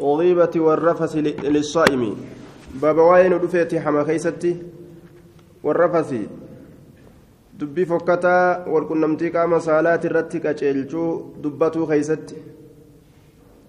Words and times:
الغيبة 0.00 0.50
والرفث 0.56 1.16
للصائم 1.44 2.16
باب 2.74 2.98
واين 2.98 3.40
دفيتي 3.40 3.80
حما 3.80 4.04
خيستي 4.04 4.56
والرفث 5.62 6.14
dubbii 7.60 7.86
fokkataa 7.86 8.64
walqunnamtii 8.72 9.30
qaama 9.30 9.60
saalaati 9.60 10.06
irratti 10.08 10.40
qaceelchuu 10.40 11.10
dubbatuu 11.42 11.86
keeysatti 11.90 12.36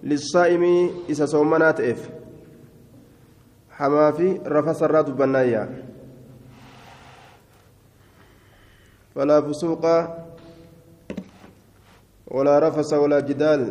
lissaa'imii 0.02 1.04
isa 1.14 1.26
soomanaa 1.26 1.72
ta'eef 1.80 2.08
hamaa 3.80 4.12
fi 4.12 4.28
rafasarraa 4.54 5.06
dubbannaayyaa 5.08 5.66
falaa 9.14 9.42
fusuuqa 9.48 9.94
walaa 12.36 12.60
rafasa 12.66 13.00
walaa 13.04 13.20
jidaal 13.32 13.66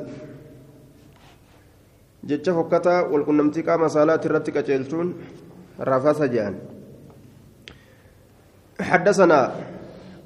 jecha 2.29 2.53
fokkataa 2.53 2.99
walqunnamtii 3.11 3.63
qaama 3.69 3.89
saalaati 3.95 4.27
irratti 4.29 4.51
qaceelchuun 4.57 5.07
rafasa 5.91 6.27
jedhan 6.35 6.55
حدثنا 8.81 9.39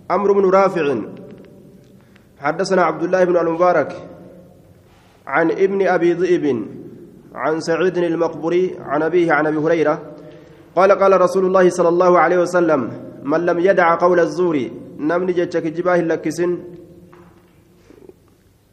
عمرو 0.10 0.34
بن 0.34 0.46
رافع 0.50 0.86
حدثنا 2.40 2.82
عبد 2.84 3.04
الله 3.04 3.24
بن 3.24 3.38
المبارك 3.38 3.92
عن 5.28 5.52
ابن 5.52 5.88
ابي 5.88 6.14
ذئب 6.14 6.46
عن 7.36 7.60
سعيد 7.60 7.98
المقبري 7.98 8.76
عن 8.80 9.04
ابيه 9.04 9.34
عن 9.34 9.48
ابي 9.48 9.58
هريره 9.58 9.96
قال 10.76 10.92
قال 10.92 11.22
رسول 11.22 11.46
الله 11.46 11.70
صلى 11.70 11.90
الله 11.90 12.20
عليه 12.20 12.38
وسلم 12.38 12.82
من 13.24 13.42
لم 13.46 13.60
يدع 13.60 13.96
قول 13.96 14.20
الزور 14.20 14.58
نمني 15.00 15.32
جتك 15.34 15.66
جباه 15.68 16.00
لكسن 16.02 16.52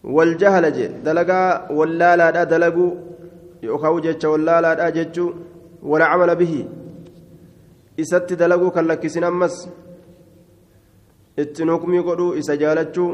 والجهل 0.05 0.65
دلقا 1.05 1.73
ولا 1.73 2.16
لا 2.16 2.45
دلقوا 2.45 2.91
يؤخو 3.62 4.01
جتش 4.01 4.25
ولا 4.25 4.61
لا 4.61 4.91
جتش 4.91 5.20
ولا 5.83 6.05
عمل 6.05 6.37
به 6.37 6.66
إست 8.00 8.33
دلقوا 8.33 8.70
كاللكسن 8.70 9.25
أمس 9.25 9.69
ittiin 11.39 11.70
hukmii 11.70 12.03
godhuu 12.03 12.34
isa 12.34 12.56
jaalachuu 12.56 13.11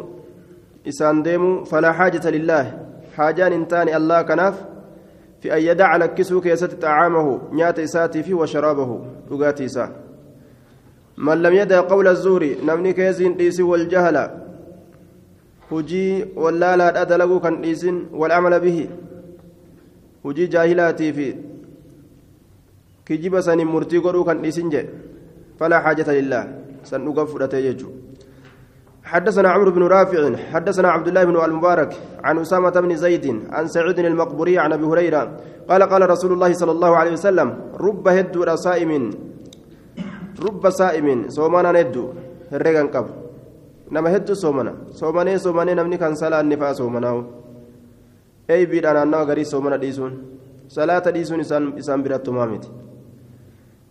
isaan 0.84 1.24
deemuu 1.24 1.64
falaa 1.70 1.92
haajata 1.92 2.30
lillaahi 2.30 2.72
haajaan 3.16 3.52
hin 3.52 3.66
taane 3.72 3.94
allah 3.98 4.24
kanaaf 4.30 4.56
fi 5.40 5.52
an 5.56 5.62
yadaca 5.64 5.98
lakkisuu 6.02 6.40
keessatti 6.46 6.76
xacaamahu 6.76 7.38
nyaata 7.60 7.82
isaatii 7.88 8.22
fi 8.22 8.34
washaraabahu 8.40 8.96
dhugaatii 9.28 9.68
isaa 9.70 9.88
man 11.16 11.42
lam 11.42 11.54
yada 11.54 11.82
qawla 11.92 12.14
zuuri 12.24 12.50
namni 12.70 12.94
keessiin 12.94 13.38
dhiisi 13.38 13.62
waljahala 13.70 14.24
hujii 15.70 16.24
wallaalaadha 16.36 17.04
dalaguu 17.04 17.40
kan 17.40 17.60
dhiisin 17.62 17.96
walcamala 18.20 18.60
bihi 18.60 18.88
hujii 20.22 20.48
jaahilaatii 20.54 21.12
fi 21.12 21.28
kijiba 23.04 23.42
saniin 23.42 23.68
murtii 23.74 24.00
godhuu 24.06 24.24
kan 24.24 24.42
dhiisin 24.42 24.70
jedhe 24.70 24.92
falaa 25.58 25.80
haajata 25.86 26.12
lillaahi 26.18 26.48
san 26.90 27.04
dhuga 27.04 27.26
fudhatee 27.32 27.62
jechuudha 27.68 27.96
حدثنا 29.08 29.48
عمرو 29.48 29.70
بن 29.70 29.82
رافع 29.82 30.36
حدثنا 30.52 30.88
عبد 30.88 31.08
الله 31.08 31.24
بن 31.24 31.36
المبارك 31.44 31.90
عن 32.24 32.38
أسامة 32.38 32.70
بن 32.70 32.96
زيد 32.96 33.26
عن 33.50 33.64
سعيد 33.68 33.98
المقبوري 33.98 34.58
عن 34.58 34.72
أبي 34.72 34.84
هريرة 34.84 35.22
قال 35.68 35.82
قال 35.82 36.10
رسول 36.10 36.32
الله 36.32 36.52
صلى 36.52 36.72
الله 36.72 36.96
عليه 36.96 37.12
وسلم 37.12 37.48
رب 37.80 38.08
هد 38.08 38.36
صائم 38.54 38.90
رب 40.46 40.64
صائم 40.70 41.06
صومانا 41.28 41.70
ند 41.72 41.96
الرجال 42.52 42.86
قب 42.94 43.06
صومنا 44.32 44.72
صوماني 45.00 45.38
صوماني 45.38 45.72
نمني 45.74 45.96
كان 45.96 46.14
صلاة 46.14 46.40
النفاس 46.40 46.76
صومنا 46.76 47.10
أي 48.50 48.66
بيد 48.66 48.86
أنا 48.86 49.02
أنا 49.02 49.18
غري 49.28 49.44
صومنا 49.44 49.76
ديسون 49.76 50.12
صلاة 50.68 51.10
ديسون 51.10 51.40
إسان 51.40 51.78
إسان 51.78 52.02
برات 52.02 52.28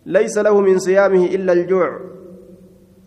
ليس 0.06 0.38
له 0.38 0.60
من 0.60 0.78
صيامه 0.78 1.24
إلا 1.36 1.52
الجوع 1.52 1.90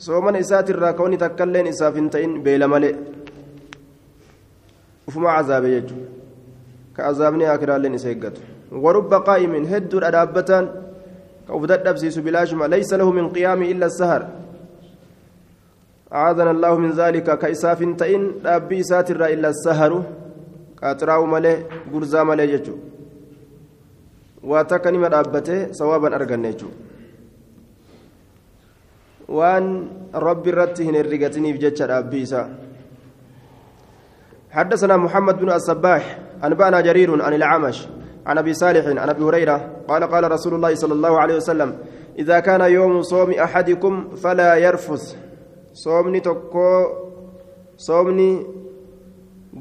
soomana 0.02 0.39
isaatirraa 0.42 0.93
ka'uni 0.98 1.17
takkailleen 1.21 1.67
isaaf 1.71 1.98
hin 1.99 2.08
ta'in 2.14 2.32
beela 2.45 2.67
malee 2.73 2.94
ufuma 5.10 5.36
cazaabe 5.36 5.70
jechuudha 5.73 6.08
ka 6.95 7.10
azaabni 7.10 7.45
akiraalleen 7.55 7.98
isa 7.98 8.10
eeggatu 8.14 8.42
warubba 8.86 9.20
qaa'imin 9.27 9.67
hedduudha 9.73 10.10
dhaabbataan 10.15 10.70
ka 11.48 11.54
uf 11.58 11.67
dadhabsiisu 11.71 12.23
bilaashuma 12.27 12.71
laysa 12.73 12.98
lahu 13.02 13.14
min 13.20 13.30
qiyaami 13.36 13.70
illa 13.73 13.92
sahar 13.99 14.21
أعاذنا 16.14 16.52
الله 16.52 16.73
من 16.77 16.92
ذلك. 16.92 17.27
كإساف 17.39 17.80
تئن 17.98 18.44
أبي 18.45 18.83
ساتر 18.83 19.26
إلا 19.26 19.49
السهر. 19.49 19.92
قاتراو 20.82 21.26
ملي 21.26 21.54
غرزا 21.94 22.23
ملي 22.23 22.48
جتو 22.52 22.76
واتكني 24.44 24.98
مدابته 24.98 25.71
صوابا 25.71 26.16
أرغن 26.16 26.45
waan 29.32 29.88
rabbi 30.11 30.50
irratti 30.52 30.83
hin 30.83 30.95
herrigatiniif 31.00 31.55
jecha 31.64 31.88
dhaabbii 31.88 32.23
isaa 32.27 32.48
حدثنا 34.52 34.98
محمد 34.98 35.39
بن 35.39 35.50
الصباح 35.52 36.04
أنبأنا 36.44 36.82
جرير 36.82 37.23
عن 37.23 37.33
العمش 37.33 37.88
عن 38.27 38.38
أبي 38.38 38.54
صالح 38.54 38.83
عن 38.83 39.10
أبي 39.10 39.23
هريرة 39.23 39.88
قال 39.88 40.04
قال 40.04 40.32
رسول 40.32 40.54
الله 40.60 40.76
صلى 40.76 40.94
الله 40.94 41.14
عليه 41.20 41.36
وسلم 41.36 41.70
إذا 42.20 42.39
كان 42.39 42.61
يوم 42.61 43.02
صوم 43.02 43.32
أحدكم 43.32 44.20
فلا 44.20 44.55
يرفث. 44.55 45.30
صومني 45.73 46.20
تكو 46.20 46.86
صومني 47.77 48.45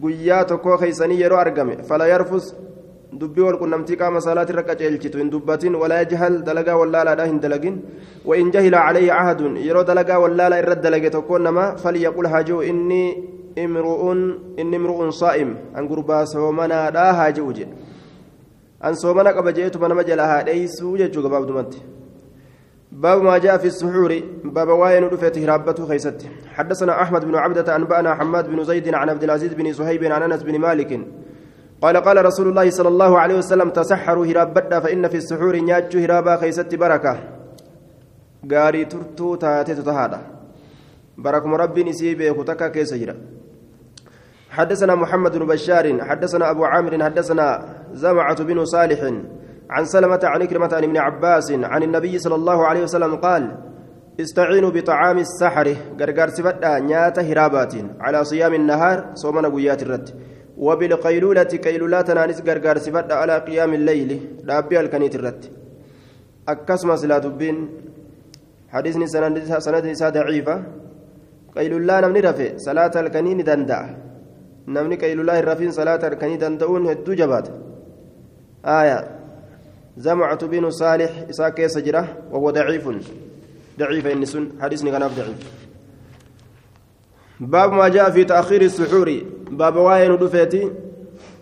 قيا 0.03 0.43
تكو 0.43 0.77
خيساني 0.77 1.21
يرو 1.21 1.37
أرقم 1.37 1.83
فلا 1.83 2.07
يرفث 2.07 2.55
dubbii 3.13 3.43
wal 3.43 3.59
qunnamtii 3.59 3.97
qaama 3.99 4.21
salaati 4.23 4.53
irra 4.53 4.63
qaceelchitu 4.63 5.19
hin 5.19 5.31
dubbatin 5.31 5.75
walaa 5.75 5.97
yajhal 6.03 6.37
dalagaa 6.49 6.77
wallaalaadha 6.81 7.25
hin 7.27 7.41
dalagin 7.45 7.81
wain 8.25 8.53
jahila 8.55 8.83
calayhi 8.87 9.09
cahadun 9.11 9.57
yeroo 9.67 9.83
dalagaa 9.89 10.19
wallaala 10.25 10.61
irra 10.63 10.77
dalage 10.85 11.11
tokkoon 11.17 11.43
nama 11.43 11.65
falyaqul 11.83 12.29
hajuu 12.35 12.63
inni 12.71 13.03
imru'un 13.65 14.21
inni 14.57 14.77
imru'un 14.81 15.11
saa'im 15.23 15.51
an 15.75 15.89
gurbaa 15.93 16.23
soomanaadha 16.35 17.07
haa 17.21 17.31
je'u 17.39 17.53
jedhe 17.59 17.75
an 18.81 18.95
soomana 19.03 19.35
qaba 19.39 19.57
je'etuma 19.59 19.89
nama 19.89 20.05
jala 20.11 20.31
haa 20.33 20.45
dheeysuu 20.51 20.95
jechuu 21.03 21.27
gabaabdumatti 21.27 21.83
باب 22.93 23.23
ما 23.23 23.39
جاء 23.39 23.57
في 23.59 23.67
السحور 23.67 24.23
باب 24.45 24.69
واين 24.69 25.05
رفعت 25.05 25.39
هرابته 25.39 25.87
خيست. 25.87 26.27
حدثنا 26.47 27.03
أحمد 27.03 27.25
بن 27.25 27.35
عبدة 27.35 27.77
انبانا 27.77 28.15
حماد 28.15 28.49
بن 28.51 28.65
زيد 28.65 28.95
عن 28.95 29.09
عبد 29.09 29.25
العزيز 29.25 29.55
بن 29.55 29.73
صهيب 29.73 30.05
عن 30.05 30.23
أنس 30.23 30.43
بن 30.43 30.59
مالك. 30.59 31.01
قال 31.83 31.97
قال 31.97 32.25
رسول 32.25 32.49
الله 32.49 32.71
صلى 32.71 32.89
الله 32.89 33.19
عليه 33.19 33.35
وسلم 33.35 33.71
تسحروا 33.71 34.27
هرابدا 34.27 34.81
فإن 34.81 35.09
في 35.09 35.17
السحور 35.17 35.57
نياتشو 35.57 35.99
هرابا 35.99 36.37
خيست 36.37 36.75
بركة. 36.75 37.19
غاري 38.53 38.85
ترتو 38.85 39.35
تاتي 39.35 39.75
تهادا 39.75 40.21
بركم 41.19 41.55
ربي 41.55 41.85
نسيبه 41.85 42.33
كتكا 42.33 42.69
كيسجرا 42.69 43.15
حدثنا 44.51 44.95
محمد 44.95 45.37
بن 45.39 45.47
بشار 45.47 46.05
حدثنا 46.05 46.51
أبو 46.51 46.65
عامر 46.65 47.05
حدثنا 47.05 47.47
زمعة 47.93 48.43
بن 48.43 48.65
صالح. 48.65 49.01
عن 49.75 49.85
سلمة 49.85 50.21
عن 50.25 50.45
كلمة 50.45 50.73
عن 50.73 50.85
ابن 50.85 50.97
عباس 50.97 51.49
عن 51.53 51.83
النبي 51.83 52.19
صلى 52.19 52.35
الله 52.35 52.59
عليه 52.67 52.83
وسلم 52.83 53.13
قال 53.17 53.43
استعينوا 54.21 54.71
بطعام 54.71 55.19
السحر. 55.19 55.67
غرغر 56.01 56.29
سفدا 56.29 56.79
نياتا 56.79 57.23
هرابات 57.23 57.75
على 58.05 58.25
صيام 58.25 58.55
النهار 58.55 58.97
صومنا 59.15 59.49
قيات 59.49 59.83
الرد. 59.83 60.09
وبالقيلولة 60.67 61.53
قيلولات 61.67 62.11
نانس 62.11 62.39
غرغر 62.47 62.77
سفد 62.79 63.13
على 63.13 63.35
قيام 63.39 63.75
الليل 63.75 64.11
دابي 64.49 64.81
الكنيت 64.81 65.15
الرت 65.15 65.43
أكسم 66.49 66.97
سلا 66.97 67.19
دبين 67.19 67.57
حديثني 68.75 69.07
سند 69.07 69.37
ضعيفة. 70.17 70.57
قيلولا 71.57 72.01
نمني 72.01 72.21
رفي 72.21 72.59
صلاة 72.59 72.95
الكنين 73.03 73.39
دندع 73.49 73.83
نمني 74.69 74.97
قيلولا 75.03 75.39
الرفين 75.39 75.71
صلاة 75.71 76.03
الكنين 76.11 76.39
دندعون 76.39 76.87
هدو 76.87 77.13
جبات 77.21 77.47
آية. 78.67 79.20
زمعة 79.97 80.47
بن 80.47 80.71
صالح 80.71 81.11
إساك 81.31 81.67
سجرة 81.67 82.17
وهو 82.31 82.51
ضعيف. 82.51 82.89
ضعيف 83.79 84.07
إنسون 84.07 84.53
حديثني 84.61 84.91
كان 84.91 85.01
ضعيف. 85.01 85.39
باب 87.41 87.73
ما 87.73 87.89
جاء 87.89 88.11
في 88.11 88.25
تأخير 88.25 88.63
السحور. 88.63 89.21
باب 89.51 89.77
واين 89.77 90.17
دفيتي 90.17 90.73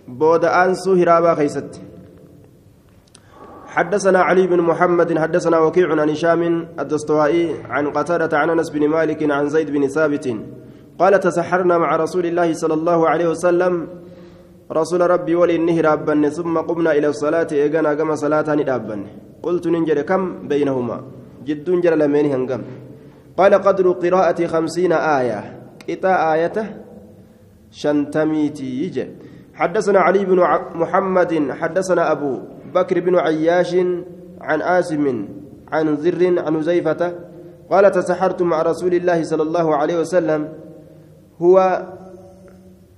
بود 0.09 0.45
أنسو 0.45 0.95
هرابا 0.95 1.35
خيست. 1.35 1.81
حدثنا 3.67 4.19
علي 4.19 4.47
بن 4.47 4.61
محمد 4.61 5.19
حدثنا 5.19 5.59
وكيع 5.59 6.01
عن 6.01 6.11
هشام 6.11 6.69
الدستوائي 6.81 7.63
عن 7.65 7.91
قتادة 7.91 8.39
عن 8.39 8.51
أنس 8.51 8.71
بن 8.71 8.89
مالك 8.89 9.31
عن 9.31 9.49
زيد 9.49 9.71
بن 9.71 9.89
ثابت. 9.89 10.37
قال 10.99 11.21
تسحرنا 11.21 11.79
مع 11.79 11.97
رسول 11.97 12.27
الله 12.27 12.53
صلى 12.53 12.75
الله 12.75 13.09
عليه 13.09 13.29
وسلم 13.29 13.89
رسول 14.73 15.01
ربي 15.11 15.35
ولإنه 15.35 15.81
رابن 15.81 16.29
ثم 16.29 16.59
قمنا 16.59 16.93
إلى 16.93 17.07
الصلاة 17.09 17.49
إيقنا 17.53 17.95
كما 17.95 18.15
صلاة 18.15 18.45
ندابن 18.55 19.01
قلت 19.43 19.67
ننجر 19.67 20.03
كم 20.03 20.49
بينهما؟ 20.49 21.03
جد 21.47 21.65
جر 21.81 21.95
لمن 21.95 22.25
هنقم. 22.33 22.63
قال 23.39 23.55
قدر 23.55 23.87
قراءة 23.93 24.47
خمسين 24.47 24.93
آية. 24.93 25.41
إتا 25.91 26.33
آية 26.33 26.57
شنتميتي 27.71 29.09
حدثنا 29.55 30.01
علي 30.01 30.25
بن 30.25 30.39
محمد 30.75 31.33
حدثنا 31.51 32.13
أبو 32.13 32.33
بكر 32.75 33.01
بن 33.01 33.15
عياش 33.17 33.75
عن 34.41 34.63
آسم 34.63 35.05
عن 35.73 35.97
زر 35.97 36.23
عن 36.45 36.63
زيفة. 36.63 37.03
قال 37.71 37.85
تسحرت 37.91 38.43
مع 38.43 38.63
رسول 38.63 38.95
الله 38.95 39.23
صلى 39.23 39.43
الله 39.43 39.77
عليه 39.77 39.97
وسلم. 40.01 40.49
هو 41.41 41.57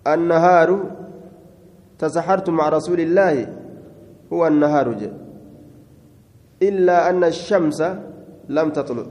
النهار 0.06 0.68
تسحرت 2.00 2.46
مع 2.58 2.68
رسول 2.68 3.00
الله 3.06 3.34
هو 4.32 4.46
النهار 4.46 4.86
جي. 5.00 5.10
إلا 6.68 6.96
أن 7.10 7.22
الشمس 7.24 7.80
لم 8.48 8.68
تطلع. 8.76 9.06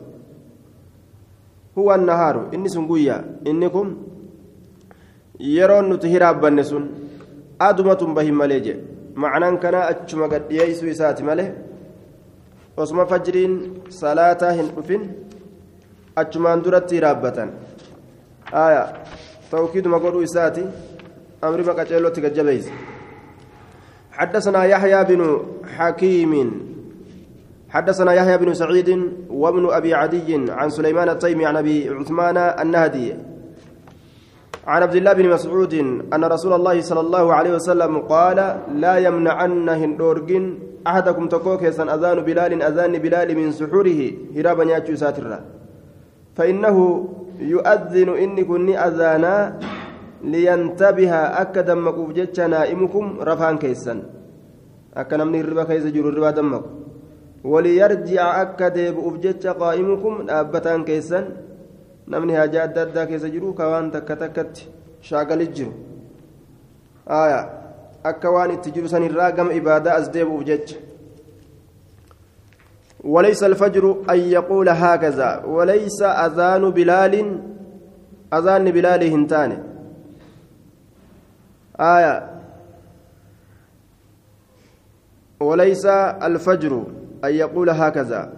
هو 1.78 1.90
النهار. 1.96 2.36
إني 2.54 2.70
سنقويا. 2.76 3.18
إنكم 3.48 3.88
يرون 5.40 5.86
نتهراب 5.94 6.36
بنسون. 6.42 6.84
أدمة 7.62 8.02
بهم 8.18 8.36
مليجي 8.38 8.76
معنى 9.16 9.58
كان 9.58 9.76
أتشما 9.92 10.26
قد 10.32 10.44
ييسو 10.52 10.86
إساتي 10.94 11.24
مليه. 11.24 11.70
osuma 12.80 13.06
fajriin 13.06 13.54
salaataa 13.90 14.52
hin 14.52 14.68
dhufin 14.76 15.02
achumaan 16.22 16.62
duratti 16.64 17.00
raabbatan 17.06 17.50
aya 18.62 18.84
tawkiiduma 19.52 20.00
godhuu 20.00 20.24
amri 21.42 21.64
maqaceellotti 21.64 22.22
gajjabeeyse 22.22 22.72
حدثنا 24.20 24.64
يحيى 24.64 25.04
بن 25.04 25.22
حكيم. 25.78 26.34
حدثنا 27.70 28.14
يحيى 28.14 28.38
بن 28.38 28.54
سعيد 28.54 28.90
وابن 29.30 29.64
أبي 29.72 29.94
عدي 29.94 30.52
عن 30.52 30.70
سليمان 30.70 31.10
التيمي 31.10 31.46
عن 31.46 31.58
أبي 31.58 31.90
عثمان 31.90 32.38
النهدي. 32.38 33.16
عن 34.68 34.82
عبد 34.84 34.96
الله 34.96 35.14
بن 35.14 35.30
مسعود 35.30 35.74
أن 36.14 36.24
رسول 36.26 36.54
الله 36.54 36.82
صلى 36.82 37.00
الله 37.00 37.34
عليه 37.34 37.54
وسلم 37.56 37.98
قال 38.12 38.60
لا 38.76 38.98
يمنعن 38.98 39.70
هندورجن 39.70 40.60
أحدكم 40.88 41.28
تكوك 41.28 41.62
يسن 41.64 41.90
أذان 41.90 42.20
بلال 42.22 42.62
أذان 42.62 42.94
بلال 42.98 43.30
من 43.38 43.52
سحوره 43.52 44.12
هرابا 44.36 44.64
ياتشو 44.64 44.96
ساترا 44.96 45.40
فإنه 46.36 46.78
يؤذن 47.40 48.10
إني 48.10 48.44
كني 48.44 48.74
أذانا 48.88 49.60
لينتبه 50.24 51.14
أكد 51.42 51.72
مكوف 51.72 52.12
جتش 52.12 52.40
نائمكم 52.40 53.20
رفان 53.22 53.58
كيسن. 53.58 54.00
أكنا 54.98 55.24
من 55.24 55.40
الربا 55.40 55.64
كيس 55.64 55.86
جرو 55.86 56.10
الربا 56.10 56.32
دمك 56.32 56.64
وليرجع 57.44 58.42
أكد 58.42 58.96
بؤف 58.96 59.18
جتش 59.18 59.48
قائمكم 59.48 60.14
أبتان 60.30 60.84
jiru 63.30 63.54
ka 63.54 63.68
waan 63.70 63.92
takka 63.92 64.16
takkatti 64.16 64.68
shaagalit 65.02 65.54
jiru 65.54 65.74
aayaa 67.08 67.46
akka 68.04 68.32
waan 68.32 68.52
itti 68.52 68.72
jiru 68.72 68.90
sanirraa 68.90 69.32
gama 69.32 69.54
ibaadaa 69.54 69.96
as 70.02 70.10
deebi'uuf 70.12 70.44
jecha 70.44 70.78
وليس 73.04 73.44
الفجر 73.44 73.96
أن 74.10 74.20
يقول 74.20 74.70
هكذا. 74.70 75.44
وليس 75.46 76.02
أذان 76.02 76.70
بلال 76.70 77.40
أذان 78.34 78.72
بلال 78.72 79.04
هنتان. 79.04 79.64
آية. 81.80 82.30
وليس 85.40 85.86
الفجر 85.86 86.84
أن 87.24 87.34
يقول 87.34 87.70
هكذا 87.70 88.34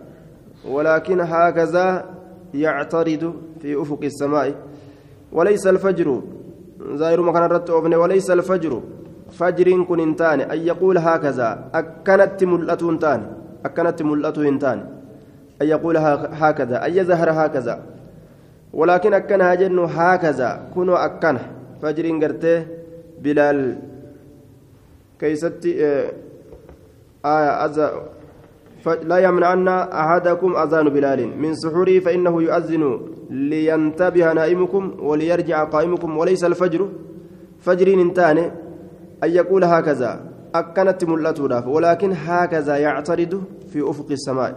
ولكن 0.68 1.22
هكذا 1.22 2.06
يعترض 2.54 3.34
في 3.62 3.82
أفق 3.82 4.00
السماء. 4.04 4.56
وليس 5.32 5.68
الفجر 5.68 6.22
زائر 6.94 7.22
مكان 7.22 7.44
الرت 7.44 7.70
وليس 7.70 8.32
الفجر 8.32 8.82
فجرين 9.32 9.86
كن 9.86 10.00
انتان 10.00 10.42
أن 10.42 10.58
يقول 10.60 10.98
هكذا 10.98 11.70
أكنت 11.74 12.44
ملأة 12.44 12.78
انتان 12.90 13.34
أكنت 13.66 14.02
ملأة 14.02 14.34
انتان 14.38 14.80
أن 15.62 15.68
يقول 15.68 15.98
هكذا 15.98 16.86
أن 16.86 16.92
يظهر 16.94 17.32
هكذا. 17.32 17.80
ولكن 18.74 19.14
أكنها 19.14 19.56
جن 19.56 19.80
هكذا 19.80 20.62
كنوا 20.76 21.06
أكنه 21.06 21.40
فجرين 21.82 22.24
قرته 22.24 22.81
بلال 23.24 23.58
كيستي 25.20 25.72
آية 27.26 27.66
أزا 27.66 27.88
لا 29.04 29.18
يمنعن 29.18 29.68
أحدكم 30.02 30.56
أذان 30.56 30.90
بلال. 30.90 31.22
من 31.38 31.54
سحوره 31.56 32.00
فإنه 32.00 32.42
يؤذن 32.42 32.84
لينتبه 33.30 34.34
نائمكم 34.34 34.84
وليرجع 35.00 35.64
قائمكم 35.64 36.18
وليس 36.18 36.44
الفجر. 36.44 36.90
فجرين 37.60 38.00
انتاني 38.00 38.46
أن 39.24 39.30
يقول 39.30 39.64
هكذا. 39.64 40.12
أكنت 40.56 41.06
ملتوداف 41.06 41.68
ولكن 41.68 42.12
هكذا 42.26 42.78
يعترض 42.78 43.44
في 43.70 43.90
أفق 43.90 44.10
السماء. 44.12 44.56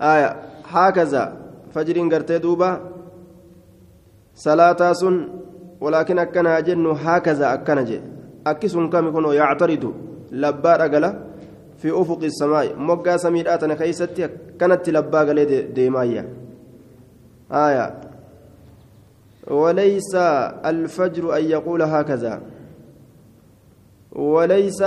آية 0.00 0.36
هكذا. 0.68 1.24
فجر 1.74 1.96
قرتي 2.08 2.38
دوبا 2.38 2.80
صلاة 4.34 4.92
ولكن 5.80 6.18
أكنا 6.18 6.60
جن 6.60 6.86
هكذا 6.86 7.54
أكنا 7.54 7.82
جي. 7.82 8.00
أكس 8.46 8.74
كم 8.76 9.08
يكون 9.08 9.34
يعترض 9.34 9.94
لبار 10.32 10.84
أقلا 10.84 11.10
في 11.78 11.90
أفق 11.90 12.22
السماء. 12.22 12.76
مقا 12.76 13.16
سميراتنا 13.16 13.74
كيستي 13.74 14.28
كانت 14.60 14.88
لبا 14.88 15.18
قلي 15.18 15.62
ديمايا. 15.62 16.28
آية. 17.52 17.94
وليس 19.50 20.14
الفجر 20.64 21.36
أن 21.36 21.44
يقول 21.44 21.82
هكذا. 21.82 22.40
وليس 24.12 24.82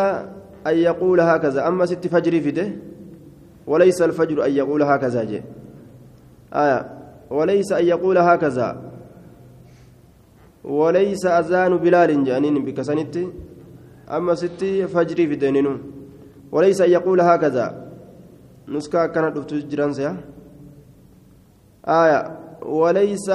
أن 0.68 0.76
يقول 0.76 1.20
هكذا. 1.22 1.68
أما 1.68 1.86
ست 1.86 2.08
فجر 2.08 2.42
فده 2.42 2.68
وليس 3.68 4.02
الفجر 4.02 4.46
أن 4.46 4.52
يقول 4.52 4.84
هكذا 4.84 5.24
جي. 5.24 5.42
آية. 6.54 6.80
وليس 7.30 7.72
أن 7.72 7.86
يقول 7.86 8.18
هكذا. 8.18 8.91
وليس 10.64 11.26
أذان 11.26 11.78
بلال 11.78 12.24
جانين 12.24 12.66
بكسنت 12.66 13.16
أما 14.10 14.36
ست 14.36 14.62
فجر 14.94 15.16
في 15.16 15.36
دينين. 15.36 15.68
وليس 16.52 16.82
أن 16.82 16.90
يقول 16.92 17.22
هكذا. 17.22 17.92
نسكا 18.68 19.06
كانت 19.06 19.38
تجران 19.38 20.18
آية. 21.88 22.40
وليس 22.62 23.30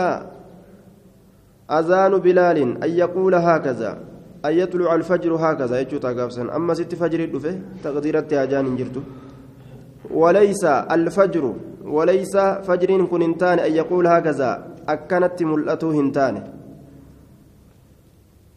أذان 1.70 2.12
بلال 2.18 2.58
أن 2.84 2.90
يقول 2.90 3.34
هكذا. 3.34 3.98
أن 4.44 4.52
يطلع 4.52 4.94
الفجر 4.94 5.34
هكذا. 5.34 5.80
يجو 5.80 5.98
تاقافسن 5.98 6.50
أما 6.50 6.74
ست 6.74 6.94
فجر 6.94 7.24
دفه 7.24 7.60
تقديرت 7.84 8.32
أجان 8.32 8.76
جرتو. 8.76 9.00
وليس 10.10 10.64
الفجر. 10.64 11.54
وليس 11.84 12.36
فجر 12.36 13.04
كن 13.04 13.22
انتان 13.22 13.58
أن 13.58 13.72
يقول 13.72 14.06
هكذا. 14.06 14.50
أكنت 14.88 15.42
ملأته 15.42 15.90
هنتان 16.00 16.34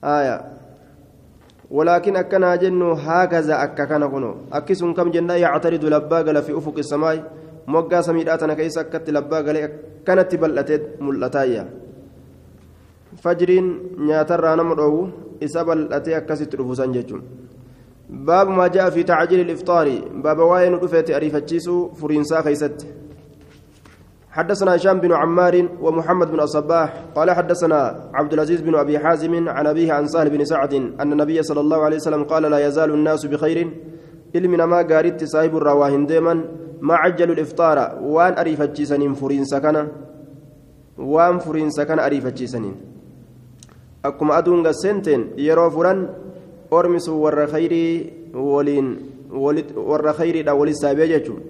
آية 0.04 0.36
ولكن 1.70 2.16
أكنا 2.16 2.56
جنو 2.56 2.92
هكذا 2.92 3.54
أككنا 3.64 4.06
كنو 4.06 4.34
أكسن 4.52 4.94
كم 4.94 5.10
جنة 5.10 5.34
يعترض 5.34 5.84
لباقل 5.84 6.42
في 6.42 6.58
أفق 6.58 6.76
السماء 6.78 7.16
moggaa 7.66 8.02
samiidhaatana 8.02 8.56
keessa 8.56 8.80
akkatti 8.80 9.12
labbaa 9.16 9.42
galee 9.42 9.62
akkanatti 9.64 10.36
bal'atee 10.42 10.78
mul'ataayya 11.06 11.62
fajriin 13.22 13.70
nyaatarraa 14.08 14.56
nama 14.60 14.76
dhoowwu 14.80 15.06
isa 15.46 15.64
bal'atee 15.64 16.18
akkasitti 16.20 16.60
dhufusan 16.60 16.92
jechuun 16.98 17.24
باب 18.10 18.48
ما 18.48 18.68
جاء 18.68 18.90
في 18.90 19.02
تعجيل 19.02 19.40
الإفطار 19.40 19.88
باب 20.14 20.38
واين 20.38 20.74
رفيت 20.74 21.10
أريفتشيسو 21.10 21.88
فرينسا 21.88 22.42
خيست 22.42 22.86
حدثنا 24.31 24.75
هشام 24.75 24.99
بن 24.99 25.11
عمار 25.13 25.69
ومحمد 25.81 26.31
بن 26.31 26.39
الصباح 26.39 26.93
قال 27.15 27.31
حدثنا 27.31 28.09
عبد 28.13 28.33
العزيز 28.33 28.61
بن 28.61 28.75
أبي 28.75 28.99
حازم 28.99 29.49
عن 29.49 29.67
أبيه 29.67 29.93
عن 29.93 30.07
سهل 30.07 30.29
بن 30.29 30.45
سعد 30.45 30.73
أن 30.73 31.11
النبي 31.11 31.43
صلى 31.43 31.59
الله 31.59 31.79
عليه 31.83 31.95
وسلم 31.95 32.23
قال 32.23 32.43
لا 32.43 32.67
يزال 32.67 32.93
الناس 32.93 33.25
بخير 33.25 33.69
علمنا 34.35 34.65
ما 34.65 34.81
قارت 34.81 35.23
صاحب 35.23 35.57
الرواهن 35.57 36.05
ديما 36.05 36.33
ما 36.81 36.95
عجلوا 36.95 37.35
الإفطار 37.35 37.77
وان 38.01 38.33
أريفتشيسنين 38.37 39.13
فرينسا 39.13 39.59
كان 39.59 39.87
وان 40.97 41.39
كان 41.87 41.99
أريفتشيسنين 41.99 42.75
akkuma 44.03 44.35
aduun 44.39 44.63
gassenteen 44.63 45.33
yeroo 45.35 45.69
furan 45.71 46.07
ormi 46.71 46.99
sun 47.01 47.19
warra 47.19 47.47
khayrii 47.47 48.31
waliin 48.33 48.87
warra 49.75 50.13
khayriidha 50.13 50.55
walis 50.55 50.79
saabee 50.79 51.07
jechuun 51.07 51.41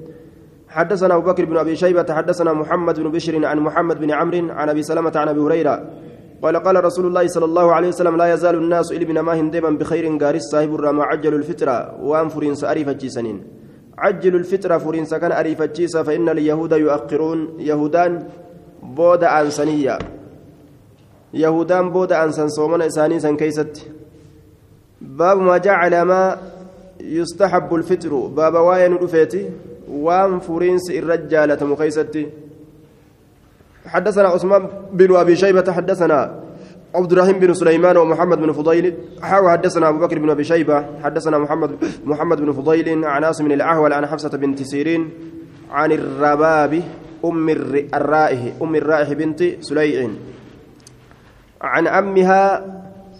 حدثنا 0.69 1.15
أبو 1.15 1.31
بكر 1.31 1.45
بن 1.45 1.57
أبي 1.57 1.75
شيبة 1.75 2.05
حدثنا 2.09 2.53
محمد 2.53 2.99
بن 2.99 3.11
بشر 3.11 3.45
عن 3.45 3.59
محمد 3.59 3.99
بن 3.99 4.11
عمرو 4.11 4.49
عن 4.49 4.69
أبي 4.69 4.83
سلمة 4.83 5.11
عن 5.15 5.27
أبي 5.27 5.39
هريرة. 5.39 5.75
قال 6.43 6.55
قال 6.57 6.83
رسول 6.85 7.05
الله 7.05 7.27
صلى 7.27 7.45
الله 7.45 7.73
عليه 7.73 7.87
وسلم 7.87 8.17
لا 8.17 8.33
يزال 8.33 8.55
الناس 8.55 8.91
إلى 8.91 9.21
ما 9.21 9.33
هندما 9.33 9.69
بخير 9.69 10.17
قارس 10.17 10.41
صاحب 10.51 10.75
الرما 10.75 11.03
عجل 11.03 11.33
الفطرة 11.33 11.99
وأن 12.03 12.29
فرنس 12.29 12.63
أريف 12.63 13.11
سنين 13.11 13.43
عجل 13.97 14.35
الفطرة 14.35 14.77
فرنس 14.77 15.13
كان 15.13 15.31
أريف 15.31 15.61
فإن 15.97 16.29
اليهود 16.29 16.71
يؤخرون. 16.71 17.39
يهودان 17.59 18.23
بود 18.83 19.23
عن 19.23 19.49
سنية 19.49 19.97
yahudaan 21.33 21.93
booda 21.93 22.21
ansan 22.25 22.49
soomana 22.49 22.85
isaanii 22.85 23.21
san 23.21 23.37
keeysatti 23.37 23.85
باب 25.01 25.37
ما 25.37 25.57
جعل 25.57 26.01
ما 26.01 26.37
يستحب 26.99 27.75
الفطر. 27.75 28.27
باب 28.27 28.53
واين 28.53 28.93
رفيتي 28.93 29.49
وام 29.89 30.39
فرينس 30.39 30.91
الرجالة 30.91 31.65
مخيستي 31.65 32.27
حدثنا 33.85 34.27
عثمان 34.27 34.67
بن 34.93 35.15
أبي 35.15 35.35
شيبة 35.35 35.71
حدثنا 35.71 36.39
عبد 36.95 37.11
الرحيم 37.11 37.39
بن 37.39 37.53
سليمان 37.53 37.97
ومحمد 37.97 38.37
بن 38.37 38.51
فضيل. 38.51 38.93
حاو 39.21 39.49
حدثنا 39.49 39.89
أبو 39.89 39.99
بكر 39.99 40.19
بن 40.19 40.29
أبي 40.29 40.43
شيبة 40.43 40.85
حدثنا 41.03 41.37
محمد 41.37 41.71
محمد 42.05 42.41
بن 42.41 42.51
فضيل 42.51 43.05
عن 43.05 43.23
عاصم 43.23 43.45
الأعول 43.45 43.93
عن 43.93 44.05
حفصة 44.05 44.37
بنت 44.37 44.61
سيرين 44.63 45.09
عن 45.71 45.91
الرباب 45.91 46.83
أم 47.25 47.49
الرائح 47.93 48.41
أم 48.61 48.75
الرائح 48.75 49.13
بنت 49.13 49.43
سليع. 49.61 50.09
عن 51.61 51.87
عمها 51.87 52.65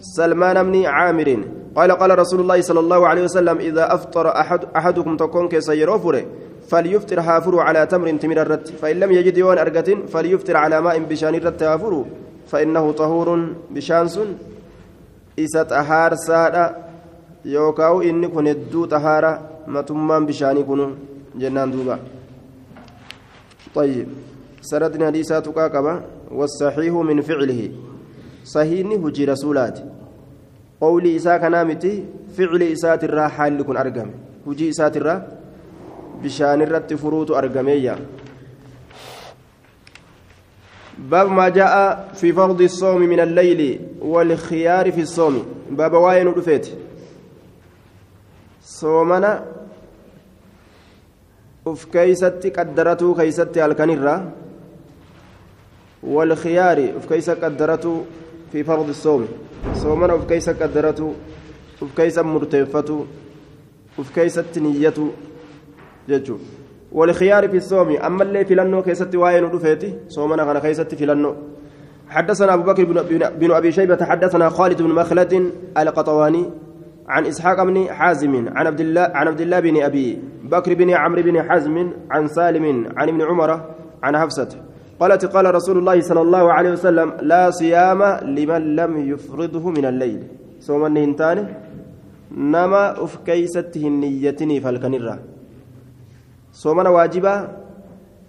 سلمان 0.02 0.72
بن 0.72 0.86
عامر. 0.86 1.44
قال 1.76 1.92
قال 1.92 2.20
رسول 2.20 2.40
الله 2.40 2.62
صلى 2.62 2.80
الله 2.80 3.08
عليه 3.08 3.24
وسلم 3.24 3.58
إذا 3.58 3.94
أفطر 3.94 4.28
أحد 4.40 4.60
أحدكم 4.76 5.18
تكون 5.18 5.48
كسيروفر 5.48 6.26
فليفطر 6.70 7.20
هافر 7.20 7.60
على 7.60 7.86
تمر 7.86 8.08
تمر 8.24 8.42
الرت 8.42 8.68
فإن 8.82 8.96
لم 9.00 9.12
يجد 9.12 9.38
يوان 9.38 9.58
أرقة 9.58 9.90
فليفطر 10.14 10.58
على 10.58 10.82
ماء 10.82 11.00
بشان 11.00 11.36
الرت 11.36 11.64
هافر 11.64 12.06
فإنه 12.48 12.92
طهور 12.92 13.30
بشانس 13.72 14.20
إسات 15.40 15.72
أهار 15.72 16.16
سادة 16.16 16.76
يوكاو 17.46 18.02
إني 18.02 18.28
كن 18.28 18.48
الدو 18.48 18.86
طهارة 18.86 19.34
ما 19.68 19.82
تمان 19.82 20.26
بشاني 20.26 20.64
كنو 20.64 20.88
جنان 21.36 21.72
دوبا. 21.72 22.00
طيب 23.76 24.08
سردنا 24.62 25.08
حديثات 25.08 25.50
كاكبة 25.50 26.02
والصحيح 26.32 26.94
من 26.94 27.22
فعله. 27.22 27.72
صحيحني 28.44 28.96
هجي 28.96 29.26
رسولات. 29.26 29.80
قولي 30.82 31.16
إساء 31.16 31.38
كنامتي 31.38 31.94
فعل 32.38 32.64
إساءة 32.64 33.06
الرا 33.06 33.28
حال 33.28 33.58
لكن 33.58 33.78
أرقم. 33.78 34.10
هجي 34.48 34.70
إساءة 34.70 34.98
الرا 34.98 35.39
بشان 36.24 36.62
الرت 36.62 36.94
فروت 36.94 37.32
أرقمية 37.32 37.96
باب 41.00 41.32
ما 41.32 41.50
جاء 41.50 41.74
في 42.14 42.34
فرض 42.34 42.62
الصوم 42.62 43.02
من 43.02 43.20
الليل 43.20 43.80
والخيار 44.02 44.92
في 44.92 45.02
الصوم 45.02 45.46
باب 45.72 45.94
واين 45.94 46.28
رفيت 46.28 46.68
صومنا 48.64 49.32
uf 51.70 51.86
keeysatti 51.94 52.52
qaddaratuu 52.52 53.16
keeysatti 53.16 53.60
halkanirra 53.60 54.14
والخيار 56.04 56.80
uf 56.98 57.06
keeysa 57.10 57.36
qaddaratuu 57.36 58.06
في 58.52 58.64
فرض 58.64 58.90
الصوم 58.90 59.28
صومنا 59.76 60.14
uf 60.18 60.26
keeysa 60.28 60.54
qaddaratuu 60.54 61.14
uf 61.82 61.92
keeysa 61.96 62.24
murteeffatu 62.24 63.08
uf 63.98 64.08
keeysatti 64.16 64.60
niyyatu 64.62 65.14
jechuu 66.10 66.40
والخيار 66.92 67.50
في 67.50 67.58
الصوم 67.58 67.90
أما 67.98 68.24
اللي 68.24 68.46
في 68.46 68.56
لنو 68.56 68.82
كيست 68.82 69.16
واين 69.16 69.44
رفيتي 69.44 69.94
صومنا 70.08 70.44
كان 70.46 70.60
كيست 70.60 70.96
في 70.96 71.06
لنو 71.06 71.36
حدثنا 72.10 72.54
أبو 72.54 72.64
بكر 72.64 72.84
بن 73.40 73.52
أبي 73.52 73.72
شيبة 73.72 74.06
حدثنا 74.06 74.50
خالد 74.50 74.82
بن 74.82 74.90
مخلد 74.90 75.52
القطواني 75.78 76.46
عن 77.08 77.26
إسحاق 77.26 77.64
بن 77.64 77.88
حازم 77.90 78.50
عن 78.58 78.68
عبد 78.68 78.80
الله 78.80 79.02
عن 79.02 79.28
عبد 79.28 79.42
الله 79.42 79.60
بن 79.60 79.82
أبي 79.82 80.20
بكر 80.44 80.74
بن 80.74 80.90
عمرو 80.90 81.22
بن 81.22 81.44
حزم 81.44 81.92
عن 82.12 82.28
سالم 82.28 82.66
عن 82.98 83.08
ابن 83.10 83.22
عمر 83.22 83.62
عن 84.04 84.18
حفصة 84.18 84.50
قالت 85.00 85.26
قال 85.26 85.56
رسول 85.56 85.78
الله 85.78 86.02
صلى 86.02 86.22
الله 86.22 86.54
عليه 86.54 86.72
وسلم 86.72 87.14
لا 87.22 87.52
صيام 87.52 88.04
لمن 88.04 88.76
لم 88.76 89.10
يفرضه 89.12 89.70
من 89.70 89.86
الليل 89.86 90.24
صوم 90.60 90.86
النهنتان 90.86 91.54
نما 92.38 93.04
أف 93.04 93.18
كيسته 93.26 93.88
النيتني 93.88 94.60
صومنا 96.64 96.90
واجبا 96.90 97.36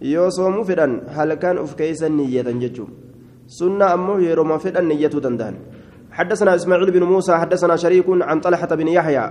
yoo 0.00 0.30
soomuu 0.32 0.64
fedhan 0.64 0.92
halkan 1.16 1.56
uf 1.64 1.72
keeysa 1.80 2.08
niyyatan 2.08 2.56
jechuun 2.62 2.90
sunna 3.58 3.92
ammoo 3.96 4.16
yeroo 4.26 4.58
fedhan 4.64 4.86
niyyatuu 4.88 5.20
danda'an. 5.26 5.56
حدثنا 6.12 6.54
إسماعيل 6.54 6.90
بن 6.90 7.02
موسى 7.02 7.36
حدثنا 7.36 7.76
شريك 7.76 8.04
عن 8.08 8.40
طلحة 8.40 8.66
بن 8.66 8.88
يحيى 8.88 9.30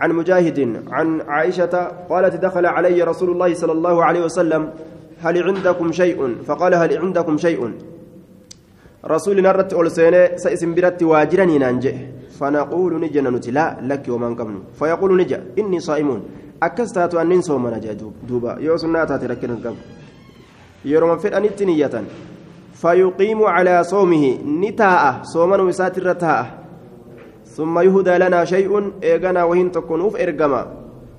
عن 0.00 0.12
مجاهد 0.12 0.82
عن 0.90 1.20
عائشة 1.20 1.74
قالت 2.10 2.36
دخل 2.36 2.66
علي 2.66 3.02
رسول 3.02 3.30
الله 3.30 3.54
صلى 3.54 3.72
الله 3.72 4.04
عليه 4.04 4.22
وسلم 4.24 4.70
هل 5.20 5.42
عندكم 5.42 5.92
شيء 5.92 6.34
فقال 6.46 6.74
هل 6.74 6.98
عندكم 6.98 7.36
شيء 7.36 7.60
رسول 9.04 9.42
نرت 9.42 9.72
أولسين 9.72 10.36
سيسم 10.36 10.74
برت 10.74 11.02
واجرني 11.02 11.58
نانجي 11.58 11.94
فنقول 12.38 13.00
نجنا 13.00 13.28
لا 13.28 13.76
لك 13.82 14.04
ومن 14.08 14.34
قبل 14.34 14.54
فيقول 14.78 15.10
نجا 15.20 15.44
إني 15.58 15.80
صائمون 15.80 16.20
أكستات 16.62 17.14
أن 17.14 17.28
ننسوا 17.28 17.58
من 17.58 17.96
دوبا 18.28 18.56
يوسناتها 18.60 19.16
تركنا 19.16 19.54
قبل 19.54 19.76
يروم 20.84 21.18
في 21.18 21.36
أن 21.36 21.48
نية 21.60 22.04
فيقيم 22.72 23.44
على 23.44 23.84
صومه 23.84 24.38
نتاء 24.44 25.22
صوما 25.22 25.56
وساتر 25.62 26.12
تاء 26.12 26.64
ثم 27.44 27.78
يهدى 27.78 28.18
لنا 28.18 28.44
شيء 28.44 28.92
إيغانا 29.02 29.44
وهن 29.44 29.72
تكون 29.72 30.00
إرقما 30.20 30.66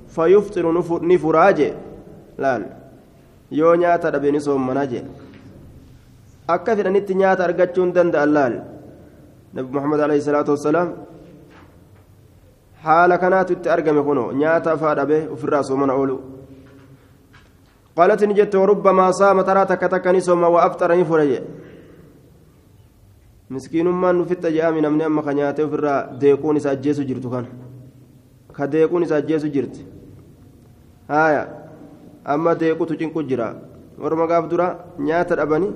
فيفطر 0.08 0.65
نفراج 1.01 1.74
لا 2.38 2.77
yoo 3.51 3.75
nyaata 3.75 4.12
dhabe 4.12 4.32
ni 4.32 4.41
soommanaa 4.44 4.86
jee 4.91 5.03
akka 6.56 6.75
fedhanitti 6.75 7.15
nyaata 7.15 7.46
argachuun 7.46 7.94
danda'an 7.96 8.32
laal. 8.38 8.56
Nabi 9.53 9.70
muhammad 9.75 10.00
alayhi 10.06 10.22
salaatu 10.22 10.51
wassalaam 10.56 10.89
haala 12.87 13.19
kanaatu 13.19 13.52
itti 13.57 13.69
argame 13.69 14.02
kuno 14.02 14.33
nyaata 14.33 14.73
afaa 14.73 14.95
dhabe 14.95 15.29
ofirraa 15.35 15.62
soomana 15.62 15.95
oolu 15.95 16.19
قالت 17.97 18.25
نجت 18.25 18.55
وربما 18.57 19.11
صام 19.12 19.41
ترى 19.45 19.64
تك 19.64 19.85
تك 19.93 20.07
نسوم 20.07 20.43
وافطر 20.43 20.91
نفرج 21.00 21.33
مسكين 23.52 23.88
ما 23.88 24.12
نفت 24.12 24.47
جاء 24.47 24.73
من 24.73 24.85
امن 24.88 25.02
اما 25.02 25.23
خنياته 25.23 25.69
فرا 25.69 26.17
ديقون 26.17 26.57
ساجيسو 26.64 27.05
جرت 27.05 27.26
كان 27.33 27.47
كديقون 28.57 29.05
ساجيسو 29.05 29.49
جرت 29.55 29.76
هايا 31.11 31.43
اما 32.33 32.52
ديقو 32.52 32.85
تجنكو 32.88 33.21
جرا 33.29 33.49
ورما 34.00 34.25
غاف 34.25 34.45
درا 34.49 34.67
نياتا 34.99 35.35
دبني 35.37 35.69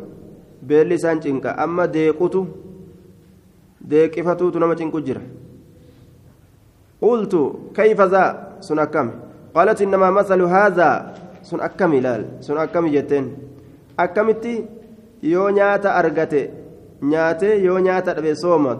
beelli 0.63 0.95
isaan 0.95 1.21
cinqa 1.21 1.55
amma 1.57 1.87
deequtu 1.87 2.47
deeqifatuutu 3.81 4.59
nama 4.59 4.75
cinqu 4.77 5.01
jira 5.07 5.21
qultu 7.02 7.72
kayfa 7.78 8.08
zaa 8.14 8.30
sun 8.68 8.80
akkami 8.86 9.14
qaalat 9.54 9.82
innamaa 9.82 10.12
masalu 10.20 10.48
haadhaa 10.54 10.96
sun 11.50 11.62
akkami 11.68 11.98
ilaal 12.02 12.24
sun 12.46 12.58
akkami 12.64 12.94
jetteen 12.96 13.26
akkamitti 13.98 14.54
yoo 15.34 15.50
nyaata 15.58 15.96
argate 16.00 16.42
nyaate 17.12 17.50
yoo 17.66 17.80
nyaata 17.80 18.14
dhabe 18.18 18.36
sooma 18.44 18.78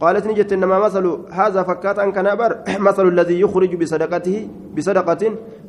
قالت 0.00 0.26
نجت 0.26 0.52
إنما 0.52 0.78
مثل 0.78 1.18
هذا 1.30 1.62
فكات 1.62 1.98
أن 1.98 2.12
كان 2.12 2.38
مثل 2.88 3.08
الذي 3.08 3.40
يخرج 3.40 3.76
بصدقته 3.76 4.48
بصدقة 4.76 5.22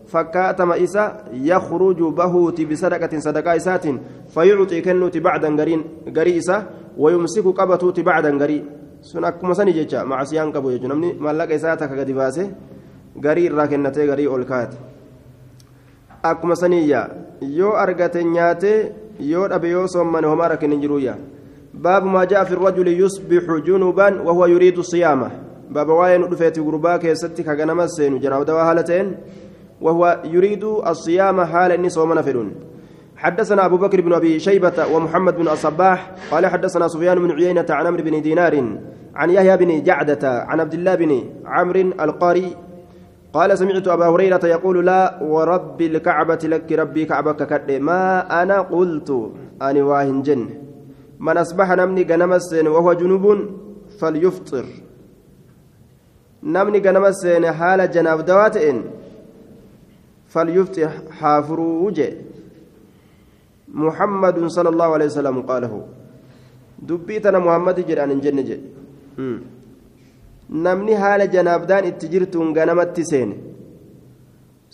فكات 0.07 0.61
ما 0.61 0.83
إسا 0.83 1.23
يخرج 1.33 1.99
بهوت 2.03 2.61
بصدقة 2.61 3.19
صدقة 3.19 3.55
إسات 3.55 3.85
فيعطي 4.29 4.81
كنوت 4.81 5.17
بعدا 5.17 5.61
قرين 5.61 5.81
قري 6.15 6.37
إسا 6.37 6.65
ويمسك 6.97 7.43
قبتوت 7.43 7.99
sun 9.01 9.23
akkuma 9.23 9.55
sani 9.55 9.73
jecha 9.73 10.05
macaasiyaan 10.05 10.51
qabu 10.53 10.71
jechuun. 10.71 10.89
Namni 10.89 11.13
mallaqa 11.19 11.53
isaa 11.53 11.75
takka 11.77 11.95
gadi 11.95 12.13
baase 12.13 12.49
garii 13.19 13.45
irraa 13.49 13.67
kennatee 13.67 14.07
garii 14.07 14.27
ol 14.27 14.45
kaate. 14.45 14.77
Akkuma 16.23 16.55
saniyya 16.55 17.09
yoo 17.41 17.73
argate 17.75 18.23
nyaate 18.23 18.91
yoo 19.19 19.47
dhabe 19.47 19.69
yoo 19.69 19.87
sommane 19.87 20.27
homaa 20.27 20.47
rakkin 20.53 20.71
hin 20.71 20.81
jiruyya 20.81 21.15
baabu 21.73 22.09
maa 22.09 22.25
ja'a 22.25 22.45
fi 22.45 22.55
rajuli 22.55 22.97
yusbixu 22.99 23.61
junuban 23.65 24.19
wahuwa 24.25 24.47
yuriidu 24.49 24.83
siyaama 24.83 25.31
baaba 25.69 25.93
waa'ee 25.93 26.17
nu 26.17 26.27
dhufeeti 26.27 26.61
gurbaa 26.61 26.99
keessatti 26.99 27.43
ka 27.43 27.55
ganama 27.55 27.87
seenu 27.87 28.19
janaawdawaa 28.19 28.65
haala 28.65 28.83
ta'een 28.83 29.15
wahuwa 29.81 30.19
yuriidu 30.33 30.81
asiyaama 30.85 31.45
haala 31.45 31.75
inni 31.75 31.89
soomana 31.89 32.23
fedhuun. 32.23 32.70
حدثنا 33.21 33.65
أبو 33.65 33.77
بكر 33.77 34.01
بن 34.01 34.13
أبي 34.13 34.39
شيبة 34.39 34.87
ومحمد 34.93 35.35
بن 35.35 35.47
الصباح 35.47 36.11
قال 36.31 36.45
حدثنا 36.45 36.87
سفيان 36.87 37.19
بن 37.19 37.31
عيينة 37.31 37.65
عن 37.69 37.87
عمرو 37.87 38.03
بن 38.03 38.21
دينار 38.21 38.77
عن 39.15 39.29
يحيى 39.29 39.57
بن 39.57 39.83
جعدة 39.83 40.23
عن 40.49 40.59
عبد 40.59 40.73
الله 40.73 40.95
بن 40.95 41.11
عمرو 41.45 41.79
القاري 41.79 42.55
قال 43.33 43.57
سمعت 43.57 43.87
أبا 43.87 44.07
هريرة 44.07 44.45
يقول 44.45 44.85
لا 44.85 45.23
ورب 45.23 45.81
الكعبة 45.81 46.39
لك 46.43 46.71
ربي 46.71 47.05
كعبك 47.05 47.47
كد. 47.47 47.71
ما 47.71 48.41
أنا 48.41 48.61
قلت 48.61 49.09
أنا 49.61 49.83
واهن 49.83 50.21
جن. 50.21 50.49
من 51.19 51.37
أصبح 51.37 51.71
نمني 51.71 52.03
جنمس 52.03 52.53
وهو 52.53 52.93
جنوب 52.93 53.25
فليفطر. 53.99 54.65
نمني 56.43 56.79
جنمس 56.79 57.27
حال 57.27 57.91
جناب 57.91 58.25
دواتئن 58.25 58.83
فليفطر 60.27 60.89
حافروج. 61.19 62.01
محمد 63.73 64.37
صلى 64.47 64.69
الله 64.69 64.89
عليه 64.95 65.05
وسلم 65.05 65.41
قاله 65.41 65.73
دبيتنا 66.87 67.39
محمد 67.39 67.77
جران 67.87 68.11
جن 68.19 68.37
namni 70.51 70.93
haala 70.99 71.27
janaabdaan 71.31 71.85
itti 71.89 72.09
jirtuun 72.13 72.51
ganamatti 72.53 73.05
seene 73.11 73.35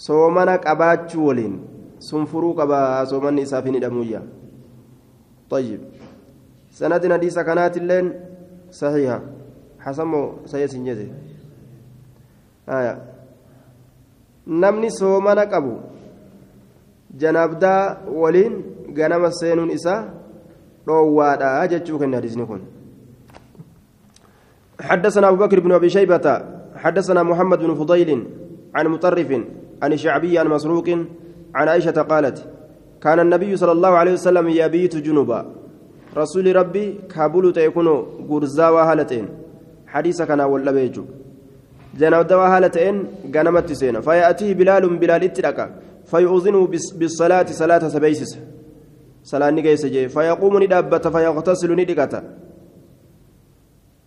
soomana 0.06 0.58
qabaachuu 0.66 1.27
waliin 1.27 1.56
sun 2.08 2.25
furuu 2.32 2.54
qabaa 2.60 3.06
soomanni 3.12 3.46
isaaf 3.48 3.66
hin 3.70 3.77
hidhamuyya 3.80 4.22
طيب 5.50 5.80
سند 6.75 7.04
حديث 7.13 7.39
كانت 7.39 7.77
اللين 7.77 8.08
صحيحة 8.72 9.20
حسن 9.80 10.12
سيد 10.51 10.70
سنجده 10.75 11.08
آية 12.68 12.96
namni 14.48 14.92
soomana 14.92 15.44
qabu 15.46 15.80
janaabdaa 17.22 17.98
waliin 18.12 18.54
ganama 19.00 19.30
seenuun 19.39 19.72
isaa 19.77 20.01
dhoowwaadha 20.88 21.68
jechuu 21.72 22.00
kenna 22.01 22.18
hadiisni 22.20 22.46
kun. 22.51 22.62
حدثنا 24.82 25.30
أبو 25.30 25.38
بكر 25.44 25.60
بن 25.60 25.72
أبي 25.72 25.89
شيبة 25.89 26.27
حدثنا 26.75 27.24
محمد 27.24 27.60
بن 27.60 27.74
فضيل 27.75 28.10
عن 28.75 28.86
مطرف 28.88 29.30
عن 29.82 29.94
الشعبي 29.94 30.39
عن 30.39 30.48
مسروق 30.48 30.88
عن 31.56 31.68
عائشة 31.68 31.98
قالت 32.01 32.38
كان 33.01 33.20
النبي 33.20 33.58
صلى 33.58 33.72
الله 33.72 33.89
عليه 33.89 34.13
وسلم 34.13 34.48
يبيت 34.62 34.96
جنوبا 34.96 35.39
رسول 36.18 36.56
ربي 36.56 36.86
كابول 37.10 37.54
تيكون 37.54 37.88
غرزا 38.30 38.70
وهالتين. 38.70 39.25
حديث 39.88 40.22
كان 40.22 40.42
ولا 40.42 40.72
بيجو 40.72 41.04
جناب 42.00 42.27
دوا 42.27 42.48
هالتين 42.54 42.96
غنمت 43.34 43.72
سينا. 43.72 44.01
فيأتيه 44.01 44.54
بلال 44.54 44.84
بلال 45.01 45.24
اتلقى. 45.24 45.68
فيؤذنه 46.06 46.62
بالصلاة 47.00 47.50
صلاة 47.62 47.84
سبيسس. 47.96 48.32
صلاة 49.31 49.50
نجيس 49.55 49.86
جي 49.93 50.03
فيقوم 50.15 50.53
ندابة 50.63 51.05
فيغتسل 51.13 51.72
ندقة 51.79 52.13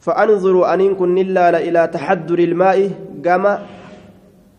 فأنظر 0.05 0.55
أن 0.75 0.95
كن 0.95 1.19
إلا 1.19 1.59
إلى 1.67 1.83
تحدر 1.95 2.39
الماء 2.49 2.79
قام 3.27 3.45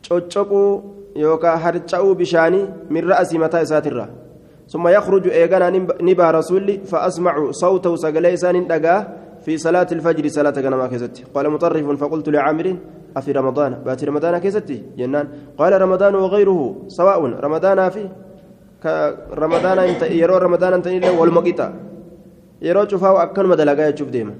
تشوتشوكو 0.03 0.61
يوكا 1.15 1.51
هرتشاو 1.63 2.13
بشاني 2.19 2.61
من 2.93 3.01
رأس 3.09 3.33
متى 3.33 3.65
ساترة 3.65 4.05
ثم 4.71 4.85
يخرج 4.87 5.23
إيغانا 5.27 5.69
نبا 6.07 6.27
رسولي 6.37 6.75
فأسمع 6.91 7.33
صوته 7.51 7.95
سقليسان 7.95 8.67
دقاه 8.71 9.07
في 9.45 9.57
صلاة 9.57 9.89
الفجر 9.91 10.25
صلاة 10.37 10.55
غنما 10.65 10.87
كيستي 10.91 11.23
قال 11.33 11.45
مطرف 11.49 11.85
فقلت 12.01 12.27
لعامر 12.29 12.67
أفي 13.17 13.31
رمضان 13.31 13.71
باتي 13.85 14.05
رمضان 14.05 14.37
كيستي 14.37 14.77
جنان 14.97 15.27
قال 15.59 15.81
رمضان 15.81 16.15
وغيره 16.15 16.59
سواء 16.87 17.19
رمضان 17.45 17.89
في 17.89 18.03
يرو 18.85 20.37
رمضان 20.37 20.73
انت 20.73 20.87
إلا 20.87 21.09
والمقيتا 21.09 21.73
يرو 22.61 22.87
شوفها 22.87 23.23
أكن 23.23 23.45
مدلقا 23.45 23.87
يشوف 23.87 24.09
ديما 24.09 24.33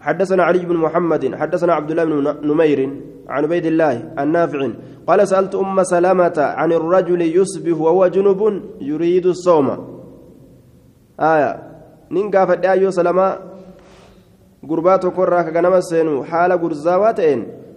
حدثنا 0.00 0.42
علي 0.44 0.58
بن 0.58 0.76
محمد 0.76 1.34
حدثنا 1.34 1.72
عبد 1.74 1.90
الله 1.90 2.04
بن 2.04 2.16
نمير 2.50 2.80
عن 3.28 3.44
عبيد 3.44 3.66
الله 3.66 3.94
النافع 4.18 4.60
قال 5.06 5.28
سألت 5.28 5.54
أم 5.54 5.82
سلامة 5.82 6.38
عن 6.38 6.72
الرجل 6.72 7.22
يصبح 7.22 7.76
وهو 7.80 8.06
جنب 8.06 8.62
يريد 8.80 9.26
الصوم 9.26 9.68
آية 11.20 11.62
نين 12.10 12.30
قافت 12.30 12.64
أيو 12.64 12.90
سلامة 12.90 13.38
gurbaa 14.66 14.98
tokkorraa 14.98 15.44
ka 15.44 15.50
ganama 15.50 15.82
seenu 15.82 16.22
haala 16.22 16.58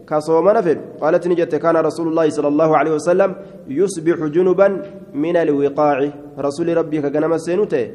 gurzaawaa 0.09 0.17
ta'een 0.17 0.17
ka 0.17 0.21
soomana 0.21 0.63
fedhu 0.63 0.81
qaalat 0.99 1.25
ni 1.25 1.35
jette 1.35 1.59
kaana 1.59 1.81
rasuulu 1.81 2.11
llaahi 2.11 2.31
sala 2.31 2.47
allahu 2.47 2.73
alehi 2.73 2.93
wasalam 2.93 3.35
yusbixu 3.67 4.29
junuban 4.29 4.81
min 5.13 5.37
alwiqaaci 5.37 6.11
rasuli 6.37 6.73
rabbii 6.73 7.01
ka 7.01 7.09
ganama 7.09 7.39
seenu 7.39 7.65
ta'e 7.65 7.91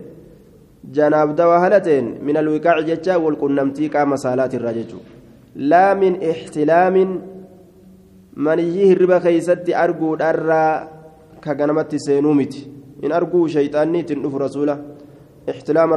janaabdawaa 0.91 1.61
haala 1.61 1.81
ta'een 1.81 2.19
min 2.23 2.37
alwiqaaci 2.37 2.87
jecha 2.87 3.19
walqunnamtii 3.19 3.89
qaama 3.91 4.17
saalaatirraa 4.17 4.73
jechuu 4.73 5.01
laa 5.57 5.95
min 5.95 6.23
ixtilaamin 6.23 7.21
maniyyii 8.37 8.87
hirriba 8.87 9.21
keeysatti 9.21 9.75
arguudharraa 9.75 10.89
ka 11.41 11.55
ganamatti 11.55 11.99
seenuu 11.99 12.35
miti 12.35 12.71
in 13.03 13.13
arguu 13.13 13.49
shayxaanni 13.49 13.99
ittiin 13.99 14.23
dhufu 14.23 14.39
rasuula 14.39 14.79
ixtilaama 15.49 15.97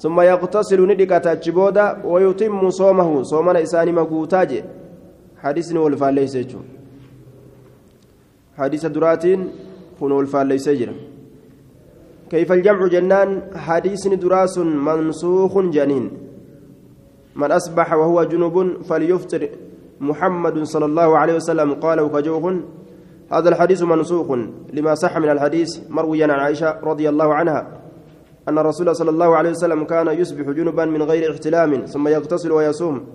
ثم 0.00 0.20
يغتسل 0.20 0.80
ندقة 0.88 1.32
أجبودا 1.32 1.86
ويتم 2.04 2.70
صومه. 2.70 3.22
صومنا 3.22 3.62
إساني 3.62 3.92
مقوتاج 3.92 4.64
حديث 5.42 5.72
والفال 5.72 6.14
ليس 6.14 6.36
حديث 8.58 8.86
دراتين 8.86 9.48
كن 10.00 10.12
والفال 10.12 10.46
ليس 10.46 10.70
كيف 12.30 12.52
الجمع 12.52 12.86
جنان؟ 12.86 13.42
حديث 13.54 14.08
دراس 14.08 14.58
منسوخ 14.58 15.58
جنين. 15.58 16.10
من 17.36 17.52
أصبح 17.52 17.92
وهو 17.92 18.24
جنوب 18.24 18.82
فليفطر 18.88 19.48
محمد 20.00 20.62
صلى 20.62 20.84
الله 20.84 21.18
عليه 21.18 21.34
وسلم. 21.34 21.74
قال 21.74 22.00
وكجوه 22.00 22.60
هذا 23.32 23.48
الحديث 23.48 23.82
منسوخ 23.82 24.28
لما 24.72 24.94
صح 24.94 25.18
من 25.18 25.30
الحديث 25.30 25.90
مرويا 25.90 26.24
عن 26.24 26.40
عائشة 26.40 26.80
رضي 26.82 27.08
الله 27.08 27.34
عنها. 27.34 27.79
أن 28.48 28.58
الرسول 28.58 28.96
صلى 28.96 29.10
الله 29.10 29.36
عليه 29.36 29.50
وسلم 29.50 29.84
كان 29.84 30.08
يصبح 30.08 30.50
جنبا 30.50 30.84
من 30.84 31.02
غير 31.02 31.32
احتلام 31.32 31.86
ثم 31.86 32.08
يغتسل 32.08 32.52
ويصوم. 32.52 33.06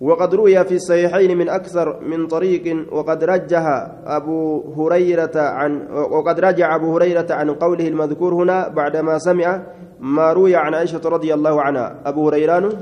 وقد 0.00 0.34
روي 0.34 0.64
في 0.64 0.74
الصحيحين 0.74 1.38
من 1.38 1.48
أكثر 1.48 2.00
من 2.00 2.26
طريق 2.26 2.86
وقد 2.92 3.24
رجح 3.24 3.64
أبو 4.06 4.40
هريرة 4.76 5.36
عن 5.36 5.72
وقد 5.90 6.40
رجع 6.40 6.74
أبو 6.74 6.96
هريرة 6.96 7.26
عن 7.30 7.50
قوله 7.50 7.88
المذكور 7.88 8.34
هنا 8.34 8.68
بعدما 8.68 9.18
سمع 9.18 9.62
ما 10.00 10.32
روي 10.32 10.56
عن 10.56 10.74
عائشة 10.74 11.04
رضي 11.04 11.34
الله 11.34 11.62
عنها. 11.62 11.94
أبو 12.04 12.28
هريران 12.28 12.72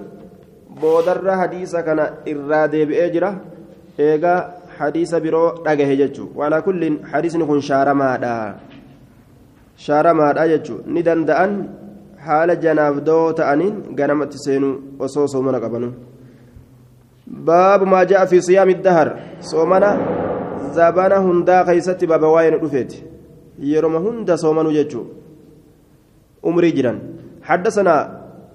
بودر 0.81 1.37
حديث 1.37 1.77
كان 1.77 1.99
إرادة 2.29 2.85
بأجرة. 2.85 3.31
إيجا 4.01 4.55
حديث 4.79 5.15
برو 5.15 5.59
dhagahe 5.67 5.97
jechuun 5.97 6.31
walaa 6.39 6.63
kulliin 6.63 7.03
hadiisni 7.03 7.45
kun 7.45 7.59
shaaramaadha 9.87 10.49
jechuun 10.53 10.83
ni 10.95 11.03
danda'an 11.09 11.53
haala 12.27 12.57
janaabdoo 12.65 13.25
ta'aniin 13.41 13.75
ganamatti 13.99 14.43
seenuu 14.45 14.75
osoo 15.07 15.27
soomana 15.35 15.61
qabanu 15.65 15.93
baabu 17.51 17.87
maa 17.93 18.27
fi 18.31 18.43
siyaami 18.49 18.75
dahar 18.87 19.09
soomana 19.51 19.91
zabana 20.79 21.23
hundaa 21.27 21.63
keeysatti 21.69 22.11
baaba 22.13 22.35
waa'ee 22.35 22.51
nu 22.55 22.59
dhufeeti 22.65 23.05
yeroma 23.73 24.05
hunda 24.07 24.37
soomanuu 24.45 24.77
jechuu 24.81 25.07
umrii 26.51 26.77
jiran 26.81 26.99
حدثنا 27.49 27.95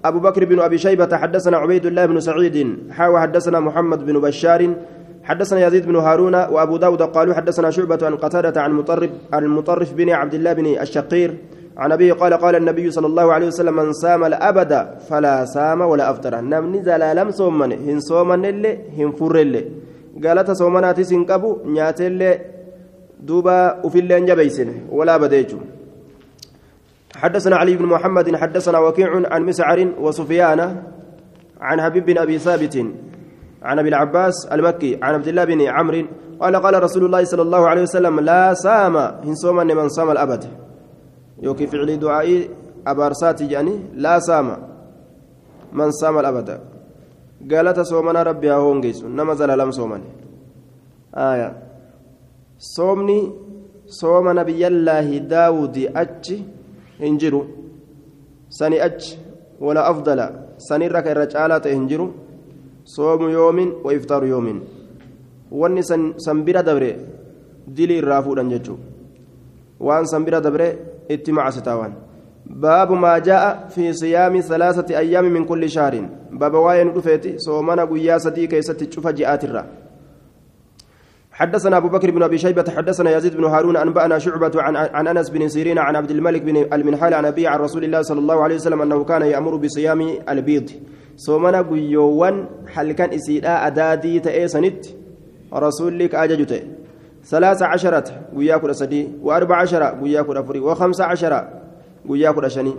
أبو 0.04 0.18
بكر 0.18 0.44
بن 0.44 0.58
أبي 0.60 0.78
شيبة 0.78 1.16
حدثنا 1.16 1.56
عبيد 1.56 1.86
الله 1.86 2.06
بن 2.06 2.20
سعيد 2.20 2.56
حاوى 2.90 3.20
حدثنا 3.20 3.60
محمد 3.60 4.06
بن 4.06 4.20
بشار 4.20 4.60
حدثنا 5.24 5.66
يزيد 5.66 5.86
بن 5.86 5.96
هارون 5.96 6.34
وأبو 6.34 6.76
داود 6.76 7.02
قالوا 7.02 7.34
حدثنا 7.34 7.70
شعبة 7.70 7.98
عن 8.02 8.16
قتادة 8.16 8.62
عن 8.62 8.72
مطرف 8.72 9.10
المطرف 9.34 9.92
بن 9.92 10.10
عبد 10.10 10.34
الله 10.34 10.52
بن 10.52 10.66
الشقير. 10.66 11.34
عن 11.76 11.92
أبيه 11.92 12.12
قال 12.12 12.34
قال 12.34 12.54
النبي 12.56 12.90
صلى 12.90 13.06
الله 13.06 13.32
عليه 13.32 13.46
وسلم 13.46 13.76
من 13.76 13.92
سام 13.92 14.24
الأبد 14.24 15.00
فلا 15.08 15.44
سام 15.44 15.80
ولا 15.80 16.10
أفطر. 16.10 16.40
نم 16.40 16.76
نزل 16.76 17.16
لم 17.16 17.30
صومن 17.30 17.72
هن 17.72 18.00
صومن 18.00 18.44
اللي 18.44 18.78
هن 18.98 19.10
فر 19.12 19.36
اللي 19.40 19.64
قالت 20.24 20.50
صومنات 20.50 21.00
سنقبو 21.00 21.58
نيات 21.64 22.00
اللي 22.00 22.40
دوبا 23.20 23.86
وفي 23.86 23.98
اللي 23.98 24.16
انجبيسن 24.16 24.68
ولا 24.90 25.16
بديجو. 25.16 25.58
حدثنا 27.16 27.56
علي 27.56 27.76
بن 27.76 27.86
محمد 27.86 28.36
حدثنا 28.36 28.78
وكيع 28.78 29.32
عن 29.32 29.42
مسعر 29.42 29.88
وسفيان 30.00 30.60
عن 31.60 31.80
حبيب 31.82 32.06
بن 32.06 32.18
أبي 32.18 32.38
ثابت. 32.38 32.86
عن 33.64 33.78
أبي 33.78 33.88
العباس 33.88 34.46
المكي 34.52 34.98
عن 35.02 35.14
عبد 35.14 35.28
الله 35.28 35.44
بن 35.44 35.60
عمرو 35.60 36.06
قال 36.40 36.56
قال 36.56 36.82
رسول 36.82 37.04
الله 37.04 37.24
صلى 37.24 37.42
الله 37.42 37.62
عليه 37.68 37.82
وسلم 37.82 38.20
لا 38.20 38.54
سام 38.54 38.96
هن 38.96 39.34
صوم 39.34 39.56
من 39.56 39.88
صام 39.88 40.10
الأبد. 40.10 40.44
يوكي 41.42 41.66
فعل 41.66 41.98
دعائي 41.98 42.50
ابارسات 42.86 43.40
يعني 43.40 43.74
لا 44.04 44.18
سام 44.18 44.48
من 45.72 45.90
صام 45.90 46.18
الأبد. 46.18 46.48
قالت 47.50 47.80
صومنا 47.80 48.22
ربي 48.22 48.52
هونجيس 48.52 49.04
نما 49.04 49.34
زال 49.34 49.58
لم 49.58 49.70
صومن 49.70 50.02
آية. 51.14 51.50
صومني 52.58 53.20
صوم 53.86 54.26
نبي 54.38 54.66
الله 54.66 55.18
داود 55.18 55.76
أتش 55.96 56.26
هنجرو 57.00 57.40
سني 58.48 58.84
أتش 58.86 59.04
ولا 59.60 59.90
أفضل. 59.90 60.20
سني 60.58 60.86
رك 60.88 61.06
الرجالات 61.06 61.66
هنجرو 61.66 62.06
yoomin 64.28 64.60
wanni 65.50 65.82
san 65.82 66.44
bira 66.44 66.62
dabre 66.62 66.96
dilii 67.66 67.98
irraa 67.98 68.22
fuudhan 68.22 68.50
jechuu 68.50 68.78
waan 69.80 70.06
san 70.06 70.24
bira 70.24 70.40
dabre 70.40 70.66
itti 71.08 71.32
macasitaawan 71.32 71.92
baabu 72.46 72.96
maa 72.96 73.20
jaa'a 73.20 73.68
fi 73.68 73.94
siyaami 73.94 74.42
salaasati 74.42 74.96
ayyaami 74.96 75.30
min 75.30 75.46
kulli 75.46 75.68
shahrin 75.68 76.08
baaba 76.32 76.60
waa'ee 76.60 76.84
nu 76.84 76.92
dhufeeti 76.92 77.34
soomana 77.38 77.86
guyyaa 77.86 78.18
sadii 78.18 78.48
keessatti 78.48 78.86
cufa 78.86 79.12
ji'aatirra 79.12 79.64
حدثنا 81.34 81.76
أبو 81.76 81.88
بكر 81.88 82.10
بن 82.10 82.22
أبي 82.22 82.38
شيبة 82.38 82.64
حدثنا 82.76 83.16
يزيد 83.16 83.36
بن 83.36 83.44
هارون 83.44 83.76
أنبأنا 83.76 84.18
شعبة 84.18 84.62
عن, 84.62 84.76
عن 84.76 85.06
أنس 85.06 85.30
بن 85.30 85.48
سيرين 85.48 85.78
عن 85.78 85.96
عبد 85.96 86.10
الملك 86.10 86.42
بن 86.42 86.56
المنحال 86.72 87.14
عن 87.14 87.24
أبي 87.24 87.46
عن 87.46 87.58
رسول 87.58 87.84
الله 87.84 88.02
صلى 88.02 88.20
الله 88.20 88.42
عليه 88.42 88.54
وسلم 88.54 88.82
أنه 88.82 89.04
كان 89.04 89.22
يأمر 89.22 89.56
بصيام 89.56 90.00
البيض 90.28 90.70
soomana 91.16 91.62
guyyoowwan 91.62 92.46
halkan 92.74 93.12
isiidhaa 93.12 93.62
adaadii 93.62 94.20
ta'ee 94.20 94.48
sanitti 94.48 94.96
rasuulli 95.50 96.08
ka 96.08 96.20
ajaju 96.20 96.46
ta'e. 96.46 96.64
Salaasa 97.22 97.68
casharata 97.68 98.12
guyyaa 98.34 98.58
kudha 98.58 98.74
sadii. 98.74 99.10
Wa 99.22 99.36
arba 99.36 99.56
cashara 99.56 99.92
guyyaa 99.92 100.24
kudha 100.24 100.40
afurii 100.40 100.60
wa 100.60 100.76
kamsa 100.76 101.08
cashara 101.08 101.48
guyyaa 102.06 102.32
kudha 102.32 102.50
shanii 102.50 102.76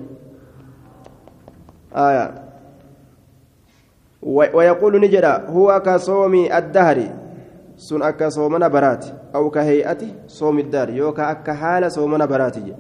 wayaquulu 4.21 4.99
ni 4.99 5.09
jedha 5.09 5.33
huwa 5.33 5.79
ka 5.81 5.99
soomi 5.99 6.49
addahari? 6.51 7.09
Sun 7.75 8.01
akka 8.01 8.31
soomana 8.31 8.69
baraati. 8.69 9.13
Aw 9.33 9.49
ka 9.49 9.63
heey'ati 9.63 10.13
soomi 10.27 10.63
daar 10.63 10.89
yookaa 10.91 11.27
akka 11.27 11.53
haala 11.53 11.89
soomana 11.89 12.27
baraati 12.27 12.73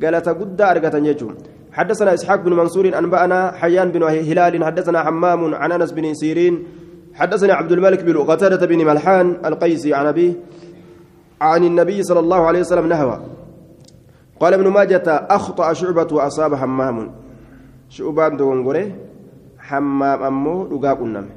galata 0.00 0.34
guddaa 0.34 0.68
argatan 0.74 1.04
jechuudha 1.04 1.59
حدثنا 1.72 2.14
إسحاق 2.14 2.40
بن 2.40 2.52
منصور 2.52 2.98
أنبأنا 2.98 3.52
حيان 3.52 3.92
بن 3.92 4.02
هلال 4.02 4.64
حدثنا 4.64 5.04
حمام 5.04 5.54
عن 5.54 5.72
أنس 5.72 5.92
بن 5.92 6.14
سيرين 6.14 6.66
حدثنا 7.14 7.54
عبد 7.54 7.72
الملك 7.72 8.04
بن 8.04 8.18
قتادة 8.18 8.66
بن 8.66 8.84
ملحان 8.84 9.36
القيسي 9.44 9.94
عن 9.94 10.06
أبيه 10.06 10.32
عن 11.40 11.64
النبي 11.64 12.02
صلى 12.02 12.20
الله 12.20 12.46
عليه 12.46 12.60
وسلم 12.60 12.86
نهوى. 12.86 13.20
قال 14.40 14.54
ابن 14.54 14.68
ماجة 14.68 15.02
أخطأ 15.06 15.72
شعبة 15.72 16.08
وأصاب 16.12 16.54
حمام. 16.54 17.12
شعبان 17.88 18.36
دون 18.36 18.64
حمام 19.58 20.22
أمو 20.22 20.84
النمي 20.84 21.30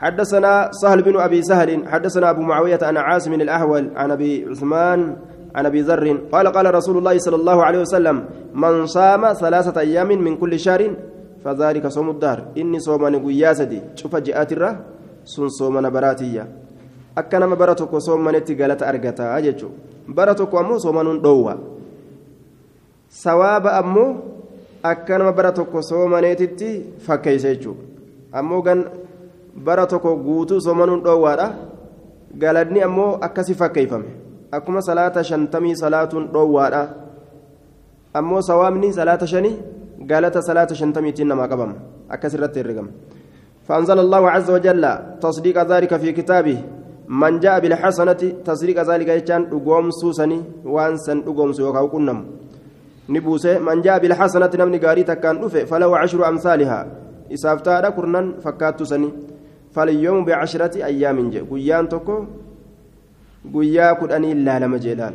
حدثنا 0.00 0.70
سهل 0.72 1.02
بن 1.02 1.20
أبي 1.20 1.42
سهل 1.42 1.88
حدثنا 1.88 2.30
أبو 2.30 2.42
معاوية 2.42 2.78
عن 2.82 2.96
عاصم 2.96 3.32
الاحول 3.32 3.90
عن 3.96 4.10
أبي 4.10 4.46
عثمان 4.50 5.16
عن 5.54 5.66
ابي 5.66 5.80
ذر 5.82 6.06
قال 6.32 6.46
قال 6.48 6.74
رسول 6.74 6.96
الله 6.98 7.18
صلى 7.18 7.36
الله 7.36 7.58
عليه 7.64 7.80
وسلم 7.80 8.16
من 8.54 8.86
صام 8.86 9.32
ثلاثة 9.32 9.80
أيام 9.80 10.08
من 10.08 10.36
كل 10.36 10.58
شهر 10.60 10.82
فذلك 11.44 11.86
صوم 11.86 12.10
الدهر 12.10 12.38
اني 12.58 12.78
صومان 12.80 13.14
قياسدي 13.26 13.80
شوف 13.98 14.16
جاءت 14.16 14.52
الره 14.52 14.70
سن 15.24 15.48
صومان 15.48 15.90
براتيه 15.90 16.46
akka 17.16 17.38
nama 17.38 17.56
bara 17.56 17.74
tokko 17.74 18.00
soomanitti 18.00 18.54
galata 18.54 18.86
argataa 18.86 19.40
jechuudha 19.42 19.74
bara 20.08 20.34
tokko 20.34 20.58
ammoo 20.58 20.78
soomanuun 20.78 21.18
dhoowwa 21.24 21.54
sawaaba 23.08 23.72
ammoo 23.80 24.10
akka 24.82 25.18
nama 25.18 25.32
bara 25.32 25.52
tokko 25.52 25.82
soomaneetitti 25.82 26.70
fakkeessa 27.06 27.54
jechuudha 27.54 27.82
ammoo 28.32 28.62
gan 28.62 28.84
bara 29.66 29.86
tokko 29.86 30.16
guutuu 30.16 30.60
soomanuun 30.60 31.02
dhoowwaadha 31.06 31.48
galadni 32.38 32.82
ammoo 32.88 33.18
akkasi 33.28 33.54
fakkeeyfame 33.54 34.29
akkuma 34.52 34.82
salaata 34.82 35.24
shantamii 35.24 35.76
salaatuun 35.76 36.28
dhoowwaadha. 36.34 36.82
Ammoo 38.14 38.42
sawaamni 38.42 38.92
salaata 38.92 39.26
shanii 39.26 39.56
galata 40.06 40.42
salaata 40.42 40.74
shantamiitiin 40.74 41.28
namaa 41.28 41.48
qabama. 41.48 41.74
Akkas 42.10 42.34
irratti 42.34 42.58
herregama 42.58 42.90
فأنزل 43.70 43.98
الله 43.98 44.30
عز 44.30 44.50
وجل 44.50 44.84
تصديق 45.22 45.62
ذلك 45.62 45.96
في 45.96 46.12
كتابه 46.12 46.58
من 47.08 47.38
جاء 47.38 47.60
بالحسنة 47.60 48.22
تصديق 48.44 48.82
ذلك 48.82 49.08
يجان 49.08 49.46
دغوم 49.46 49.90
سوسني 49.90 50.38
وان 50.64 50.96
سن 50.98 51.22
دغوم 51.22 51.52
سو 51.52 51.62
يوكاو 51.66 51.86
كنم 51.94 52.18
نبوسه 53.14 53.58
من 53.58 53.78
جاء 53.86 53.98
بالحسنة 54.02 54.50
نمني 54.58 54.78
غاري 54.84 55.02
تكان 55.02 55.40
دفه 55.40 55.64
فلو 55.70 55.94
عشر 55.94 56.28
أمثالها 56.28 56.80
إسافتا 57.34 57.90
كرنان 57.94 58.26
فكاتو 58.42 58.84
سني 58.84 59.10
بعشرة 60.26 60.74
أيام 60.90 61.30
جي 61.30 61.40
قيان 61.50 61.88
تكو 61.88 62.16
إلا 64.32 64.58
لما 64.58 64.78
جلال 64.78 65.14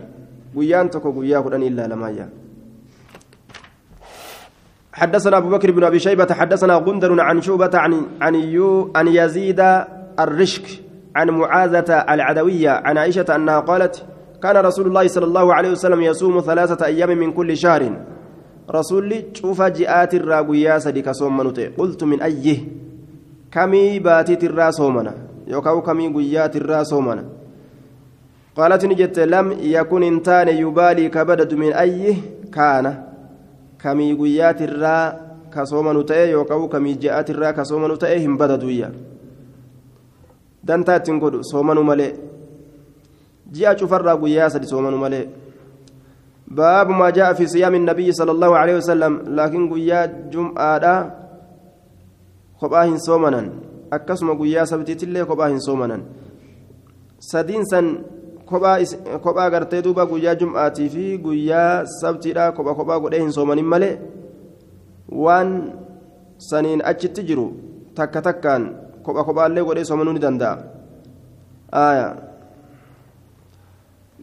قيان 0.55 0.89
تكو 0.89 1.21
قيا 1.21 1.39
كدني 1.39 1.67
إلا 1.67 1.87
لما 1.87 2.09
يا 2.09 2.29
حدثنا 4.93 5.37
أبو 5.37 5.49
بكر 5.49 5.71
بن 5.71 5.83
أبي 5.83 5.99
شيبة 5.99 6.33
حدثنا 6.33 6.75
غندر 6.75 7.21
عن 7.21 7.41
شوبة 7.41 7.71
عن 7.73 8.01
عن 8.21 8.35
يو 8.35 8.91
عن 8.95 9.07
يزيد 9.07 9.59
الرشك 10.19 10.65
عن 11.15 11.29
معاذة 11.29 11.93
العدوية 11.93 12.69
عن 12.69 12.97
عائشة 12.97 13.35
أنها 13.35 13.59
قالت 13.59 14.05
كان 14.43 14.57
رسول 14.57 14.87
الله 14.87 15.07
صلى 15.07 15.25
الله 15.25 15.53
عليه 15.53 15.71
وسلم 15.71 16.01
يصوم 16.01 16.39
ثلاثة 16.39 16.85
أيام 16.85 17.17
من 17.17 17.31
كل 17.31 17.57
شهر. 17.57 17.83
رسول 18.71 19.23
شوف 19.33 19.61
جاءت 19.61 20.13
الراقيا 20.13 20.79
صديق 20.79 21.11
صوم 21.11 21.53
قلت 21.77 22.03
من 22.03 22.21
أيه؟ 22.21 22.59
kamii 23.55 23.99
baatiitirraa 23.99 24.71
soomana 24.71 25.13
yookaan 25.47 25.81
kamii 25.81 26.09
guyyaatirraa 26.09 26.85
soomana 26.85 27.23
qaalati 27.23 27.31
ni 27.31 27.34
yakun 28.57 30.03
hin 30.03 30.21
taane 30.21 30.51
yubaalii 30.59 31.09
kabadadu 31.09 31.57
min 31.57 31.73
ayyi 31.73 32.23
kaana 32.49 32.95
kamii 33.77 34.15
guyyaatirraa 34.15 35.13
ka 35.49 35.65
soomanu 35.65 36.03
ta'e 36.03 36.29
yookaan 36.31 36.69
kamii 36.69 36.97
ja'aatirraa 36.97 37.53
ka 37.53 37.65
soomanu 37.65 37.97
ta'e 37.97 38.19
hin 38.19 38.37
badaduyya 38.37 38.91
dantaa 40.67 40.95
ittiin 40.95 41.19
godhu 41.19 41.43
soomanu 41.43 41.83
malee 41.83 42.13
ji'a 43.51 43.75
cufarraa 43.75 44.17
guyyaa 44.17 44.49
sadi 44.49 44.67
soomanu 44.67 44.97
malee 44.97 45.25
باب 46.45 46.89
ما 46.89 47.09
جاء 47.09 47.33
في 47.33 47.47
صيام 47.47 47.75
النبي 47.75 48.11
صلى 48.11 48.31
الله 48.31 48.51
عليه 48.57 48.75
وسلم 48.77 49.13
لكن 49.33 49.73
قيا 49.73 50.29
جمعة 50.29 50.85
soomanan 52.97 53.61
akkasuma 53.91 54.33
guyyaa 54.35 54.65
sabtiitillee 54.65 55.25
kophaa 55.25 55.49
hin 55.49 55.61
soomanan 55.61 56.01
sadiin 57.19 57.65
san 57.65 58.05
kophaa 58.45 59.49
gartee 59.49 59.81
duuba 59.81 60.05
guyyaa 60.05 60.35
jum'aatii 60.35 60.89
fi 60.89 61.05
guyyaa 61.17 61.85
sabtiidha 62.01 62.51
kopha 62.51 62.75
kophaa 62.75 62.99
godhee 62.99 63.23
hin 63.23 63.33
soomanin 63.37 63.65
malee 63.65 63.95
waan 65.25 65.51
saniin 66.49 66.85
achitti 66.91 67.23
jiru 67.31 67.47
takka 67.95 68.21
takkaan 68.21 68.69
kopha 69.03 69.23
kophaallee 69.23 69.63
godhee 69.63 69.85
soomanuu 69.91 70.13
ni 70.13 70.23
danda'a 70.27 70.55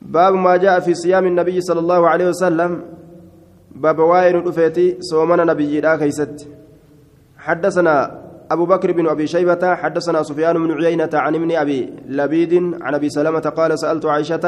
باب 0.03 0.35
ما 0.35 0.57
جاء 0.57 0.81
في 0.81 0.95
صيام 0.95 1.27
النبي 1.27 1.61
صلى 1.61 1.81
الله 1.81 2.09
عليه 2.09 2.29
وسلم 2.29 2.83
باب 3.75 3.99
واين 3.99 4.37
رفيتي 4.37 4.97
صومنا 5.01 5.45
نبي 5.45 5.81
لا 5.81 5.97
كيست 5.97 6.49
حدثنا 7.39 8.22
أبو 8.53 8.65
بكر 8.67 8.93
بن 8.93 9.09
أبي 9.09 9.27
شيبة 9.27 9.75
حدثنا 9.75 10.23
سفيان 10.23 10.57
بن 10.67 10.85
عيينة 10.85 11.11
عن 11.15 11.35
ابن 11.35 11.51
أبي 11.63 11.81
لبيد 12.09 12.55
عن 12.81 12.95
أبي 12.95 13.09
سلمة 13.09 13.41
قال 13.41 13.79
سألت 13.79 14.07
عائشة 14.07 14.45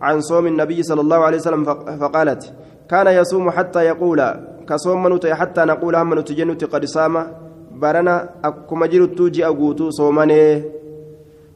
عن 0.00 0.20
صوم 0.20 0.46
النبي 0.46 0.82
صلى 0.82 1.00
الله 1.00 1.16
عليه 1.16 1.36
وسلم 1.36 1.64
فقالت 2.00 2.52
كان 2.90 3.06
يصوم 3.06 3.50
حتى 3.50 3.80
يقول 3.84 4.20
كصوم 4.68 5.02
منوت 5.02 5.26
حتى 5.26 5.62
نقول 5.64 5.94
هم 5.96 6.18
نتجنت 6.18 6.64
قد 6.64 6.84
صام 6.84 7.14
برنا 7.82 8.14
أكما 8.44 8.86
جرت 8.86 9.12
توجي 9.18 9.46
أقوتو 9.46 9.90
صومني 9.90 10.62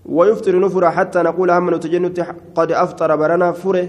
ويفطر 0.07 0.55
نفر 0.61 0.91
حتى 0.91 1.19
نقول 1.23 1.51
هم 1.51 1.75
نتجنت 1.75 2.27
قد 2.55 2.73
أفطر 2.73 3.17
برنا 3.17 3.53
فره 3.53 3.89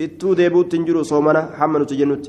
إتو 0.00 0.34
ديبوت 0.38 0.72
تنجرو 0.72 1.02
صومنا 1.02 1.42
هم 1.58 1.82
نتجنت 1.82 2.24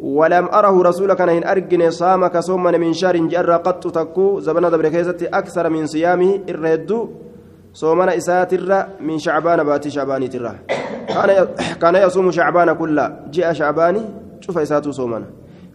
ولم 0.00 0.44
أره 0.52 0.82
رسول 0.82 1.14
كان 1.14 1.28
إن 1.28 1.44
أرجن 1.44 1.90
صام 1.90 2.26
كصوم 2.26 2.62
من 2.62 2.92
شهر 2.92 3.16
جر 3.16 3.52
قط 3.56 3.84
تكو 3.88 4.40
زبنا 4.40 4.68
دبر 4.68 4.86
أكثر 5.32 5.68
من 5.70 5.86
صيامه 5.86 6.40
الرد 6.48 7.08
صومنا 7.72 8.16
إسات 8.16 8.54
من 9.00 9.18
شعبان 9.18 9.64
باتي 9.64 9.90
شعبان 9.90 10.30
ترى. 10.30 10.52
كان 11.08 11.48
كان 11.82 11.94
يصوم 11.94 12.30
شعبان 12.30 12.72
كله. 12.72 13.04
جاء 13.32 13.52
شعبان 13.52 13.96
شوف 14.40 14.58
إساته 14.58 14.90
صومنا 14.90 15.26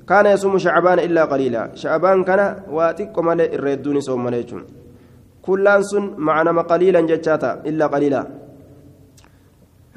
كان 0.09 0.25
يصوم 0.25 0.57
شعبان 0.57 0.99
إلا 0.99 1.25
قليلا. 1.25 1.71
شعبان 1.75 2.23
كان 2.23 2.55
واتق 2.69 3.19
مال 3.19 3.41
الردون 3.41 3.99
صومنا 3.99 4.43
كلان 5.41 5.83
سن 5.83 6.13
معنا 6.17 6.61
قليلا 6.61 7.01
جتاتا 7.01 7.61
إلا 7.65 7.85
قليلا. 7.87 8.40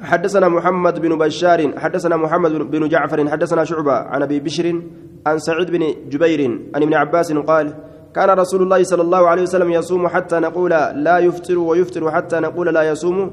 حدثنا 0.01 0.47
محمد 0.49 0.99
بن 1.01 1.17
بشار 1.17 1.79
حدثنا 1.79 2.15
محمد 2.17 2.51
بن 2.51 2.87
جعفر 2.89 3.29
حدثنا 3.29 3.63
شعبة 3.63 3.93
عن 3.93 4.21
أبي 4.23 4.39
بشر 4.39 4.81
عن 5.27 5.39
سعيد 5.39 5.71
بن 5.71 5.83
جبير 6.09 6.41
عن 6.75 6.83
ابن 6.83 6.93
عباس 6.93 7.31
قال 7.33 7.73
كان 8.15 8.29
رسول 8.29 8.61
الله 8.61 8.83
صلى 8.83 9.01
الله 9.01 9.27
عليه 9.27 9.41
وسلم 9.41 9.71
يصوم 9.71 10.07
حتى 10.07 10.39
نقول 10.39 10.71
لا 10.95 11.19
يفطر 11.19 11.57
ويفطر 11.57 12.11
حتى 12.11 12.39
نقول 12.39 12.73
لا 12.73 12.83
يصوم 12.91 13.31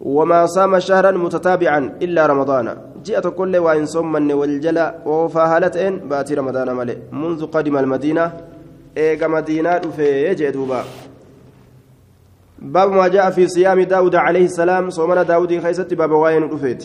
وما 0.00 0.46
صام 0.46 0.78
شهرا 0.78 1.10
متتابعا 1.10 1.78
إلا 2.02 2.26
رمضان. 2.26 2.76
جاءت 3.04 3.26
كل 3.26 3.56
وإن 3.56 3.86
صمن 3.86 4.32
والجلا 4.32 4.94
وفاهلتين 5.06 5.98
باتي 5.98 6.34
رمضان 6.34 6.76
ملئ 6.76 6.96
منذ 7.12 7.46
قدم 7.46 7.76
المدينة 7.76 8.32
إيقا 8.96 9.26
مدينة 9.26 9.78
في 9.96 10.26
يجدوبا 10.26 10.84
باب 12.62 12.92
ما 12.92 13.08
جاء 13.08 13.30
في 13.30 13.46
صيام 13.48 13.80
داود 13.80 14.14
عليه 14.14 14.44
السلام 14.44 14.90
صومنا 14.90 15.22
داود 15.22 15.58
خيست 15.58 15.94
باب 15.94 16.10
واين 16.10 16.42
رفيت. 16.42 16.84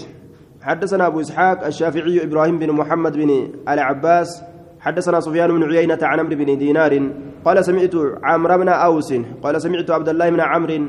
حدثنا 0.62 1.08
أبو 1.08 1.20
إسحاق 1.20 1.66
الشافعي 1.66 2.24
إبراهيم 2.24 2.60
بن 2.60 2.72
محمد 2.72 3.18
بن 3.18 3.50
العباس 3.70 4.44
حدثنا 4.80 5.20
سفيان 5.20 5.52
بن 5.52 5.63
عيينة 5.63 5.98
عن 6.02 6.20
عمرو 6.20 6.36
بن 6.36 6.58
دينار 6.58 7.10
قال 7.46 7.66
سمعت 7.66 7.96
عمرو 8.24 8.58
بن 8.58 8.70
أوس 8.70 9.13
قال 9.44 9.62
سمعت 9.62 9.92
عبد 9.92 10.10
الله 10.10 10.30
بن 10.30 10.40
عمرو 10.40 10.86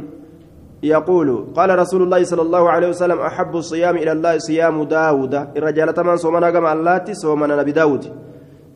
يقول 0.83 1.47
قال 1.57 1.79
رسول 1.79 2.03
الله 2.03 2.25
صلى 2.25 2.43
الله 2.43 2.71
عليه 2.71 2.89
وسلم 2.89 3.19
أحب 3.21 3.57
الصيام 3.57 3.97
إلى 3.97 4.13
الله 4.13 4.39
صيام 4.39 4.83
داود. 4.83 5.35
الرجال 5.35 5.95
تمام 5.95 6.17
صومنا 6.17 6.51
كما 6.51 6.73
اللاتي 6.73 7.15
صومنا 7.15 7.57
نبي 7.57 7.73
داود. 7.73 8.05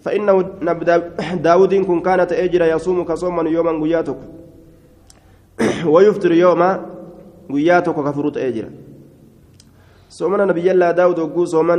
فإنه 0.01 0.43
داود 1.35 1.75
كن 1.75 2.01
كانت 2.01 2.33
أجر 2.33 2.63
يصوم 2.63 3.05
كصوما 3.05 3.51
يوما 3.51 3.73
قياتك. 3.85 4.42
ويفطر 5.93 6.33
يوما 6.33 6.71
قياتك 7.53 7.95
كفروت 7.95 8.37
أجر 8.37 8.67
صومنا 10.09 10.45
نبي 10.45 10.71
الله 10.71 10.91
داود 10.91 11.19
وقو 11.19 11.45
صوما 11.45 11.77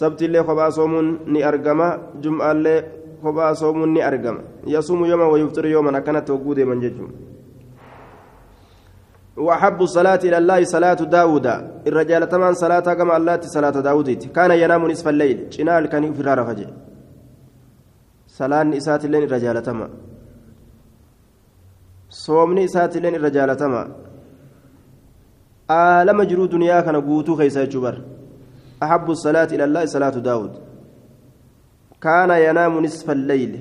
سبت 0.00 0.20
الله 0.22 0.42
خبا 0.48 0.70
صوم 0.70 0.92
ني 1.32 1.40
أرقما 1.48 1.88
جمعة 2.22 2.52
الله 2.52 2.76
خبا 3.24 3.52
صوم 3.60 3.78
ني 3.94 4.00
أرقما 4.08 4.42
يصوم 4.66 5.00
يوما 5.04 5.26
ويفطر 5.32 5.66
يوما 5.66 5.98
كانت 6.06 6.30
وقود 6.30 6.60
من 6.60 6.80
ججم. 6.80 7.08
وأحب 9.36 9.78
الصلاة 9.82 10.20
إلى 10.28 10.38
الله 10.38 10.64
صلاة 10.64 11.00
داود. 11.16 11.46
الرجال 11.88 12.28
تمان 12.28 12.54
صلاة 12.54 12.86
كما 12.98 13.16
الله 13.16 13.40
صلاة 13.40 13.76
داود. 13.88 14.08
كان 14.36 14.50
ينام 14.50 14.82
نصف 14.90 15.08
الليل. 15.08 15.38
شنال 15.54 15.86
كان 15.92 16.12
فرار 16.16 16.44
فجأة. 16.48 16.72
صلاة 18.38 18.62
نسات 18.62 19.04
الليل 19.04 19.22
الرجال 19.28 19.62
تما 19.62 19.88
صومني 22.24 22.64
إسات 22.64 22.96
الليل 22.96 23.14
الرجال 23.14 23.50
تما 23.60 23.82
آلم 25.70 26.18
جرو 26.30 26.44
دنيا 26.54 26.80
كان 26.86 26.96
قوتو 27.06 27.32
خيسا 27.38 27.64
جبر 27.72 27.96
أحب 28.84 29.06
الصلاة 29.16 29.50
إلى 29.56 29.64
الله 29.68 29.82
صلاة 29.94 30.16
داود 30.28 30.52
كان 32.04 32.30
ينام 32.46 32.74
نصف 32.84 33.08
الليل 33.16 33.52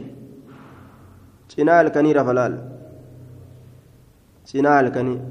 شنال 1.52 1.88
كنير 1.96 2.18
فلال 2.28 2.54
شنال 4.50 4.86
كنير 4.96 5.22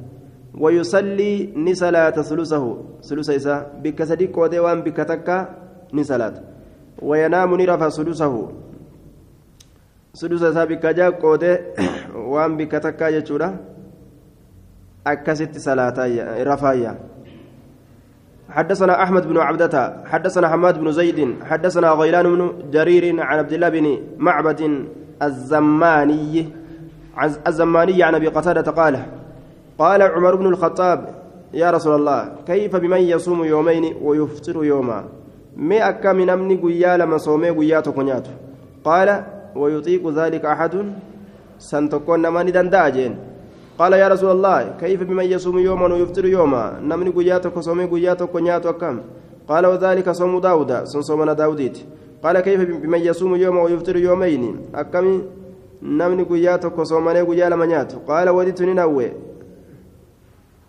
ويصلي 0.62 1.32
نسلاة 1.66 2.16
ثلثه 2.28 2.64
ثلث 3.08 3.30
إساء 3.38 3.60
بك 3.82 3.98
صديق 4.10 4.38
ودي 4.38 4.58
وان 4.64 4.78
بك 4.86 4.98
تكا 5.10 5.38
وينام 7.08 7.50
نرفع 7.60 7.88
ثلثه 7.88 8.34
إساء 10.14 10.66
بك 10.66 10.86
جاء 10.86 11.26
ودي 11.26 11.58
وان 12.14 12.56
بك 12.56 12.72
تكا 12.72 13.08
يجورا 13.08 13.56
أكست 15.06 15.58
صلاة 15.58 15.94
رفايا 16.42 16.98
حدثنا 18.48 19.02
أحمد 19.02 19.26
بن 19.26 19.38
عبدة 19.38 19.96
حدثنا 20.06 20.48
حماد 20.48 20.78
بن 20.80 20.92
زيد 20.92 21.34
حدثنا 21.44 21.88
غيلان 21.90 22.24
بن 22.34 22.70
جرير 22.70 23.20
عن 23.20 23.38
عبد 23.38 23.52
الله 23.52 23.68
بن 23.68 23.98
معبد 24.18 24.60
الزماني 25.22 26.48
الزماني 27.46 28.02
عن 28.02 28.14
أبي 28.14 28.28
قتادة 28.28 28.70
قال 28.72 29.02
قال 29.78 30.02
عمر 30.02 30.34
بن 30.34 30.46
الخطاب 30.46 31.14
يا 31.54 31.70
رسول 31.70 31.94
الله 31.94 32.32
كيف 32.46 32.76
بمن 32.76 33.00
يصوم 33.00 33.44
يومين 33.44 33.96
ويفطر 34.02 34.64
يوما 34.64 35.04
مي 35.56 35.88
أكا 35.88 36.12
من 36.12 36.30
أمني 36.30 36.54
قيا 36.56 36.96
لما 36.96 37.18
صومي 37.18 37.50
قيا 37.50 37.80
تكونيات 37.80 38.26
قال 38.84 39.24
ويطيق 39.56 40.08
ذلك 40.08 40.44
أحد؟ 40.44 40.74
سنتكون 41.58 42.22
نماني 42.22 42.50
دنداجين 42.50 43.12
قال 43.78 43.92
يا 43.92 44.08
رسول 44.08 44.30
الله 44.30 44.74
كيف 44.80 45.02
بمن 45.02 45.24
يصوم 45.24 45.58
يوما 45.58 45.86
ويفطر 45.94 46.26
يوما؟ 46.26 46.80
نمني 46.82 47.10
قيا 47.10 47.38
تكوصومي 47.38 47.84
قيا 47.84 48.14
تكونيات 48.14 48.66
وكم 48.66 49.00
قال 49.48 49.66
وذلك 49.66 50.10
صوم 50.10 50.38
داود 50.40 50.84
صومنا 50.84 51.32
داوديت. 51.32 51.78
قال 52.22 52.40
كيف 52.40 52.60
بمن 52.60 52.98
يصوم 52.98 53.34
يوما 53.36 53.62
ويفطر 53.62 53.96
يومين؟ 53.96 54.42
أكمي 54.74 55.22
نمني 55.82 56.22
قيا 56.22 56.56
تكوصومني 56.56 57.20
قيا 57.22 57.48
لما 57.48 57.86
قال 58.08 58.28
وديت 58.28 58.62
ننوي. 58.62 59.12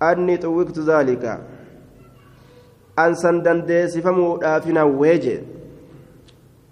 أني 0.01 0.37
طوقت 0.37 0.79
ذلك. 0.79 1.23
أن 2.99 3.11
سندن 3.15 3.87
سفمو 3.87 4.37
دافنا 4.37 4.83
ويجي 4.83 5.37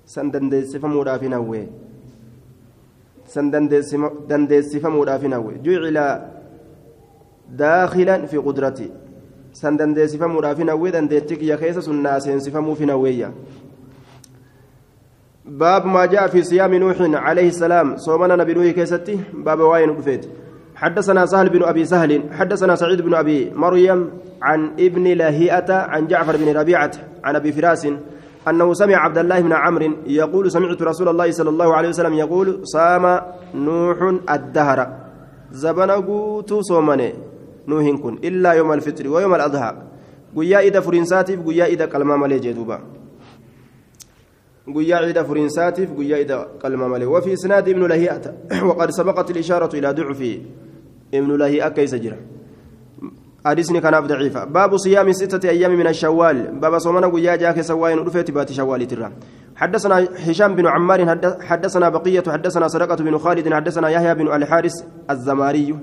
سندن 0.05 0.63
سفمو 0.71 1.03
دافنا 1.03 1.37
وي 1.37 1.67
وي 5.37 5.53
جعل 5.65 6.21
داخلا 7.49 8.25
في 8.25 8.37
قدرتي 8.37 8.91
سندن 9.53 10.07
سفمو 10.07 10.41
دافنا 10.41 10.73
وي 10.73 10.91
دندتك 10.91 11.43
يا 11.43 11.55
كيس 11.55 11.79
سناس 11.79 12.29
سفمو 12.29 12.73
فينا 12.75 12.93
ويا 12.93 13.31
باب 15.45 15.85
ما 15.85 16.05
جاء 16.05 16.27
في 16.27 16.43
صيام 16.43 16.73
نوح 16.73 16.97
عليه 16.99 17.47
السلام 17.47 17.97
صومنا 17.97 18.35
نبي 18.35 18.53
نوح 18.53 18.67
كيستي 18.67 19.19
باب 19.33 19.59
واين 19.59 19.89
رفيت 19.89 20.25
حدثنا 20.75 21.25
سهل 21.25 21.49
بن 21.49 21.63
ابي 21.63 21.85
سهل 21.85 22.23
حدثنا 22.31 22.75
سعيد 22.75 23.01
بن 23.01 23.13
ابي 23.13 23.51
مريم 23.55 24.09
عن 24.41 24.71
ابن 24.79 25.03
لهيئه 25.03 25.73
عن 25.73 26.07
جعفر 26.07 26.37
بن 26.37 26.57
ربيعه 26.57 26.91
عن 27.23 27.35
ابي 27.35 27.51
فراس 27.51 27.87
أنه 28.49 28.73
سمع 28.73 28.95
عبد 28.95 29.17
الله 29.17 29.39
بن 29.41 29.53
عمرو 29.53 29.91
يقول 30.07 30.51
سمعت 30.51 30.81
رسول 30.81 31.07
الله 31.09 31.31
صلى 31.31 31.49
الله 31.49 31.69
عليه 31.75 31.89
وسلم 31.89 32.13
يقول 32.13 32.47
صام 32.63 33.21
نوح 33.55 33.99
الدهر. 34.29 34.79
زبنغوت 35.51 36.53
صومني 36.53 37.13
نوح 37.67 37.85
كن 38.03 38.13
إلا 38.23 38.51
يوم 38.53 38.73
الفطر 38.73 39.07
ويوم 39.07 39.35
guyyaa 40.35 40.61
ida 40.61 40.81
furiinsaatiif 40.81 41.39
guyyaa 41.45 41.67
ida 41.67 41.87
qalmaa 41.87 42.17
malee 42.17 42.39
jee 42.39 42.53
duuba 42.55 42.79
guyyaa 44.75 45.01
ida 45.09 45.23
furiinsaatiif 45.23 45.91
guyyaa 45.93 46.19
ida 46.25 46.37
qalmaa 46.61 46.87
malee 46.87 47.05
وفي 47.05 47.33
إسناد 47.33 47.69
ابن 47.69 47.83
لهيئة 47.87 48.25
وقد 48.69 48.89
سبقت 48.89 49.31
الإشارة 49.31 49.75
إلى 49.77 49.91
ضعفه. 49.93 50.41
ابن 51.13 51.37
لهيئة 51.37 51.69
كيس 51.69 51.95
جرى 51.95 52.17
حديثني 53.45 53.81
كان 53.81 54.07
ضعيفة. 54.07 54.43
باب 54.43 54.77
صيام 54.77 55.11
ستة 55.11 55.49
أيام 55.49 55.71
من 55.71 55.87
الشوال. 55.87 56.59
باب 56.59 56.79
صومنا 56.79 57.07
ويا 57.07 57.35
جاك 57.35 57.61
سواين 57.61 57.99
رفيت 57.99 58.31
بات 58.31 58.51
شوال 58.51 58.87
ترى. 58.87 59.11
حدثنا 59.55 60.07
هشام 60.27 60.55
بن 60.55 60.67
عمار 60.67 60.99
حدثنا 61.41 61.89
بقية 61.89 62.23
حدثنا 62.27 62.67
صدقة 62.67 62.95
بن 62.95 63.17
خالد 63.17 63.53
حدثنا 63.53 63.89
يحيى 63.89 64.15
بن 64.15 64.27
الحارس 64.33 64.85
الزماري. 65.09 65.75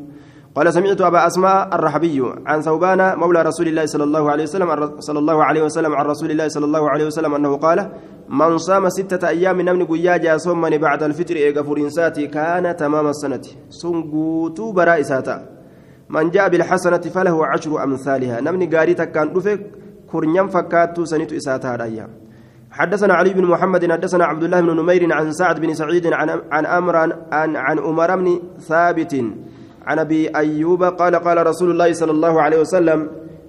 قال 0.54 0.72
سمعت 0.72 1.00
أبا 1.00 1.26
أسماء 1.26 1.74
الرحبي 1.74 2.22
عن 2.46 2.60
ثوبان 2.60 3.18
مولى 3.18 3.42
رسول 3.42 3.68
الله 3.68 3.86
صلى 3.86 4.04
الله 4.04 4.30
عليه 4.30 4.42
وسلم 4.42 5.00
صلى 5.00 5.18
الله 5.18 5.44
عليه 5.44 5.62
وسلم 5.62 5.92
عن 5.94 6.06
رسول 6.06 6.30
الله 6.30 6.48
صلى 6.48 6.64
الله 6.64 6.90
عليه 6.90 7.06
وسلم 7.06 7.34
أنه 7.34 7.56
قال 7.56 7.90
من 8.28 8.58
صام 8.58 8.88
ستة 8.88 9.28
أيام 9.28 9.60
نمن 9.60 9.86
قياجا 9.86 10.36
صومني 10.36 10.78
بعد 10.78 11.02
الفطر 11.02 11.36
إيغا 11.36 11.62
فرنساتي 11.62 12.26
كان 12.26 12.76
تمام 12.76 13.06
السنة. 13.08 13.42
سنقوتو 13.70 14.72
برائساتا. 14.72 15.59
من 16.10 16.30
جاء 16.30 16.48
بالحسنة 16.48 17.04
فله 17.14 17.46
عشر 17.46 17.84
أمثالها. 17.84 18.40
نمني 18.40 18.66
قاريتا 18.66 19.04
كان 19.04 19.28
رفك 19.36 19.60
كرنيم 20.10 20.48
فكاتو 20.48 21.04
سنة 21.04 21.30
إساتا 21.38 21.76
رايا 21.76 22.06
حدثنا 22.70 23.14
علي 23.14 23.32
بن 23.34 23.44
محمد 23.52 23.92
حدثنا 23.92 24.24
عبد 24.24 24.42
الله 24.42 24.60
بن 24.60 24.70
نمير 24.80 25.12
عن 25.12 25.32
سعد 25.32 25.60
بن 25.60 25.74
سعيد 25.74 26.06
عن 26.06 26.28
عن 26.54 26.64
أمر 26.66 26.96
عن 27.32 27.50
عن 27.56 27.78
أمر 27.78 28.16
بن 28.16 28.26
ثابت 28.58 29.14
عن 29.86 29.98
أبي 29.98 30.28
أيوب 30.36 30.82
قال 30.84 31.14
قال 31.16 31.46
رسول 31.46 31.70
الله 31.70 31.92
صلى 31.92 32.10
الله 32.10 32.42
عليه 32.42 32.58
وسلم 32.60 33.08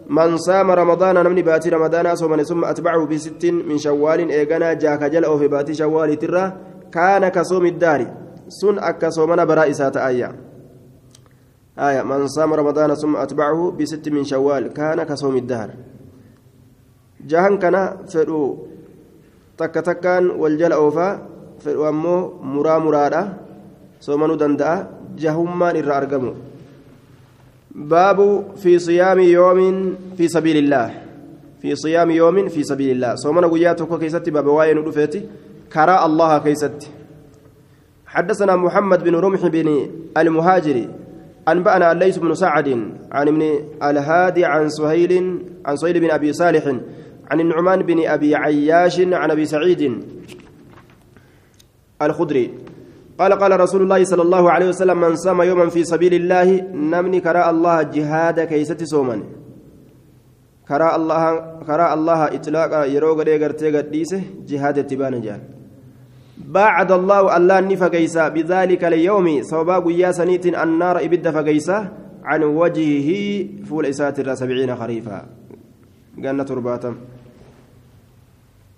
من 0.09 0.37
صام 0.37 0.71
رمضان 0.71 1.15
نمني 1.15 1.41
باتي 1.41 1.69
رمضان 1.69 2.15
صوم 2.15 2.43
ثم 2.43 2.65
أتبعه 2.65 3.05
بست 3.05 3.45
من 3.45 3.77
شوال. 3.77 4.29
ايغنا 4.29 4.73
جاك 4.73 5.03
جل 5.03 5.25
أو 5.25 5.37
في 5.37 5.47
باتي 5.47 5.73
شوال 5.73 6.19
ترى 6.19 6.53
كان 6.91 7.27
كصوم 7.29 7.65
الدار. 7.65 8.01
سن 8.49 8.79
اك 8.79 9.05
صومنا 9.05 9.43
برائسات 9.43 9.97
ايا 9.97 10.50
آية 11.81 12.01
من 12.01 12.27
صام 12.27 12.53
رمضان 12.53 12.95
ثم 12.95 13.15
أتبعه 13.15 13.71
بست 13.79 14.09
من 14.09 14.23
شوال 14.23 14.73
كان 14.73 15.03
كصوم 15.03 15.35
الدهر. 15.35 15.69
جهن 17.27 17.57
كان 17.57 17.75
فدو 18.11 18.57
تك 19.57 19.73
تكان 19.73 20.29
والجل 20.41 20.71
أوفا 20.71 21.09
فدو 21.59 21.89
أمو 21.89 22.15
مرا 22.53 22.77
مرادا 22.77 23.21
صومنو 23.99 24.35
دندأ 24.35 24.87
جهمان 25.17 25.75
إر 25.81 25.89
أرقموا 25.97 26.33
باب 27.75 28.19
في 28.61 28.79
صيام 28.79 29.19
يوم 29.19 29.59
في 30.17 30.27
سبيل 30.27 30.57
الله. 30.57 30.87
في 31.61 31.75
صيام 31.75 32.09
يوم 32.11 32.47
في 32.49 32.63
سبيل 32.63 32.89
الله. 32.95 33.15
صومنا 33.15 33.47
وياتك 33.47 33.99
كيست 33.99 34.29
باب 34.29 34.47
واين 34.47 34.77
رفيتي 34.77 35.21
كراء 35.73 36.05
الله 36.05 36.37
كيست 36.37 36.79
حدثنا 38.05 38.55
محمد 38.55 39.03
بن 39.03 39.15
رمح 39.15 39.47
بن 39.47 39.67
المهاجر 40.17 40.77
أنبأنا 41.51 41.91
الليث 41.91 42.17
بن 42.17 42.33
سعد 42.33 42.69
عن 43.11 43.27
ابن 43.27 43.41
الهادي 43.83 44.45
عن 44.45 44.69
سهيل 44.69 45.11
عن 45.65 45.75
سهيل 45.75 45.99
بن 45.99 46.11
أبي 46.11 46.33
صالح 46.33 46.65
عن 47.31 47.39
النعمان 47.39 47.79
بن 47.81 48.07
أبي 48.07 48.35
عياش 48.35 48.99
عن 48.99 49.31
أبي 49.31 49.45
سعيد 49.45 49.81
الخدري. 52.01 52.45
قال 53.19 53.33
قال 53.33 53.59
رسول 53.59 53.81
الله 53.81 54.03
صلى 54.03 54.21
الله 54.21 54.51
عليه 54.51 54.67
وسلم 54.69 54.97
من 55.01 55.15
صام 55.15 55.41
يوما 55.41 55.69
في 55.69 55.83
سبيل 55.83 56.13
الله 56.13 56.61
نمني 56.73 57.19
كراء 57.19 57.49
الله 57.49 57.81
جهاد 57.81 58.39
كيست 58.39 58.83
سوما. 58.83 59.23
كراء 60.67 60.95
الله 60.95 61.21
كراء 61.67 61.93
الله 61.93 62.25
إطلاق 62.25 62.71
يروق 62.95 63.23
ديغرتي 63.23 63.77
قديسه 63.77 64.21
جهاد 64.47 64.77
اتبان 64.79 65.21
جان 65.21 65.41
بعد 66.37 66.91
الله 66.91 67.37
الله 67.37 67.59
نفقيسا 67.59 68.27
بذلك 68.27 68.83
اليوم 68.83 69.43
صوبا 69.43 69.79
قيا 69.79 70.11
سنيت 70.11 70.45
النار 70.45 70.95
إبد 71.05 71.29
فقيسا 71.29 71.77
عن 72.23 72.43
وجهه 72.43 73.09
فول 73.65 73.85
إساتر 73.85 74.35
سبعين 74.35 74.75
خريفا 74.75 75.25
جنة 76.17 76.43
ترباتم 76.43 76.95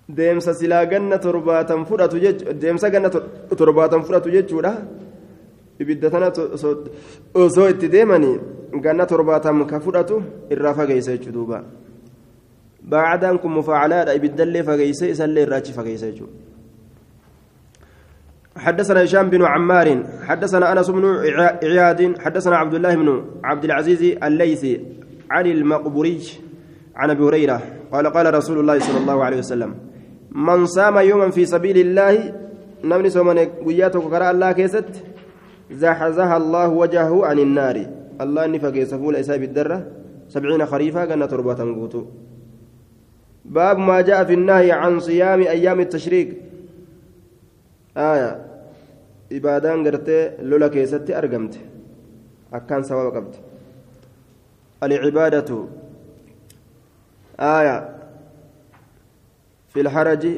deemsa 0.08 0.54
silaa 0.54 0.84
ganna 0.86 1.18
torbaatan 1.18 1.86
fudhatu 1.88 2.20
deemsa 2.60 2.90
ganna 2.90 3.08
torbaatan 3.56 4.04
fudhatu 4.04 4.30
jechuudha 4.30 4.72
ibidda 5.80 6.10
tana 6.10 6.28
osoo 7.34 7.68
itti 7.72 7.88
deemanii 7.88 8.38
ganna 8.84 9.06
torbaatan 9.06 9.64
ka 9.66 9.80
fudhatu 9.80 10.22
irraa 10.50 10.74
fageessa 10.74 11.16
jechuudha 11.16 11.32
duuba 11.32 11.64
baacadaan 12.84 13.38
kun 13.38 13.52
mufaacalaadha 13.58 14.14
ibiddallee 14.18 14.62
fageesse 14.62 15.08
isallee 15.14 15.46
irraachi 15.48 15.72
fageessa 15.72 16.10
jechuudha 16.12 16.53
حدثنا 18.56 19.04
هشام 19.04 19.30
بن 19.30 19.42
عمار 19.44 20.04
حدثنا 20.22 20.72
أنس 20.72 20.90
بن 20.90 21.04
عياد 21.62 22.18
حدثنا 22.18 22.56
عبد 22.56 22.74
الله 22.74 22.94
بن 22.94 23.24
عبد 23.44 23.64
العزيز 23.64 24.02
الليثي 24.22 24.80
عن 25.30 25.46
المقبوري 25.46 26.20
عن 26.96 27.10
أبي 27.10 27.22
هريرة 27.22 27.62
قال 27.92 28.06
قال 28.06 28.34
رسول 28.34 28.58
الله 28.58 28.78
صلى 28.78 28.98
الله 28.98 29.24
عليه 29.24 29.38
وسلم 29.38 29.74
من 30.32 30.66
صام 30.66 30.98
يوما 30.98 31.30
في 31.30 31.46
سبيل 31.46 31.78
الله 31.78 32.34
نمني 32.84 33.10
سومن 33.10 33.38
وياتك 33.66 34.02
قرا 34.02 34.30
الله 34.30 34.52
كيست 34.52 34.84
زحزح 35.70 36.30
الله 36.32 36.68
وجهه 36.68 37.26
عن 37.26 37.38
النار. 37.38 37.86
الله 38.20 38.46
نفق 38.46 38.76
يسفول 38.76 39.16
إساب 39.16 39.42
الدرة 39.42 39.86
سبعين 40.28 40.66
خريفا 40.66 41.04
قلنا 41.04 41.26
تربة 41.26 41.54
قوتو 41.54 42.04
باب 43.44 43.78
ما 43.78 44.00
جاء 44.00 44.24
في 44.24 44.34
النهي 44.34 44.72
عن 44.72 45.00
صيام 45.00 45.40
أيام 45.40 45.80
التشريق. 45.80 46.28
Ibaadaan 49.30 49.84
gartee 49.84 50.36
lola 50.42 50.68
keessatti 50.70 51.14
argamte. 51.14 51.58
Akkaan 52.52 52.84
sababa 52.84 53.10
qabdi 53.16 53.38
alcibaadatu 54.84 55.56
aaya 57.38 57.76
fi 59.72 59.82
lharaji 59.82 60.32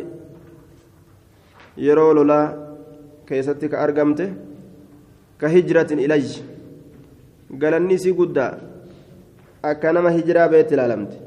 yeroo 1.86 2.12
lolaa 2.14 2.46
keessatti 3.28 3.68
ka 3.68 3.82
argamte 3.84 4.26
ka 5.40 5.48
hijratin 5.48 5.98
ilay 5.98 6.24
galanni 7.62 7.94
isii 7.94 8.12
guddaa. 8.20 8.52
Akka 9.62 9.92
nama 9.92 10.10
hijiraa 10.10 10.48
beetti 10.48 10.74
ilaalamte 10.74 11.25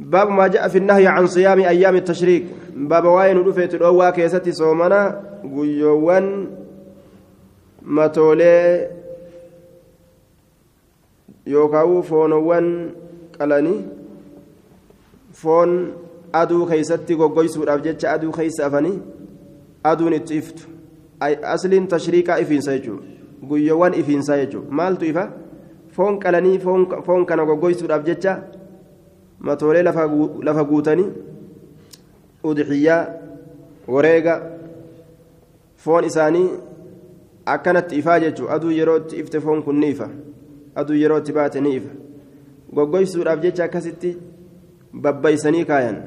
باب 0.00 0.28
ما 0.30 0.48
جاء 0.48 0.68
في 0.68 0.78
النهي 0.78 1.06
عن 1.06 1.26
صيام 1.26 1.58
أيام 1.60 1.96
التشريق 1.96 2.44
باب 2.76 3.04
واين 3.04 3.36
رفيت 3.38 3.74
الأوى 3.74 4.12
كيستي 4.12 4.52
صومنا 4.52 5.20
قيوان 5.44 6.46
متولي 7.82 8.88
يوكاو 11.46 12.02
فونوان 12.02 12.90
قلني 13.40 13.76
فون 15.32 15.92
aduu 16.32 16.66
keeysatti 16.66 17.16
goggoysuudhaaf 17.18 17.80
jecha 17.82 18.12
aduu 18.12 18.32
keeysa 18.32 18.66
afanii 18.66 18.98
aduun 19.92 20.14
itti 20.18 20.36
iftu 20.40 20.68
asliin 21.54 21.88
tashriiqaa 21.94 22.36
ifiinsa 22.44 22.76
jechuudha 22.76 23.46
guyyoowwan 23.48 23.94
ifiinsaa 24.00 24.36
jechuudha 24.42 24.76
maaltu 24.80 25.04
ifa 25.04 25.24
foon 25.96 26.18
qalanii 26.24 26.58
foon 27.06 27.26
kana 27.26 27.44
goggoysuudhaaf 27.50 28.04
jecha 28.10 28.34
matoolee 29.39 29.83
lafa 29.83 30.63
guutanii 30.69 31.09
udxiyyaa 32.43 33.07
wareega 33.87 34.35
foon 35.85 36.05
isaanii 36.05 36.49
akkanatti 37.45 37.99
ifaa 38.01 38.19
jechuudha 38.19 38.53
aduu 38.53 38.71
yeroo 38.71 38.97
itti 38.97 39.19
ifte 39.23 39.41
foon 39.41 39.63
kun 39.63 39.79
ni 39.79 39.89
ifa 39.89 40.09
aduu 40.75 40.95
yeroo 41.01 41.17
itti 41.23 41.37
baate 41.37 41.61
ni 41.61 41.75
ifa 41.75 41.91
goggoysuudhaaf 42.73 43.41
jecha 43.41 43.63
akkasitti 43.65 44.17
babbaysanii 44.93 45.65
kaayan 45.65 46.01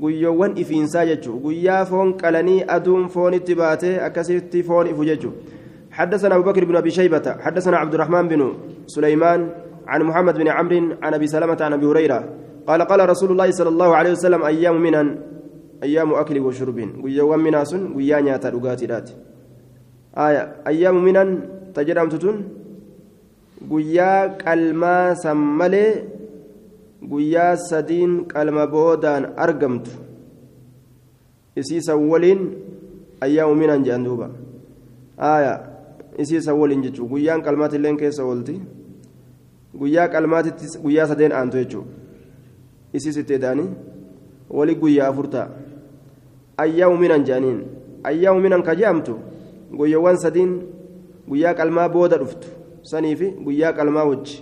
guyyoowwan 0.00 0.56
ifiinsaa 0.62 1.06
jechuudha 1.10 1.42
guyyaa 1.42 1.84
foon 1.90 2.14
qalanii 2.22 2.64
aduun 2.78 3.08
foonitti 3.08 3.54
baatee 3.54 4.00
akkasitti 4.08 4.62
foon 4.62 4.94
ifu 4.94 5.04
jechuudha 5.04 5.54
حدثنا 5.96 6.34
أبو 6.34 6.44
بكر 6.50 6.64
بن 6.64 6.76
أبي 6.76 6.90
شيبة 6.90 7.36
حدثنا 7.40 7.76
عبد 7.76 7.94
الرحمن 7.94 8.28
بن 8.28 8.52
سليمان 8.86 9.50
عن 9.87 10.01
محمد 10.03 10.35
بن 10.37 10.47
عمرو 10.47 10.97
عن 11.03 11.13
أبي 11.13 11.27
سلمة 11.27 11.57
عن 11.61 11.73
أبي 11.73 11.85
هريرة. 11.85 12.19
قال 12.67 12.81
قال 12.81 13.09
رسول 13.09 13.31
الله 13.31 13.51
صلى 13.51 13.69
الله 13.69 13.89
عليه 13.95 14.11
وسلم 14.11 14.43
أيام 14.43 14.81
منا 14.81 15.17
أيام 15.83 16.13
أكل 16.13 16.39
وشرب 16.39 16.79
ويوم 17.03 17.39
منا 17.39 17.63
سن 17.63 17.91
ويانيا 17.95 18.37
تلقات 18.37 18.81
آية 20.17 20.41
أيام 20.67 21.03
منا 21.03 21.23
تجرم 21.73 22.09
تتون 22.09 22.37
ويا 23.69 24.27
كلمة 24.45 25.13
سملي 25.13 25.85
guyyaa 27.01 27.57
sadiin 27.57 28.25
qalma 28.33 28.67
boodaan 28.67 29.33
argamtu 29.45 29.91
isiisan 31.61 32.09
waliin 32.11 32.41
ayyaamu 33.25 33.55
minan 33.55 33.83
jedhan 33.85 34.05
duuba 34.05 34.27
aya 35.17 35.53
isiisan 36.17 36.59
waliin 36.61 36.83
jechuu 36.85 37.07
guyyaan 37.13 37.41
qalmaatilleen 37.47 37.97
keessa 37.97 38.23
oolti 38.25 38.61
guyyaa 39.79 40.07
qalmaatitti 40.07 40.65
guyyaa 40.83 41.07
sadeen 41.07 41.31
aantu 41.31 41.57
jechuu 41.57 41.83
isiis 42.93 43.17
itti 43.17 43.33
eda'anii 43.39 43.69
wali 44.49 44.75
guyyaa 44.75 45.07
afur 45.11 45.27
ta'a 45.29 45.47
ayyaamu 46.57 46.97
minan 46.97 47.25
jedhaniin 47.27 47.59
ayyaamu 48.03 48.39
minan 48.45 48.61
ka 48.63 48.75
je'amtu 48.75 49.13
guyyoowwan 49.79 50.17
sadiin 50.17 50.51
guyyaa 51.29 51.53
qalmaa 51.59 51.89
booda 51.89 52.17
dhuftu 52.21 52.47
saniifi 52.91 53.27
guyyaa 53.45 53.73
qalmaa 53.73 54.05
wajji 54.11 54.37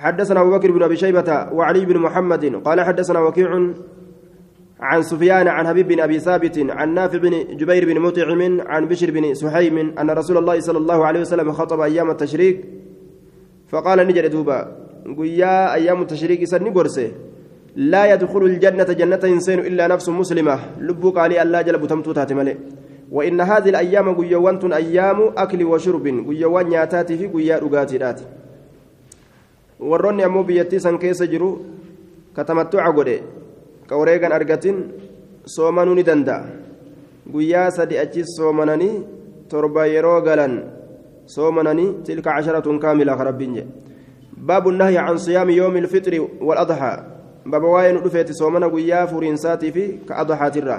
حدثنا 0.00 0.40
أبو 0.40 0.50
بكر 0.50 0.70
بن 0.70 0.82
أبي 0.82 0.96
شيبة 0.96 1.52
وعلي 1.52 1.84
بن 1.84 1.98
محمد 1.98 2.44
قال 2.64 2.80
حدثنا 2.80 3.20
وكيع 3.20 3.50
عن 4.80 5.02
سفيان 5.02 5.48
عن 5.48 5.68
حبيب 5.68 5.88
بن 5.88 6.00
أبي 6.00 6.18
ثابت 6.18 6.58
عن 6.58 6.94
نافع 6.94 7.18
بن 7.18 7.56
جبير 7.56 7.84
بن 7.84 8.00
مطعم 8.00 8.60
عن 8.60 8.88
بشر 8.88 9.10
بن 9.10 9.34
سحيم 9.34 9.76
أن 9.98 10.10
رسول 10.10 10.36
الله 10.38 10.60
صلى 10.60 10.78
الله 10.78 11.04
عليه 11.06 11.20
وسلم 11.20 11.52
خطب 11.52 11.80
أيام 11.80 12.10
التشريك 12.10 12.64
فقال 13.70 13.98
نجر 14.08 14.26
دوبا 14.26 14.58
قيا 15.18 15.74
أيام 15.74 16.02
التشريك 16.02 16.44
سن 16.44 16.66
قرسه 16.74 17.08
لا 17.76 18.02
يدخل 18.12 18.42
الجنة 18.50 18.90
جنة 19.00 19.22
إنسان 19.24 19.58
إلا 19.58 19.86
نفس 19.86 20.08
مسلمة. 20.08 20.56
لبك 20.80 21.16
علي 21.18 21.42
ألا 21.42 21.62
جلب 21.62 21.86
تمتوتات 21.86 22.32
ملئ 22.32 22.56
وإن 23.16 23.40
هذه 23.40 23.68
الأيام 23.68 24.06
قيوان 24.18 24.72
أيام 24.72 25.18
أكل 25.36 25.60
وشرب. 25.64 26.04
قيوان 26.28 26.66
ياتاتي 26.72 27.14
في 27.18 27.26
قيا 27.26 27.58
رقاتي 27.58 27.98
warroonni 29.80 30.22
ammoo 30.22 30.44
biyyattii 30.44 30.80
san 30.80 30.98
keessa 31.00 31.26
jiru 31.26 31.48
katamattuca 32.36 32.92
godhe 32.92 33.14
ka 33.88 33.96
wareegan 33.96 34.32
argatin 34.32 34.76
soomanuu 35.54 35.94
ni 35.96 36.04
danda'a 36.04 36.44
guyyaa 37.32 37.70
sadi 37.70 37.96
achis 37.98 38.36
soomananii 38.36 39.00
galan 40.26 40.54
kaamila 42.78 43.16
ka 43.16 43.24
rabbiin 43.24 43.54
jedhe 43.54 43.68
baabu 44.46 44.72
nahyi 44.72 44.96
can 44.96 45.18
siyaami 45.18 45.56
yoomi 45.56 45.78
ilfixri 45.80 46.18
waladxaa 46.48 46.96
baba 47.46 47.68
waa'ee 47.74 47.92
nu 47.92 48.00
dhufeeti 48.06 48.34
soomana 48.34 48.68
guyyaa 48.68 49.06
furiinsaatii 49.12 49.72
fi 49.76 49.84
ka 50.08 50.16
adxaatirra 50.22 50.78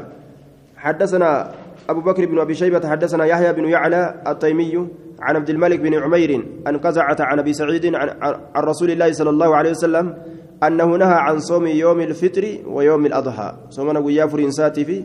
حدثنا 0.81 1.51
أبو 1.89 2.01
بكر 2.01 2.25
بن 2.25 2.39
أبي 2.39 2.53
شيبة 2.55 2.89
حدثنا 2.89 3.25
يحيى 3.25 3.53
بن 3.53 3.65
يعلى 3.65 4.21
التيمي 4.27 4.87
عن 5.21 5.35
عبد 5.35 5.49
الملك 5.49 5.79
بن 5.79 5.93
عمير 5.93 6.43
أن 6.67 6.77
قزعة 6.77 7.17
عن 7.19 7.39
أبي 7.39 7.53
سعيد 7.53 7.95
عن, 7.95 8.09
عن 8.55 8.63
رسول 8.63 8.91
الله 8.91 9.11
صلى 9.11 9.29
الله 9.29 9.55
عليه 9.55 9.69
وسلم 9.69 10.17
أنه 10.63 10.85
نهى 10.97 11.13
عن 11.13 11.39
صوم 11.39 11.67
يوم 11.67 12.01
الفطر 12.01 12.57
ويوم 12.65 13.05
الأضحى. 13.05 13.53
صومنا 13.69 13.99
قيا 13.99 14.25
فرنساتي 14.25 14.85
في 14.85 15.03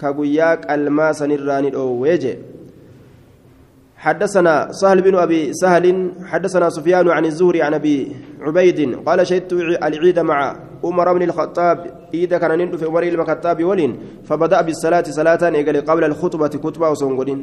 كقياك 0.00 0.70
الماس 0.70 1.22
نراني 1.22 1.76
ويجي. 1.76 2.34
حدثنا 4.02 4.72
سهل 4.72 4.98
بن 5.02 5.14
أبي 5.14 5.52
سهل 5.52 5.86
حدثنا 6.26 6.70
سفيان 6.70 7.08
عن 7.08 7.24
الزهري 7.24 7.62
عن 7.62 7.74
أبي 7.74 7.96
عبيد 8.40 8.78
قال 9.06 9.26
شهدت 9.26 9.52
العيد 9.52 10.18
مع 10.18 10.56
عمر 10.84 11.12
بن 11.12 11.22
الخطاب 11.22 11.78
إذا 12.14 12.38
كان 12.38 12.58
نندف 12.58 12.84
عمر 12.84 13.02
الخطاب 13.02 13.64
ولين 13.64 13.92
فبدأ 14.24 14.60
بالصلاة 14.62 15.06
صلاة 15.18 15.42
قبل 15.88 16.04
الخطبة 16.04 16.48
كتبة 16.48 16.90
وسنقلين 16.90 17.40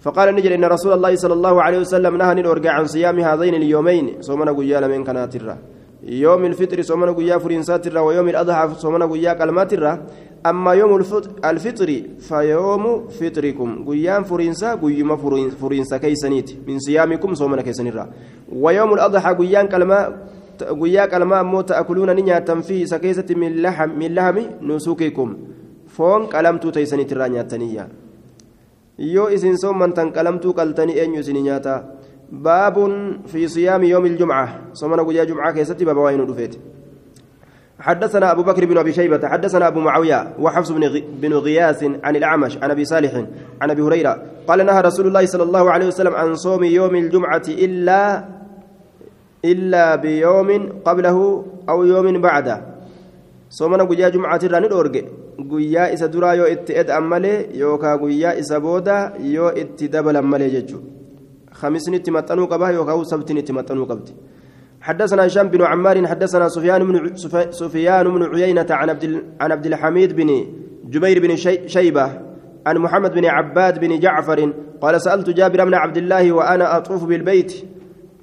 فقال 0.00 0.34
نجل 0.34 0.52
إن 0.52 0.64
رسول 0.64 0.92
الله 0.92 1.16
صلى 1.16 1.34
الله 1.34 1.62
عليه 1.62 1.78
وسلم 1.78 2.16
نهى 2.16 2.34
نرجع 2.34 2.72
عن 2.72 2.86
صيام 2.86 3.20
هذين 3.20 3.54
اليومين 3.54 4.20
صومنا 4.20 4.52
قيا 4.52 4.86
من 4.86 5.04
كناترة. 5.04 5.56
يوم 6.02 6.44
الفطر 6.44 6.82
صومنا 6.82 7.12
قيا 7.12 7.38
فرنساترة 7.38 8.00
ويوم 8.00 8.28
الأضحى 8.28 8.68
صومنا 8.78 9.06
قيا 9.06 9.32
كلماترة. 9.32 9.92
أما 10.46 10.72
يوم 10.72 10.96
الفطر 11.44 11.90
فيوم 12.18 12.84
فطركم. 13.08 13.68
guyyaan 13.88 14.22
furannaa 14.24 14.74
guyyaan 14.74 15.16
furannaa 15.60 15.96
keessaniiti. 15.98 16.68
من 16.68 16.78
صيامكم 16.78 17.34
soomana 17.34 17.62
keessan 17.62 17.89
irraa 17.89 18.08
ويوم 18.52 18.94
الأضحى 18.94 19.34
guyyaan 19.34 19.66
qalmaa 19.66 19.98
guyyaa 20.58 21.06
qalmaa 21.06 21.40
ammoo 21.40 21.60
تأكلون 21.60 22.10
nyaattaniifi 22.14 22.38
isa 22.38 22.86
keessaa 22.86 23.26
من 23.34 23.62
لحم 23.62 23.90
من 23.98 24.14
لحم 24.14 24.36
نسوككم 24.62 25.28
foon 25.86 26.26
qalamtuu 26.26 26.70
teessaniitirraa 26.70 27.12
nyaattaniyyaa 27.12 27.88
yoo 28.98 29.30
isin 29.30 29.54
soommantan 29.54 30.10
qalamtuu 30.10 30.52
qaltanii 30.58 30.98
eenyu 30.98 31.20
isin 31.22 31.38
nyaata 31.38 31.94
باب 32.32 32.76
في 33.26 33.48
صيام 33.48 33.84
يوم 33.84 34.06
الجمعة. 34.06 34.48
soomana 34.72 35.02
guyyaa 35.02 35.24
جمعة 35.24 35.52
keessatti 35.52 35.84
baaba 35.84 36.00
waa'een 36.00 36.20
dhufe 36.20 36.56
حدثنا 37.80 38.32
أبو 38.32 38.42
بكر 38.42 38.64
بن 38.64 38.78
أبي 38.78 38.92
شيبة 38.92 39.28
حدثنا 39.28 39.68
أبو 39.68 39.80
معاوية 39.80 40.34
وحفص 40.38 40.70
بن 40.70 41.02
بن 41.20 41.32
غياث 41.32 41.84
عن 42.04 42.16
الأعمش 42.16 42.58
عن 42.62 42.70
أبي 42.70 42.84
صالح 42.84 43.24
عن 43.62 43.70
أبي 43.70 43.82
هريرة 43.82 44.22
قال 44.48 44.66
نهى 44.66 44.80
رسول 44.80 45.06
الله 45.06 45.26
صلى 45.26 45.42
الله 45.42 45.70
عليه 45.70 45.86
وسلم 45.86 46.14
عن 46.14 46.34
صوم 46.34 46.64
يوم 46.64 46.94
الجمعة 46.94 47.42
إلا 47.48 48.24
إلا 49.44 49.96
بيوم 49.96 50.68
قبله 50.84 51.44
أو 51.68 51.84
يوم 51.84 52.20
بعده. 52.20 52.62
صومنا 53.50 53.84
قجا 53.84 54.08
جمعة 54.08 54.40
راني 54.44 54.68
isa 55.94 56.08
duraa 56.08 56.34
yoo 56.34 56.50
itti 56.50 56.74
ed'an 56.74 57.04
malee 57.06 57.46
yookaan 57.54 57.98
guyyaa 57.98 58.34
isa 58.42 58.58
booda 58.60 59.12
yoo 59.22 59.54
itti 59.54 59.88
dabalan 59.88 60.26
malee 60.26 60.50
jechuudha 60.50 60.98
خمسين 61.60 61.94
اتمتنوا 61.94 62.46
قبها 62.46 62.70
يوكاو 62.70 63.04
سبتين 63.04 63.38
اتمتنوا 63.38 63.84
قبتي 63.84 64.14
حدثنا 64.88 65.26
هشام 65.26 65.48
بن 65.48 65.62
عمار 65.62 66.06
حدثنا 66.06 66.48
سفيان 66.48 66.92
بن 66.92 67.16
سفيان 67.50 68.08
بن 68.08 68.22
عيينة 68.34 68.66
عن 68.70 68.90
عبد 68.90 69.22
عن 69.40 69.52
عبد 69.52 69.66
الحميد 69.66 70.16
بن 70.16 70.46
جبير 70.84 71.20
بن 71.22 71.36
شيبة 71.66 72.12
عن 72.66 72.78
محمد 72.78 73.14
بن 73.14 73.24
عباد 73.24 73.80
بن 73.80 73.98
جعفر 73.98 74.52
قال 74.80 75.00
سألت 75.00 75.30
جابر 75.30 75.64
بن 75.64 75.74
عبد 75.74 75.96
الله 75.96 76.32
وأنا 76.32 76.76
أطوف 76.76 77.04
بالبيت. 77.04 77.64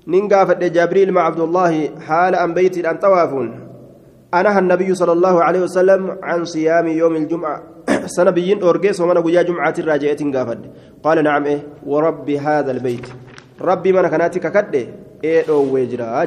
ننقافت 0.08 0.64
جابريل 0.64 1.12
مع 1.12 1.22
عبد 1.22 1.40
الله 1.40 1.90
حال 2.00 2.36
أن 2.36 2.54
بيت 2.54 2.86
أن 2.86 2.98
طوافون. 2.98 3.70
أنهى 4.34 4.60
النبي 4.60 4.96
صلى 4.96 5.12
الله 5.12 5.44
عليه 5.44 5.60
وسلم 5.60 6.18
عن 6.24 6.46
صيام 6.46 6.88
يوم 6.88 7.16
الجمعة. 7.16 7.64
سنة 8.18 8.32
بيين 8.32 8.62
أورجيس 8.62 9.02
ومن 9.02 9.18
أبو 9.18 9.30
جمعة 9.30 9.74
الراجعة 9.80 10.32
قافد 10.34 10.60
قال 11.04 11.24
نعم 11.24 11.46
إيه 11.46 11.60
ورب 11.86 12.30
هذا 12.30 12.72
البيت. 12.72 13.08
ربي 13.62 13.92
من 13.92 14.08
كانت 14.08 14.38
ككده 14.38 14.88
إيه 15.24 15.50
أو 15.50 15.74
وجرا 15.74 16.26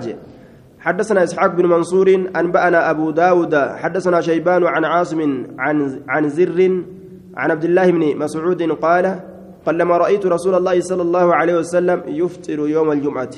حدثنا 0.81 1.25
إسحاق 1.25 1.55
بن 1.55 1.67
منصور 1.67 2.09
أنبأنا 2.37 2.91
أبو 2.91 3.11
داود 3.11 3.55
حدثنا 3.55 4.21
شيبان 4.21 4.67
عن 4.67 4.85
عاصم 4.85 5.21
عن 5.59 5.77
عن 6.09 6.29
زر 6.29 6.61
عن 7.37 7.51
عبد 7.51 7.65
الله 7.65 7.91
بن 7.91 8.17
مسعود 8.19 8.63
قال 8.63 9.21
قلما 9.67 9.97
رأيت 9.97 10.27
رسول 10.27 10.55
الله 10.55 10.81
صلى 10.81 11.03
الله 11.03 11.35
عليه 11.35 11.55
وسلم 11.55 12.03
يفطر 12.07 12.59
يوم 12.69 12.93
الجمعة. 12.93 13.35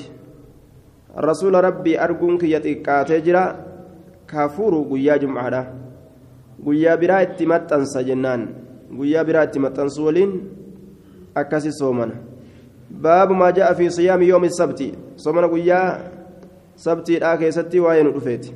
الرسول 1.17 1.53
ربي 1.63 2.03
أرجونك 2.03 2.43
يتقاتل 2.43 3.37
kafuru 4.31 4.85
guyyaa 4.87 5.17
jum'aadha 5.19 5.61
guyyaa 6.65 6.97
biraa 6.97 7.21
itti 7.27 7.45
maxxansa 7.51 8.03
jennaan 8.09 8.47
guyyaa 8.99 9.23
biraa 9.27 9.43
itti 9.47 9.59
maxxansu 9.59 10.05
waliin 10.05 10.31
akkasi 11.41 11.73
soomana 11.79 12.15
baabu 13.05 13.35
maa 13.41 13.51
ja'a 13.57 13.75
fi 13.75 13.91
siyaami 13.97 14.29
yoomi 14.29 14.49
sabti 14.59 14.87
soomana 15.23 15.47
guyyaa 15.53 15.85
keessatti 17.39 17.79
waa'ee 17.79 18.03
nu 18.03 18.11
dhufeeti 18.11 18.53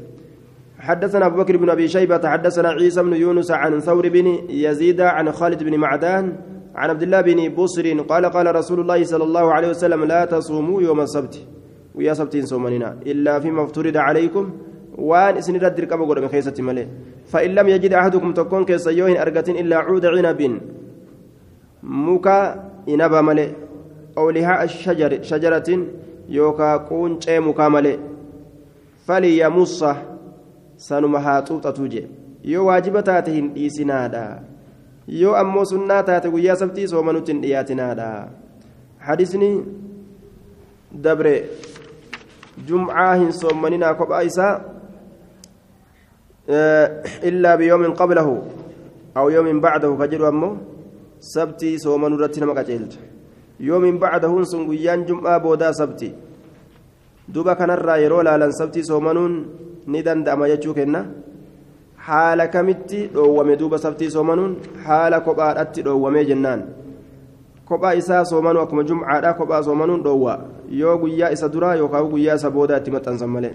حدثنا 0.79 1.25
أبو 1.25 1.37
بكر 1.37 1.57
بن 1.57 1.69
أبي 1.69 1.87
شيبة 1.87 2.29
حدثنا 2.29 2.69
عيسى 2.69 3.03
بن 3.03 3.13
يونس 3.13 3.51
عن 3.51 3.79
ثور 3.79 4.09
بن 4.09 4.27
يزيد 4.49 5.01
عن 5.01 5.31
خالد 5.31 5.63
بن 5.63 5.77
معدان 5.77 6.35
عن 6.75 6.89
عبد 6.89 7.03
الله 7.03 7.21
بن 7.21 7.49
بصر 7.55 8.01
قال 8.01 8.25
قال 8.25 8.55
رسول 8.55 8.79
الله 8.79 9.03
صلى 9.03 9.23
الله 9.23 9.53
عليه 9.53 9.69
وسلم 9.69 10.03
لا 10.03 10.25
تصوموا 10.25 10.81
يوم 10.81 11.01
السبت 11.01 11.35
ويا 11.95 12.13
سبت 12.13 12.37
صومننا 12.37 12.97
إلا 13.07 13.39
فيما 13.39 13.63
افترض 13.63 13.97
عليكم 13.97 14.45
waan 14.97 15.35
isin 15.37 15.55
irratti 15.59 15.81
dirqama 15.81 16.05
godhame 16.07 16.29
keessatti 16.31 16.61
malee 16.63 16.87
fa'in 17.31 17.51
lam 17.57 17.67
yajid 17.67 17.93
ahadukum 17.93 18.31
tokkoon 18.33 18.65
keessa 18.69 18.91
yoo 18.99 19.07
hin 19.11 19.17
argatin 19.19 19.55
illaa 19.61 19.83
cuuda 19.87 20.11
cinabin 20.15 20.53
muka 22.07 22.37
inaba 22.93 23.21
malee 23.29 23.49
awlihaa 24.15 24.67
shajaratin 25.29 25.81
yookaa 26.37 26.79
quuncee 26.89 27.39
mukaa 27.47 27.69
malee 27.75 27.97
waajiba 32.69 33.03
taate 33.09 33.31
hin 33.31 33.49
dhiisinaadha 33.55 34.23
yoo 35.21 35.35
ammoo 35.41 35.65
sunnaa 35.71 36.03
taate 36.03 36.29
guyyaa 36.35 36.55
sabtii 36.61 36.87
soomanutti 36.93 37.31
hin 37.31 37.41
dhiyaatinaadha 37.41 38.09
hadisni 39.09 39.49
dabre 41.07 41.35
jumcaa 42.67 43.11
hin 43.15 43.33
soommaninaa 43.41 43.93
kophaa 44.01 44.23
isaa 44.31 44.55
إلا 47.29 47.55
بيوم 47.55 47.93
قبله 47.93 48.41
أو 49.17 49.29
يوم 49.29 49.61
بعده 49.61 49.95
كجر 49.95 50.29
أمه 50.29 50.57
سبتي 51.19 51.77
سوما 51.77 52.09
نرتنا 52.09 52.45
مكاجلت 52.45 52.93
يوم 53.59 53.97
بعده 53.97 54.43
سنقيان 54.43 55.05
جمعة 55.05 55.37
بودا 55.37 55.71
سبتي 55.71 56.13
duuba 57.33 57.55
kanarraa 57.55 57.97
yeroo 58.03 58.23
laalan 58.23 58.51
sabtii 58.59 58.83
soomanuun 58.89 59.33
ni 59.87 60.01
danda'ama 60.05 60.47
jechuu 60.51 60.73
kenna. 60.73 61.05
Haala 62.07 62.47
kamitti 62.47 63.07
dhoowwame 63.13 63.55
duba 63.57 63.77
sabtii 63.77 64.11
soomanuun? 64.11 64.57
Haala 64.85 65.19
kophaadhatti 65.25 65.81
dhoowwamee 65.85 66.25
jennaan. 66.25 66.61
Kophaa 67.65 67.93
isaa 68.01 68.25
soomanuu 68.25 68.61
akkuma 68.61 68.83
jumcaadhaa 68.83 69.33
kophaa 69.33 69.63
soomanuun 69.63 70.03
dhoowwa. 70.03 70.33
Yoo 70.69 70.97
guyyaa 70.97 71.29
isa 71.31 71.49
duraa 71.49 71.75
yookaan 71.75 72.09
guyyaa 72.11 72.35
isa 72.35 72.51
booda 72.51 72.77
itti 72.77 72.91
maxxansan 72.91 73.29
malee. 73.29 73.53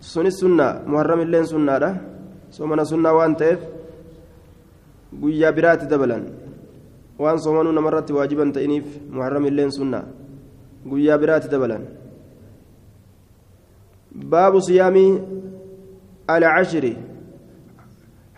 sunis 0.00 0.38
sunnaa 0.40 0.80
muharramilleen 0.86 1.46
sunnaadha. 1.46 1.90
Soomana 2.50 2.84
sunnaa 2.84 3.12
waan 3.18 3.36
ta'eef 3.36 3.60
guyyaa 5.20 5.52
biraatti 5.52 5.86
dabalan. 5.90 6.22
Waan 7.18 7.38
soomanuu 7.38 7.72
namarratti 7.72 8.12
waajiban 8.12 8.52
ta'iniif 8.52 8.86
muharram 9.10 9.46
illeen 9.46 9.70
sunnaa 9.70 10.04
guyyaa 10.90 11.18
biraatti 11.18 11.48
dabalan. 11.48 11.82
Baabu 14.30 14.60
siyaamii 14.60 15.20
alcashiri 16.28 16.96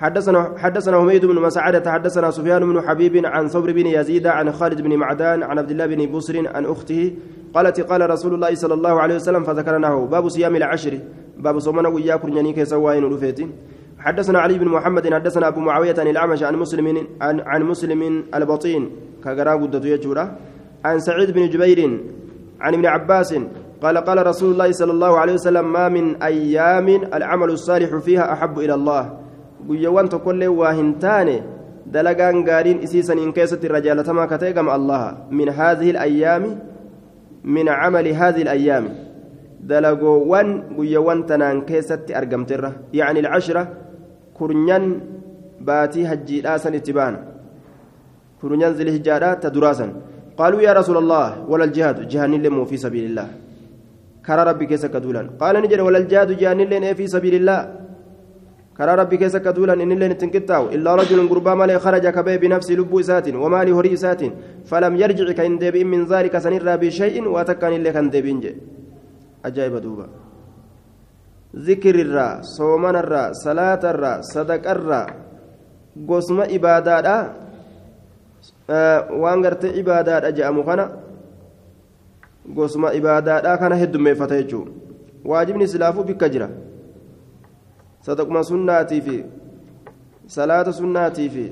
حدثنا 0.01 0.55
حدثنا 0.59 1.01
حميد 1.01 1.24
بن 1.24 1.35
مسعدة 1.35 1.93
حدثنا 1.93 2.31
سفيان 2.31 2.72
بن 2.72 2.81
حبيب 2.81 3.26
عن 3.26 3.49
ثور 3.49 3.72
بن 3.72 3.87
يزيد 3.87 4.26
عن 4.26 4.53
خالد 4.53 4.81
بن 4.81 4.97
معدان 4.97 5.43
عن 5.43 5.59
عبد 5.59 5.70
الله 5.70 5.87
بن 5.87 6.07
بصر 6.07 6.49
عن 6.57 6.64
أخته 6.66 7.16
قالت 7.55 7.81
قال 7.81 8.11
رسول 8.11 8.35
الله 8.35 8.55
صلى 8.55 8.74
الله 8.74 9.01
عليه 9.01 9.14
وسلم 9.14 9.45
فذكرناه 9.45 10.07
باب 10.07 10.28
صيام 10.28 10.57
العشر 10.57 10.99
باب 11.39 11.59
صومنا 11.59 11.89
ويا 11.89 12.16
كرنياني 12.16 12.53
كسواين 12.53 13.05
رفيتي 13.05 13.47
حدثنا 14.01 14.38
علي 14.38 14.59
بن 14.59 14.68
محمد 14.68 15.14
حدثنا 15.14 15.48
ابو 15.48 15.61
معاويه 15.61 15.94
عن 15.98 16.09
الاعمش 16.09 16.42
عن 16.42 16.55
مسلم 16.57 17.07
عن, 17.20 17.40
عن 17.40 17.62
مسلم 17.62 18.24
البطين 18.34 18.90
غدتو 19.26 19.88
يجورا 19.88 20.24
عن 20.84 20.98
سعيد 21.01 21.30
بن 21.30 21.48
جبير 21.48 21.80
عن 22.61 22.74
ابن 22.74 22.86
عباس 22.86 23.34
قال 23.82 23.98
قال 23.98 24.26
رسول 24.26 24.53
الله 24.53 24.72
صلى 24.72 24.92
الله 24.92 25.18
عليه 25.18 25.32
وسلم 25.32 25.72
ما 25.72 25.88
من 25.88 26.22
أيام 26.22 26.88
العمل 26.88 27.51
الصالح 27.51 27.96
فيها 27.96 28.32
احب 28.32 28.59
إلى 28.59 28.74
الله 28.74 29.20
hin 29.68 30.94
taane 30.98 31.42
dalagaan 31.92 32.44
gaariin 32.44 32.82
isiisaniin 32.82 33.32
keessatti 33.32 33.66
irra 33.66 33.80
jaalatamaa 33.80 34.26
ka 34.26 34.38
ta'e 34.38 34.53
gama 34.53 34.72
allaha 34.72 35.28
min 35.30 35.53
haadhihi 35.53 35.96
alayyaami 35.96 36.57
min 37.44 37.66
camali 37.66 38.12
haadhihi 38.12 38.48
alayyaami 38.48 38.90
dalagoowwan 39.68 40.48
guyyaawwan 40.76 41.26
tanaan 41.26 41.62
keessatti 41.68 42.14
argamterra 42.14 42.72
yacni 42.92 43.20
alcashra 43.20 43.66
kurnyan 44.41 44.84
baatii 45.61 46.09
hajjiidhaa 46.11 46.59
san 46.59 46.74
itti 46.80 46.97
baana. 46.99 47.18
Kurnyan 48.41 48.74
zilhijjaadhaa 48.78 49.36
ta 49.45 49.53
duraasan 49.57 49.93
قالوا 50.41 50.61
يا 50.64 50.72
رسول 50.72 50.97
الله 50.97 51.45
ولا 51.53 51.64
الجهاد 51.68 52.09
جهان 52.09 52.32
لم 52.32 52.64
في 52.64 52.76
سبيل 52.76 53.05
الله 53.12 53.28
كرى 54.26 54.43
ربي 54.51 54.66
كيس 54.70 54.86
كدولا 54.86 55.22
قال 55.41 55.55
نجد 55.62 55.80
ولا 55.80 55.99
الجهاد 55.99 56.30
جهان 56.41 56.61
لن 56.72 56.84
في 56.99 57.05
سبيل 57.14 57.34
الله 57.41 57.61
كرى 58.76 58.93
ربي 59.01 59.16
كيس 59.20 59.36
كدولا 59.36 59.74
إن 59.84 59.93
لن 60.01 60.12
تنكتاو 60.16 60.72
إلا 60.76 60.91
رجل 61.01 61.28
قربا 61.28 61.53
مالي 61.61 61.76
خرج 61.84 62.05
كبي 62.16 62.36
بنفس 62.43 62.70
لب 62.80 62.93
سات 63.09 63.26
ومال 63.43 63.68
هري 63.76 63.97
سات 63.97 64.22
فلم 64.70 64.93
يرجع 65.03 65.28
كإن 65.38 65.59
دبي 65.62 65.84
من 65.84 66.01
ذلك 66.12 66.34
سنرى 66.45 66.74
بشيء 66.82 67.16
وتكن 67.34 67.72
اللي 67.78 67.91
كان 67.93 68.07
دبينجي 68.14 68.53
ajaa'iba 69.43 69.80
duuba. 69.80 70.07
Zikirirraa 71.55 72.42
soomanarraa 72.42 73.34
salaatarraa 73.34 74.22
sadaqarraa 74.22 75.07
gosma 76.07 76.46
ibaadaadha 76.46 77.16
waan 79.22 79.42
gartee 79.42 79.72
ibaadaadha 79.82 80.32
je'amu 80.32 80.62
kana 80.64 80.84
gosma 82.55 82.94
ibaadaadha 82.94 83.59
kana 83.59 83.76
heddummeeffata 83.82 84.38
jechuudha 84.42 84.72
waajibni 85.24 85.68
silaafuu 85.68 86.05
bikka 86.05 86.28
jira 86.28 86.48
sadaquma 88.07 88.42
sunnaatii 88.44 89.01
fi 89.01 89.16
salaata 90.26 90.72
sunnaatii 90.72 91.28
fi 91.34 91.44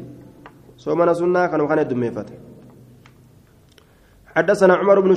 soomana 0.77 1.15
sunnaa 1.15 1.49
kanuma 1.49 1.69
kana 1.69 1.83
heddummeeffata 1.85 2.35
حدثنا 4.39 4.75
عمر 4.75 5.01
بن 5.01 5.15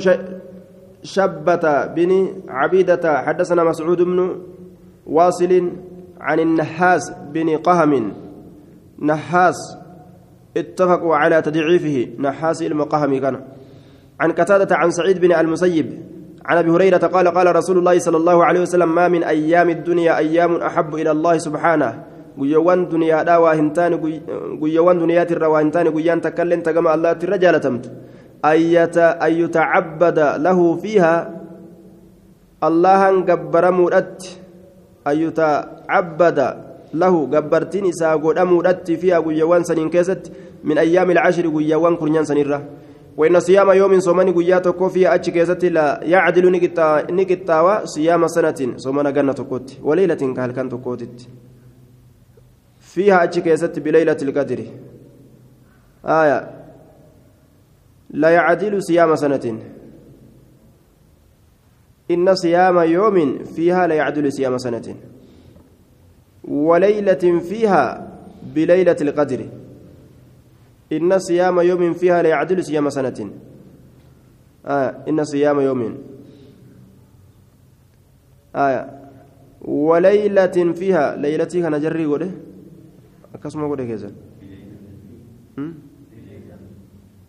شبة 1.02 1.64
بن 1.94 2.10
عبيدة 2.48 3.04
حدثنا 3.22 3.62
مسعود 3.64 4.02
بن 4.02 4.18
واصل 5.06 5.72
عن 6.20 6.40
النحاس 6.40 7.12
بن 7.32 7.56
قهم 7.56 8.12
نحاس 9.02 9.76
اتفقوا 10.56 11.16
على 11.16 11.42
تضعيفه 11.42 12.08
نحاس 12.18 12.62
المقهم 12.62 13.18
كان 13.18 13.40
عن 14.20 14.32
قتادة 14.32 14.76
عن 14.76 14.90
سعيد 14.90 15.20
بن 15.20 15.32
المسيب 15.32 16.02
عن 16.44 16.56
ابي 16.56 16.70
هريره 16.70 16.96
قال 16.96 17.28
قال 17.28 17.56
رسول 17.56 17.78
الله 17.78 17.98
صلى 17.98 18.16
الله 18.16 18.44
عليه 18.44 18.60
وسلم 18.60 18.94
ما 18.94 19.08
من 19.08 19.24
أيام 19.24 19.70
الدنيا 19.70 20.18
أيام 20.18 20.56
احب 20.56 20.94
إلى 20.94 21.10
الله 21.10 21.38
سبحانه 21.38 22.04
guyyoowwan 22.38 22.88
duniyaadhaa 22.88 23.40
waa 23.40 23.54
hin 23.54 23.70
taane 23.76 23.96
guyyoowwan 24.60 25.00
duniyaatirra 25.00 25.48
waa 25.52 25.60
hin 25.60 25.70
taane 25.70 25.90
guyyaan 25.92 26.20
takkailleen 26.20 26.62
tagama 26.62 26.92
allaatti 26.92 27.26
irra 27.26 27.38
jaalatamtu 27.38 27.90
an 28.42 29.32
yutacabbada 29.38 30.38
lahu 30.38 30.78
fiiha 30.84 31.12
allahan 32.68 33.24
gabbaramuudhatti 33.28 34.41
an 35.04 35.16
yutacabbada 35.22 36.56
lahu 36.94 37.26
gabbartiin 37.26 37.86
isaa 37.86 38.16
godhamuudhatti 38.18 38.96
fiiha 38.96 39.22
guyyoowwan 39.22 39.64
saniin 39.64 39.90
keessatti 39.90 40.32
min 40.64 40.78
ayyaami 40.78 41.14
ilcashiri 41.14 41.48
guyyoowwan 41.48 41.96
kurnyan 41.96 42.26
sanirra 42.26 42.62
وإن 43.16 43.40
صيام 43.40 43.70
يوم 43.70 44.00
صومني 44.00 44.30
قيا 44.32 44.58
تكو 44.58 44.88
فيها 44.88 45.14
أتش 45.14 45.30
كيستي 45.30 45.68
لا 45.68 46.00
يعدل 46.02 46.44
نكتاوى 47.18 47.74
صيام 47.84 48.26
سنة 48.26 48.60
صومنا 48.76 49.10
جنة 49.10 49.32
تكوت 49.32 49.68
وليلة 49.82 50.22
كهل 50.36 50.50
كان 50.56 50.68
تكوتت 50.68 51.28
فيها 52.80 53.24
أتش 53.24 53.38
كيست 53.38 53.78
بليلة 53.78 54.16
القدر 54.22 54.60
آية 56.04 56.38
لا 58.10 58.28
يعدل 58.28 58.82
صيام 58.82 59.16
سنة 59.16 59.46
إن 62.12 62.34
صيام 62.34 62.78
يوم 62.78 63.44
فيها 63.44 63.86
لا 63.86 63.94
يعدل 63.94 64.32
صيام 64.32 64.58
سنة. 64.58 64.96
وليلة 66.44 67.24
فيها 67.48 67.82
بليلة 68.54 68.96
القدر. 69.00 69.40
إن 70.92 71.18
صيام 71.18 71.60
يوم 71.60 71.92
فيها 71.92 72.22
لا 72.22 72.28
يعدل 72.28 72.64
صيام 72.64 72.90
سنة. 72.90 73.30
آه 74.66 74.88
إن 75.08 75.24
صيام 75.24 75.60
يوم. 75.60 75.98
آية 78.56 78.82
وليلة 79.62 80.72
فيها 80.72 81.16
ليلتي 81.16 81.62
كان 81.62 81.80
جري 81.80 82.04
قوله. 82.04 82.30
أكسم 83.34 83.60
قوله 83.60 83.84
كذا. 83.84 84.10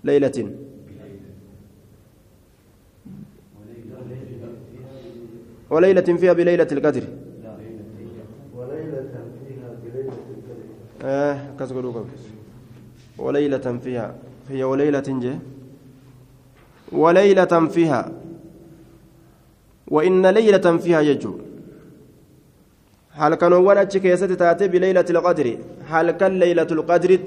ليلة. 0.04 0.38
وليلة 5.70 6.02
فيها 6.02 6.34
بليلة 6.34 6.68
القدر. 6.72 7.04
وليلة 8.56 9.10
فيها 9.48 9.70
بليلة 9.84 10.14
القدر. 10.14 10.64
آه 11.04 11.38
وليلة 13.18 13.78
فيها 13.84 14.16
هي 14.50 14.64
وليلة 14.64 15.08
جه 15.08 15.40
وليلة 16.92 17.68
فيها. 17.68 18.12
وإن 19.88 20.26
ليلة 20.26 20.78
فيها 20.78 21.02
يجو. 21.02 21.34
هل 23.12 23.36
كانوا 23.36 23.58
وأنا 23.58 23.84
تشكي 23.84 24.16
تأتي 24.36 24.68
بليلة 24.68 25.06
القدر؟ 25.10 25.58
هل 25.88 26.12
كان 26.12 26.40
ليلة 26.40 26.68
القدر 26.72 27.20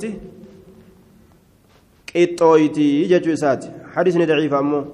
قطويتي 2.16 3.02
يجو 3.12 3.34
ساتي 3.34 3.70
حديث 3.94 4.16
ضعيف 4.16 4.54
أمو. 4.54 4.84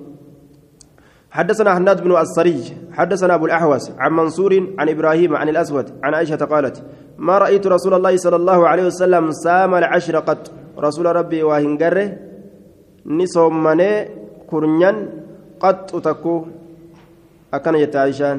حدثنا 1.32 1.70
حناد 1.74 1.98
بن 2.04 2.12
السري 2.12 2.60
حدثنا 2.92 3.34
أبو 3.34 3.46
الأحوص 3.46 3.84
عن 3.98 4.12
منصور 4.12 4.52
عن 4.78 4.86
إبراهيم 4.88 5.36
عن 5.36 5.48
الأسود 5.48 5.86
عن 6.04 6.14
عائشة 6.14 6.44
قالت 6.52 6.76
ما 7.18 7.38
رأيت 7.38 7.64
رسول 7.66 7.94
الله 7.94 8.16
صلى 8.16 8.36
الله 8.36 8.68
عليه 8.68 8.84
وسلم 8.92 9.24
سام 9.32 9.74
العشر 9.74 10.16
قط. 10.28 10.52
رسول 10.78 11.06
ربي 11.06 11.42
وهنجره 11.42 12.06
نصومني 13.06 13.90
كرنيان 14.50 14.96
قط 15.60 15.88
تكو 16.04 16.34
أكن 17.54 17.74
يتعيشان 17.74 18.38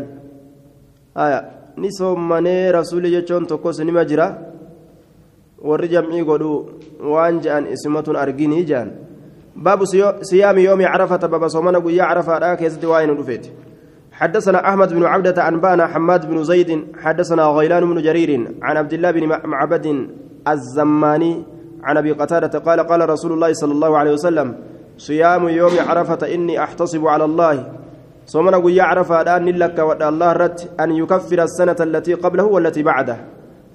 آية 1.17 1.39
نصومني 1.77 2.71
رسول 2.71 3.05
يجون 3.05 3.47
تكو 3.47 3.71
سنما 3.71 4.03
جرا. 4.03 4.27
warri 5.63 5.87
jam'ii 5.87 6.23
godhu 6.27 6.75
waan 6.99 7.39
je'an 7.39 7.63
isimatun 7.71 8.19
arginii 8.19 8.65
je'an 8.67 8.89
باب 9.55 9.83
صيام 10.21 10.57
يوم 10.57 10.85
عرفة 10.85 11.27
باب 11.27 11.47
soomana 11.47 11.79
guyyaa 11.79 12.03
عرفة 12.03 12.39
laa 12.39 12.55
keessatti 12.55 12.85
waa'een 12.85 13.09
dhufe 13.09 13.47
حدثنا 14.11 14.69
أحمد 14.69 14.93
بن 14.93 15.05
عبدة 15.05 15.47
أنبانا 15.47 15.87
حماد 15.87 16.29
بن 16.29 16.43
زيد 16.43 16.87
حدثنا 17.03 17.43
غيلان 17.43 17.93
بن 17.93 18.01
جرير 18.01 18.51
عن 18.61 18.77
عبد 18.77 18.93
الله 18.93 19.11
بن 19.11 19.27
معبد 19.27 20.07
الزماني 20.47 21.43
عن 21.83 21.97
أبي 21.97 22.11
قتادة 22.11 22.59
قال 22.59 22.79
قال 22.79 23.09
رسول 23.09 23.31
الله 23.31 23.53
صلى 23.53 23.71
الله 23.71 23.97
عليه 23.97 24.11
وسلم 24.11 24.55
صيام 24.97 25.49
يوم 25.49 25.71
عرفة 25.87 26.33
إني 26.33 26.63
أحتسب 26.63 27.07
على 27.07 27.25
الله. 27.25 27.73
soomana 28.25 28.57
guyyaa 28.57 28.83
عرفة 28.83 29.37
an 29.37 29.45
laka 29.45 29.79
الله 29.79 30.31
irratti 30.33 30.79
أن 30.79 30.91
يكفر 30.91 31.43
السنة 31.43 31.75
التي 31.79 32.13
قبله 32.13 32.43
والتي 32.43 32.83
بعده. 32.83 33.17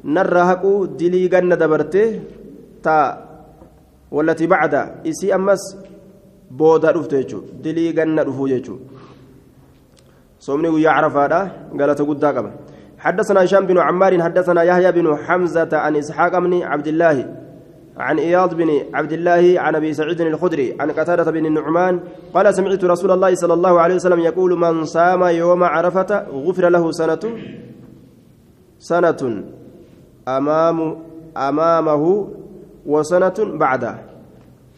ni 0.05 0.32
haqu 0.32 0.87
dilii 0.87 1.29
ganna 1.29 1.55
dabartee 1.55 2.21
تا 2.83 3.28
والتي 4.11 4.47
بعده 4.47 4.95
إسي 5.07 5.35
أمس 5.35 5.63
بودا 6.51 6.91
رفتيجو 6.91 7.41
دلي 7.65 7.93
جنة 7.93 8.23
رفوجيجو 8.23 8.77
صومني 10.41 10.69
قويا 10.69 10.91
عرفه 10.91 11.51
قالت 11.79 12.03
قد 12.03 12.25
حدثنا 12.99 13.45
هشام 13.45 13.67
بن 13.67 13.79
عمار 13.79 14.23
حدثنا 14.23 14.63
يحيى 14.63 14.93
بن 14.93 15.17
حمزة 15.17 15.69
عن 15.73 15.97
إسحاق 15.97 16.39
بن 16.39 16.63
عبد 16.63 16.87
الله 16.87 17.35
عن 17.99 18.19
إياض 18.19 18.55
بن 18.55 18.71
عبد 18.95 19.13
الله 19.13 19.55
عن 19.61 19.75
أبي 19.75 19.93
سعيد 19.95 20.21
الخدري 20.21 20.77
عن 20.81 20.91
قتادة 20.91 21.31
بن 21.31 21.47
النعمان 21.47 22.01
قال 22.35 22.55
سمعت 22.55 22.85
رسول 22.85 23.11
الله 23.11 23.35
صلى 23.35 23.55
الله 23.55 23.81
عليه 23.81 23.95
وسلم 23.95 24.21
يقول 24.21 24.59
من 24.59 24.85
صام 24.85 25.23
يوم 25.23 25.65
عرفة 25.65 26.27
غفر 26.31 26.69
له 26.69 26.91
سنة 26.91 27.25
سنة 28.79 29.45
أمام 30.29 30.97
أمامه 31.37 32.29
وسنة 32.89 33.39
بعده. 33.61 33.95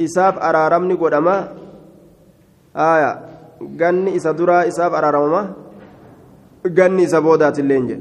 إساف 0.00 0.34
أرارمني 0.38 0.94
قدما. 0.98 1.36
آية. 2.76 3.12
ganni 3.60 4.16
isa 4.16 4.32
duraa 4.32 4.64
isaaf 4.64 4.92
araarama 4.94 5.52
ganni 6.64 7.04
isa 7.04 7.20
boodaati 7.20 7.60
illee 7.60 8.00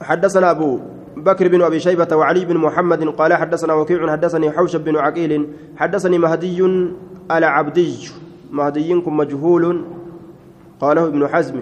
حدثنا 0.00 0.50
أبو 0.50 0.80
بكر 1.16 1.48
بن 1.48 1.62
أبي 1.62 1.80
شيبة 1.80 2.16
وعلي 2.16 2.44
بن 2.44 2.56
محمد 2.56 3.08
قال 3.08 3.34
حدثنا 3.34 3.74
وكيع 3.74 4.10
حدثني 4.12 4.50
حوشب 4.50 4.84
بن 4.84 4.96
عقيل 4.96 5.48
حدثني 5.76 6.18
مهدي 6.18 6.58
العبدي. 7.30 8.10
مهدي 8.50 8.94
مجهول. 8.94 9.84
قاله 10.80 11.04
ابن 11.06 11.28
حزم. 11.28 11.56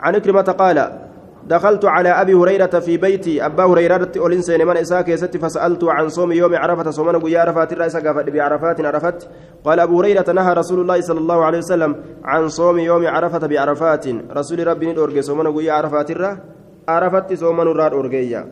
عن 0.00 0.14
إكرمة 0.14 0.42
قال 0.42 1.05
دخلت 1.44 1.84
على 1.84 2.08
أبي 2.08 2.34
هريرة 2.34 2.78
في 2.80 2.96
بيتي. 2.96 3.46
أبا 3.46 3.64
هريرة 3.64 4.12
أولين 4.16 4.40
من 4.48 4.76
إساك 4.76 5.08
يست 5.08 5.36
فسألت 5.36 5.84
عن 5.84 6.08
صوم 6.08 6.32
يوم 6.32 6.56
عرفة. 6.56 6.90
صومنا 6.90 7.18
قيا 7.18 7.40
عرفات 7.40 7.72
الرئيس 7.72 7.96
قافت 7.96 8.30
بعرفات 8.30 8.80
عرفت. 8.80 9.28
قال 9.64 9.80
أبو 9.80 10.00
هريرة 10.00 10.32
نهى 10.32 10.52
رسول 10.52 10.80
الله 10.80 11.00
صلى 11.00 11.18
الله 11.18 11.44
عليه 11.44 11.58
وسلم 11.58 11.96
عن 12.24 12.48
صوم 12.48 12.78
يوم 12.78 13.06
عرفة 13.06 13.46
بعرفات. 13.46 14.06
رسول 14.08 14.66
ربي 14.66 14.86
ندورك 14.86 15.20
صومنا 15.20 15.50
قيا 15.50 15.72
عرفات 15.72 16.10
الرئيس 16.10 16.38
عرفت 16.88 17.34
صومن 17.34 17.66
الراد 17.66 17.92
أورجيا. 17.92 18.46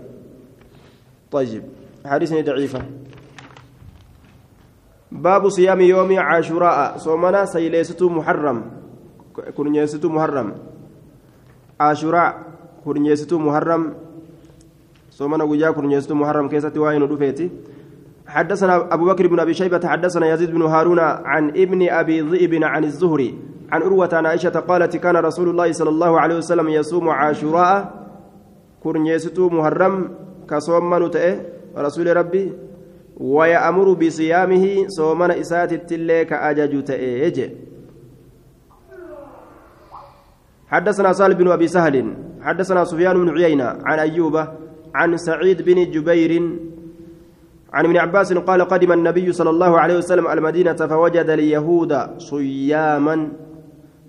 طيب 1.31 1.63
حديثني 2.07 2.43
ضعيفة. 2.43 2.83
باب 5.13 5.49
صيام 5.49 5.81
يوم 5.81 6.19
عاشوراء. 6.19 6.97
soomana 6.99 7.45
sagaleessituu 7.45 8.09
محرم. 8.09 8.63
kurnyeessituu 9.57 10.09
محرم. 10.09 10.55
عاشوراء. 11.81 12.54
kurnyeessituu 12.85 13.39
محرم 13.39 13.83
soomana 15.11 15.45
guyyaa 15.45 15.71
kurnyeessituu 15.71 16.15
محرم 16.15 16.49
keessatti 16.49 16.79
waa'een 16.79 17.09
dhufeetti 17.09 17.51
حدثنا 18.27 18.95
أبو 18.95 19.05
بكر 19.05 19.27
بن 19.27 19.41
أبي 19.41 19.55
شيبة 19.55 19.89
حدثنا 19.89 20.27
يزيد 20.33 20.51
بن 20.51 20.63
هارون 20.63 20.99
عن 21.01 21.49
ابن 21.49 21.89
أبي 21.89 22.21
ذئب 22.21 22.65
عن 22.65 22.85
الزهري 22.85 23.35
عن 23.73 23.83
عروة 23.83 24.09
عن 24.13 24.27
عائشة 24.27 24.57
قالت 24.61 24.97
كان 24.97 25.17
رسول 25.17 25.49
الله 25.49 25.73
صلى 25.73 25.91
الله 25.91 26.21
عليه 26.21 26.37
وسلم 26.37 26.69
يصوم 26.69 27.09
عاشوراء 27.09 28.05
kurnyeessituu 28.85 29.49
muharram 29.49 29.95
ka 30.47 30.61
soommanu 30.61 31.09
ta'e 31.09 31.33
rasuuli 31.73 32.13
rabbi 32.13 32.45
ويأمر 33.15 33.93
بصيامه 33.93 34.87
صومنا 34.89 35.41
إسات 35.41 35.73
التلي 35.73 36.25
كأجج 36.25 36.85
تأجج 36.85 37.39
حدثنا 40.75 41.13
سالم 41.13 41.39
بن 41.39 41.49
أبي 41.55 41.69
سهل 41.69 41.97
حدثنا 42.43 42.85
سفيان 42.85 43.15
بن 43.15 43.29
عيينة 43.31 43.79
عن 43.87 43.99
أيوب 43.99 44.37
عن 44.95 45.17
سعيد 45.17 45.63
بن 45.63 45.91
جبير 45.91 46.33
عن 47.73 47.85
ابن 47.85 47.97
عباس 47.97 48.33
قال 48.33 48.61
قدم 48.63 48.93
النبي 48.93 49.33
صلى 49.33 49.51
الله 49.51 49.73
عليه 49.81 49.97
وسلم 49.97 50.27
المدينة 50.27 50.75
فوجد 50.75 51.29
اليهود 51.31 51.93
صياما. 52.19 53.29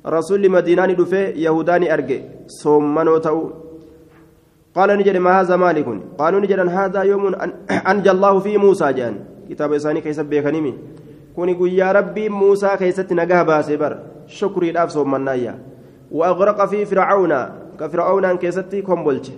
رسول 0.05 0.49
مدينان 0.49 0.95
دفه 0.95 1.17
يهودان 1.17 1.83
أرجع. 1.91 2.19
صومنوا 2.47 3.19
تأو 3.19 3.51
قال 4.75 4.89
نجد 4.97 5.17
ما 5.17 5.41
هذا 5.41 5.55
مالك؟ 5.55 5.87
قالوا 6.17 6.39
نجد 6.39 6.59
هذا 6.59 7.01
يوم 7.01 7.35
أنجى 7.91 8.11
الله 8.11 8.39
فيه 8.39 8.57
موسى 8.57 8.93
جان. 8.93 9.15
كتاب 9.49 9.73
إساني 9.73 10.01
كيس 10.01 10.19
بيكنيمي 10.19 10.73
كوني 11.35 11.77
يا 11.77 11.91
ربي 11.91 12.29
موسى 12.29 12.69
كيست 12.77 13.13
نجاه 13.13 13.43
باسبر؟ 13.43 13.93
شكري 14.27 14.69
الأفس 14.69 14.97
ومنايا 14.97 15.74
وأغرق 16.11 16.65
في 16.65 16.85
فرعون 16.85 17.33
كفرعون 17.79 18.37
كيستي 18.37 18.81
كومبولج 18.81 19.29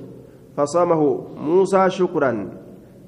فصامه 0.57 1.01
موسى 1.37 1.89
شكرا. 1.89 2.49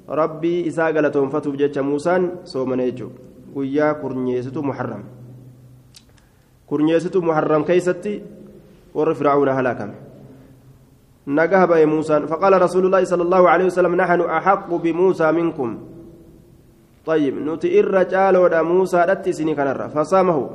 ربي 0.08 0.68
إساء 0.68 0.94
قالتهم 0.94 1.28
فتوب 1.28 1.56
جيتش 1.56 1.78
موسى 1.78 2.28
صومنيجو 2.44 3.08
ويا 3.54 3.92
كورنيستو 3.92 4.62
محرم. 4.62 5.02
كورنيستو 6.66 7.20
محرم 7.20 7.62
كيستي 7.62 8.22
ور 8.94 9.14
فرعون 9.14 9.48
هلاكم. 9.48 9.90
نجاه 11.26 11.64
بأي 11.64 11.86
موسى 11.86 12.26
فقال 12.26 12.62
رسول 12.62 12.86
الله 12.86 13.04
صلى 13.04 13.22
الله 13.22 13.42
عليه 13.50 13.64
وسلم 13.64 13.94
نحن 13.94 14.20
أحق 14.20 14.74
بموسى 14.74 15.32
منكم. 15.32 15.78
طيب 17.06 17.34
نتي 17.38 17.80
الرجال 17.80 18.36
ودا 18.36 18.62
موسى 18.62 18.96
رتي 19.08 19.32
سني 19.32 19.54
فصامه 19.94 20.50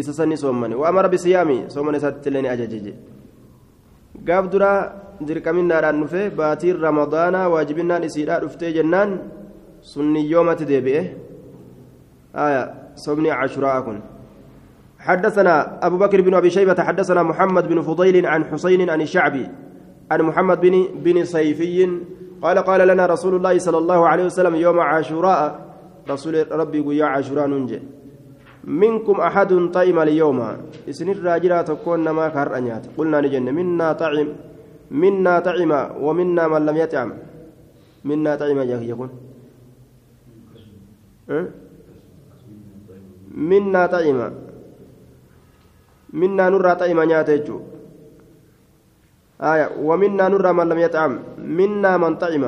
إسسني 0.00 0.36
صومني 0.36 0.74
وأمر 0.74 1.06
بصيامي 1.12 1.58
صومني 1.74 1.98
ستلني 2.04 2.52
أججج 2.52 2.86
قاف 4.28 4.46
درا 4.52 4.72
dirqaminaadhaan 5.28 6.00
dhufe 6.00 6.22
baatiin 6.38 6.80
ramadaanaa 6.80 7.48
waajibinnaan 7.52 8.04
isiidhaa 8.08 8.40
dhuftee 8.40 8.72
jennaan 8.76 9.10
sunni 9.92 10.22
yoomatti 10.32 10.64
deebi'e? 10.70 11.02
صومني 12.96 13.30
عاشوراء 13.30 13.80
كن 13.80 14.00
حدثنا 14.98 15.78
أبو 15.86 15.96
بكر 15.98 16.20
بن 16.20 16.34
أبي 16.34 16.50
شيبة 16.50 16.82
حدثنا 16.82 17.22
محمد 17.22 17.68
بن 17.68 17.82
فضيل 17.82 18.26
عن 18.26 18.44
حسين 18.44 18.90
عن 18.90 19.00
الشعبي 19.00 19.46
عن 20.10 20.20
محمد 20.22 20.60
بن 20.60 20.74
بن 20.94 21.24
صيفي 21.24 21.88
قال 22.42 22.58
قال 22.58 22.88
لنا 22.88 23.06
رسول 23.06 23.34
الله 23.34 23.58
صلى 23.58 23.78
الله 23.78 24.08
عليه 24.08 24.24
وسلم 24.24 24.54
يوم 24.54 24.80
عاشوراء 24.80 25.40
رسول 26.10 26.52
ربي 26.52 26.96
يا 26.96 27.04
عاشوراء 27.04 27.46
ننجي 27.46 27.82
منكم 28.64 29.20
أحد 29.20 29.70
طيم 29.74 29.98
اليوم 29.98 30.38
إسن 30.88 31.08
الراجلة 31.08 31.62
تكون 31.62 32.10
ما 32.10 32.28
كهر 32.28 32.48
قلنا 32.98 33.20
نجن 33.20 33.46
منا 33.54 33.92
طعم 33.92 34.28
منا 34.90 35.34
طعم 35.40 35.72
ومنا 36.04 36.48
من 36.48 36.66
لم 36.66 36.76
يطعم 36.76 37.10
منا 38.04 38.32
طعم 38.36 38.58
يكون 38.90 39.10
منا 43.50 43.86
طعم 43.86 44.18
منا 46.12 46.44
نرى 46.50 46.74
طعم 46.74 46.98
نياتيجو 47.00 47.58
آية 49.40 49.66
ومنا 49.88 50.28
نرى 50.28 50.52
من 50.52 50.66
لم 50.68 50.78
يطعم 50.78 51.12
منا 51.38 51.92
من 52.02 52.12
طعم 52.22 52.44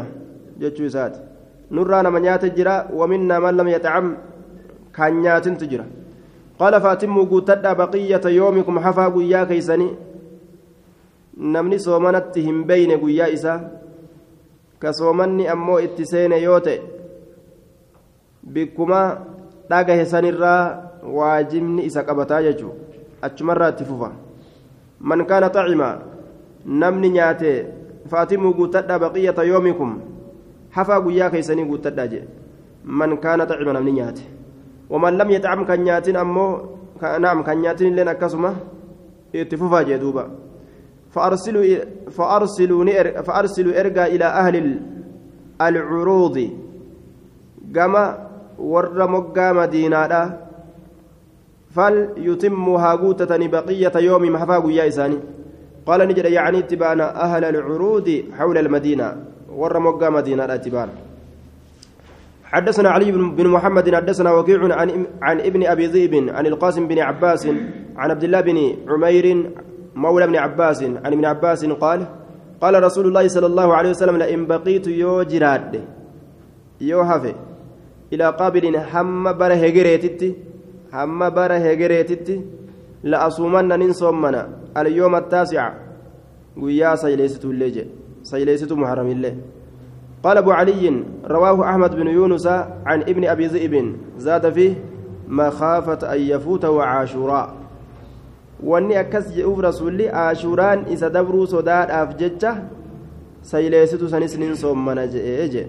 جتشو 0.60 0.88
سات 0.88 1.14
نرى 1.76 1.98
نما 2.04 2.18
نياتجرا 2.24 2.76
ومنا 2.98 3.36
من 3.44 3.54
لم 3.56 3.68
يطعم 3.68 4.06
كان 4.96 5.20
نياتن 5.20 5.56
تجرا 5.56 5.86
قال 6.58 6.80
فاتموا 6.80 7.24
قوتدا 7.24 7.72
بقية 7.72 8.24
يومكم 8.26 8.78
حفا 8.78 9.08
قيا 9.08 9.44
كيسني 9.44 9.88
namni 11.36 11.78
soomanatti 11.80 12.42
hin 12.42 12.64
beyne 12.64 12.98
guyyaa 12.98 13.26
isaa 13.26 13.60
ka 14.78 14.92
soomanni 14.92 15.48
ammoo 15.48 15.78
itti 15.80 16.06
seene 16.06 16.42
yoo 16.42 16.60
ta'e 16.60 16.82
bikkuma 18.54 19.00
dhagahe 19.70 20.04
sanirraa 20.04 20.62
waajibni 21.18 21.84
isa 21.84 22.04
qabataa 22.04 22.42
jechuudha 22.42 22.76
achumarraa 23.28 23.70
itti 23.74 23.84
fufa 23.84 24.12
man 25.00 25.24
kaana 25.26 25.50
xacima 25.56 25.88
namni 26.66 27.10
nyaate 27.16 27.52
faatimuu 28.10 28.54
guuttadhaa 28.54 28.98
baqiyyata 28.98 29.44
yoomikum 29.44 30.00
hafaa 30.70 31.00
guyyaa 31.00 31.30
keeysanii 31.30 31.64
guuttadhaa 31.64 32.06
jedhe 32.06 32.28
man 32.84 33.16
kaana 33.24 33.46
xacima 33.46 33.72
namni 33.72 33.92
nyaate 34.00 34.22
nyaatin 34.92 36.16
ammoo 36.16 36.52
naam 37.20 37.42
kan 37.44 37.58
nyaatin 37.62 37.86
illeen 37.92 38.08
akkasuma 38.08 38.54
itti 39.32 39.56
fufaa 39.56 39.84
jee 39.84 39.98
duuba 39.98 40.24
فأرسلوا 41.12 42.08
فأرسلوا 42.16 43.20
فأرسلوا 43.20 43.80
إرجع 43.80 44.06
إلى 44.06 44.24
أهل 44.24 44.56
العروض. 45.60 46.36
كما 47.74 48.04
ور 48.58 48.96
مقا 48.96 49.52
مدينة 49.52 50.12
فليتموا 51.76 52.78
هاقوتة 52.78 53.48
بقية 53.48 53.92
يوم 53.96 54.22
محفاق 54.32 54.64
يا 54.72 54.88
إساني. 54.88 55.18
قال 55.86 56.00
نجد 56.08 56.24
يعني 56.24 56.58
اتبانا 56.58 57.06
أهل 57.24 57.44
العروض 57.44 58.08
حول 58.38 58.56
المدينة. 58.58 59.08
ور 59.52 59.78
مقا 59.78 60.08
مدينة 60.10 60.44
اتبان 60.44 60.88
حدثنا 62.52 62.88
علي 62.90 63.12
بن 63.12 63.48
محمد 63.48 63.94
حدثنا 63.94 64.32
وكيع 64.32 64.60
عن 64.80 65.40
ابن 65.40 65.66
أبي 65.66 65.86
ذئب 65.86 66.14
عن 66.36 66.46
القاسم 66.46 66.88
بن 66.88 66.98
عباس 66.98 67.46
عن 67.96 68.10
عبد 68.10 68.24
الله 68.24 68.40
بن 68.40 68.58
عمير 68.88 69.26
مولى 69.94 70.24
ابن 70.24 70.36
عباس 70.36 70.82
عن 70.82 71.12
ابن 71.16 71.24
عباس 71.24 71.64
قال 71.64 72.06
قال 72.60 72.82
رسول 72.84 73.06
الله 73.06 73.28
صلى 73.28 73.46
الله 73.46 73.74
عليه 73.74 73.90
وسلم 73.90 74.16
لئن 74.16 74.46
بقيت 74.46 74.86
yoo 74.86 75.22
jiraadhe 75.22 75.84
yoo 76.80 77.00
hafe 77.00 77.34
إلى 78.12 78.26
قابل 78.30 78.76
hamma 78.76 79.24
bara 79.38 79.54
hijriitti 79.54 80.34
hamma 80.92 81.20
bara 81.30 81.54
hijriitti 81.54 82.36
لأصومن 83.10 83.68
nan 83.68 83.90
soomana 83.90 84.42
اليوم 84.76 85.14
التاسع 85.16 85.64
guyyaa 86.56 86.94
sagaleessituu 86.94 87.44
illee 87.44 87.64
jedha 87.64 87.84
سيليست 88.22 88.72
محرم 88.72 89.08
الله 89.16 89.34
قال 90.22 90.38
أبو 90.38 90.50
علي 90.50 91.04
رواه 91.26 91.70
أحمد 91.70 91.94
بن 91.94 92.06
يونس 92.06 92.46
عن 92.86 93.00
ابن 93.02 93.24
أبي 93.24 93.46
ذئب 93.46 93.96
زاد 94.18 94.52
فيه 94.52 94.74
مخافة 95.28 96.14
أن 96.14 96.20
يفوته 96.20 96.82
عاشوراء 96.82 97.62
jedhuuf 98.62 99.58
rasuulli 99.58 100.06
aashuraan 100.06 100.86
isa 100.94 101.10
dabruu 101.10 101.46
sodaadhaaf 101.46 102.14
jecha 102.14 102.62
sayleessitu 103.42 104.06
sanis 104.08 104.38
nin 104.38 104.54
soommana 104.54 105.06
jedhee 105.06 105.48
jedhe 105.48 105.64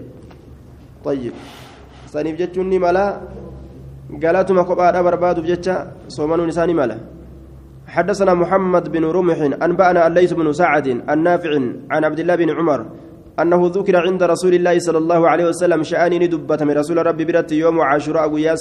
طيب 1.04 1.34
ni 2.70 2.78
mala 2.78 3.20
galatuma 4.22 4.64
kophaadha 4.64 5.02
barbaaduuf 5.02 5.46
jecha 5.46 5.90
soomanuun 6.08 6.48
isaa 6.48 6.66
ni 6.66 6.74
mala 6.74 6.98
حدثنا 7.84 8.34
محمد 8.34 8.92
بن 8.92 9.04
رمح 9.04 9.38
أنبأنا 9.62 10.06
الليث 10.06 10.32
بن 10.32 10.52
سعد 10.52 10.86
النافع 11.04 11.52
عن 11.90 12.04
عبد 12.04 12.18
الله 12.20 12.34
بن 12.34 12.50
عمر 12.50 12.80
أنه 13.34 13.66
ذكر 13.66 13.96
عند 13.96 14.22
رسول 14.22 14.54
الله 14.54 14.78
صلى 14.78 14.98
الله 14.98 15.28
عليه 15.28 15.46
وسلم 15.50 15.82
شأني 15.82 16.18
ندبت 16.18 16.62
من 16.62 16.70
رسول 16.70 17.06
ربي 17.06 17.24
برت 17.24 17.52
يوم 17.52 17.80
عاشوراء 17.80 18.30
ويا 18.30 18.54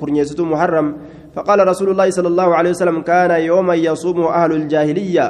كرنيستو 0.00 0.44
محرم. 0.44 0.96
فقال 1.34 1.58
رسول 1.68 1.88
الله 1.90 2.10
صلى 2.10 2.28
الله 2.28 2.48
عليه 2.54 2.70
وسلم 2.70 3.02
كان 3.04 3.30
يوما 3.30 3.74
يصوم 3.74 4.20
أهل 4.24 4.52
الجاهلية. 4.52 5.26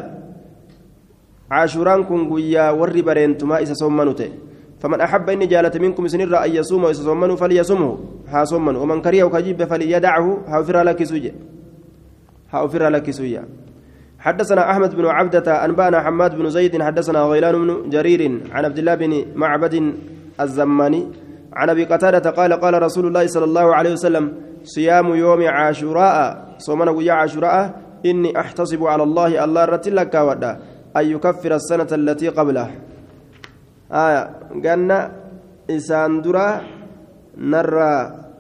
عاشوران 1.51 2.05
كن 2.05 2.31
ويا 2.31 2.71
ور 2.71 3.01
برينتما 3.01 3.59
إذا 3.59 3.75
صومنته 3.75 4.31
فمن 4.79 5.01
أحب 5.01 5.31
إني 5.31 5.47
جالت 5.47 5.77
منكم 5.77 6.07
سنر 6.07 6.45
أن 6.45 6.51
يصوم 6.55 6.85
وإذا 6.85 7.03
صومنوا 7.03 7.37
فليصومه. 7.37 7.99
ها 8.29 8.45
صومن 8.45 8.77
ومن 8.77 9.03
كريه 9.03 9.25
كجيب 9.25 9.65
فليدعه. 9.65 10.27
ها 10.47 10.63
فر 10.63 10.83
لك 10.83 11.05
سوجه 11.05 11.35
ها 12.53 12.67
فر 12.67 12.89
لك 12.89 13.11
سوجه 13.11 13.43
حدثنا 14.19 14.71
أحمد 14.71 14.95
بن 14.95 15.07
عبدة 15.07 15.65
أنبأنا 15.65 16.01
حماد 16.01 16.35
بن 16.35 16.51
زيد 16.51 16.83
حدثنا 16.83 17.23
غيلان 17.23 17.55
بن 17.55 17.91
جرير 17.91 18.41
عن 18.53 18.65
عبد 18.65 18.79
الله 18.79 18.95
بن 18.95 19.25
معبد 19.35 19.95
الزماني 20.41 21.09
عن 21.53 21.71
أبي 21.71 21.85
قتادة 21.85 22.31
قال 22.31 22.53
قال 22.53 22.83
رسول 22.83 23.07
الله 23.07 23.27
صلى 23.27 23.45
الله 23.45 23.75
عليه 23.75 23.93
وسلم 23.93 24.33
صيام 24.65 25.07
يوم 25.15 25.47
عاشوراء. 25.49 26.49
صومنا 26.59 26.91
ويا 26.91 27.13
عاشوراء 27.13 27.75
إني 28.07 28.41
أحتسب 28.41 28.85
على 28.85 29.03
الله 29.03 29.45
الله 29.45 29.65
رتلك 29.65 30.15
ودا 30.15 30.59
أن 30.97 31.05
يكفر 31.07 31.55
السنة 31.55 31.87
التي 31.93 32.29
قبله. 32.29 32.71
آية. 33.93 34.31
قلنا 34.65 35.13
إسان 35.71 36.23
درا 36.23 36.61
نرى 37.39 37.95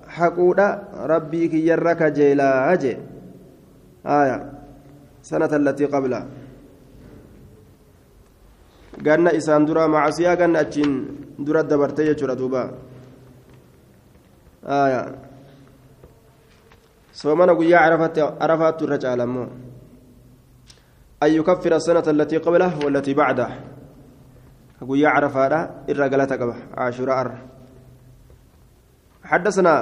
حقودا 0.09 0.68
ربي 1.07 1.49
كي 1.49 1.66
يرك 1.66 2.03
جيلا 2.03 2.72
أجي. 2.72 2.97
آية. 4.07 4.58
سنة 5.29 5.53
التي 5.61 5.85
قبلها 5.95 6.22
ganna 8.99 9.31
isaan 9.31 9.62
dura 9.62 9.87
macasiyaa 9.87 10.35
ganna 10.41 10.59
achiin 10.66 10.93
dura 11.47 11.62
dabartee 11.62 12.07
jechuudha 12.11 12.35
duuba 12.35 12.62
soomana 17.20 17.55
guyyaa 17.55 17.83
arafaattu 18.45 18.83
irra 18.87 18.99
caala 19.05 19.22
ammoo 19.29 19.47
an 21.22 21.31
yukaffira 21.37 21.76
asanata 21.79 22.11
allatii 22.11 22.43
qablah 22.47 22.70
wallatii 22.85 23.14
bacdah 23.20 23.51
guyyaa 24.89 25.14
carafaadha 25.16 25.61
irra 25.91 26.07
galata 26.12 26.35
qaba 26.41 26.55
caashuraa 26.74 27.20
arra 27.22 27.39
حدثنا 29.29 29.74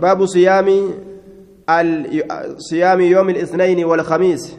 باب 0.00 0.18
صيام 0.24 0.68
صيام 2.58 3.00
يوم 3.00 3.30
الاثنين 3.30 3.84
والخميس. 3.84 4.58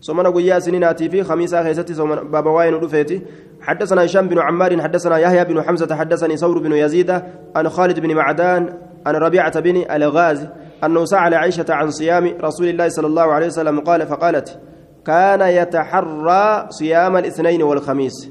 صومنا 0.00 0.30
قيا 0.30 0.58
سنيناتي 0.58 1.10
في 1.10 1.22
خميسة 1.22 1.62
خيستي 1.62 1.94
بابا 2.32 2.50
واين 2.50 2.74
ودفيتي 2.74 3.22
حدثنا 3.60 4.04
هشام 4.04 4.28
بن 4.28 4.38
عمار 4.38 4.82
حدثنا 4.82 5.18
يحيى 5.18 5.44
بن 5.44 5.62
حمزة 5.62 5.96
حدثني 5.96 6.36
ثور 6.36 6.58
بن 6.58 6.72
يزيد 6.72 7.10
عن 7.56 7.68
خالد 7.68 8.00
بن 8.00 8.14
معدان 8.14 8.78
عن 9.06 9.14
ربيعة 9.14 9.60
بن 9.60 9.84
الغاز 9.90 10.48
أنه 10.84 11.04
سأل 11.04 11.34
عائشة 11.34 11.64
عن 11.68 11.90
صيام 11.90 12.36
رسول 12.40 12.68
الله 12.68 12.88
صلى 12.88 13.06
الله 13.06 13.22
عليه 13.22 13.46
وسلم 13.46 13.80
قال 13.80 14.06
فقالت 14.06 14.58
كان 15.06 15.40
يتحرى 15.40 16.66
صيام 16.70 17.16
الاثنين 17.16 17.62
والخميس. 17.62 18.30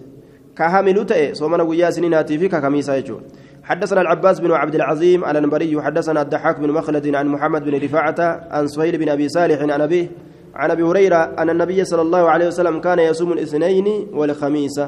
كهامل 0.57 1.05
تأي 1.05 1.33
صومنا 1.33 1.63
قيا 1.63 1.89
سنيناتي 1.89 2.37
في 2.37 2.47
كخميسة 2.47 2.93
يجون. 2.93 3.21
حدثنا 3.69 4.01
العباس 4.01 4.39
بن 4.39 4.51
عبد 4.51 4.75
العظيم 4.75 5.25
الأنبري 5.25 5.81
حدثنا 5.81 6.21
الضحاك 6.21 6.59
بن 6.59 6.71
مخلد 6.71 7.15
عن 7.15 7.27
محمد 7.27 7.65
بن 7.65 7.83
رفاعة 7.83 8.47
عن 8.51 8.67
سهيل 8.67 8.97
بن 8.97 9.09
أبي 9.09 9.29
صالح 9.29 9.61
عن 9.61 9.81
أبيه 9.81 10.07
عن 10.55 10.71
أبي 10.71 10.83
هريرة 10.83 11.15
أن 11.15 11.49
النبي 11.49 11.85
صلى 11.85 12.01
الله 12.01 12.29
عليه 12.29 12.47
وسلم 12.47 12.79
كان 12.79 12.99
يصوم 12.99 13.33
الاثنين 13.33 14.07
والخميس. 14.13 14.81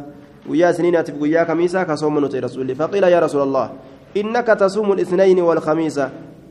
ويا 0.49 0.71
سنين 0.71 1.03
ويا 1.19 1.43
خميسا 1.45 1.83
كصوم 1.83 2.25
نتي 2.25 2.39
رسول 2.39 2.75
فقيل 2.75 3.03
يا 3.03 3.19
رسول 3.19 3.41
الله 3.41 3.69
إنك 4.17 4.47
تصوم 4.47 4.91
الاثنين 4.91 5.39
والخميس. 5.39 6.01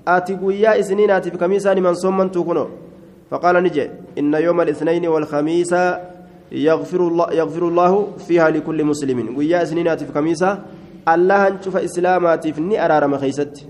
أتي 0.08 0.38
ويا 0.42 0.78
اثنين 0.80 1.20
في 1.20 1.38
خميسا 1.38 1.74
من 1.74 1.94
صوم 1.94 2.28
تكونوا؟ 2.28 2.66
فقال 3.30 3.62
نجي 3.62 3.90
إن 4.18 4.34
يوم 4.34 4.60
الاثنين 4.60 5.08
والخميس 5.08 5.74
يغفر 6.52 7.00
الله 7.08 7.32
يغفر 7.32 7.68
الله 7.68 8.08
فيها 8.28 8.50
لكل 8.50 8.84
مسلم. 8.84 9.36
ويا 9.36 9.64
سنين 9.64 9.96
في 9.96 10.12
خميسا 10.14 10.58
الله 11.08 11.48
نشوف 11.48 11.76
اسلامات 11.76 12.48
في 12.48 12.84
ارارم 12.84 13.18
خيست 13.18 13.66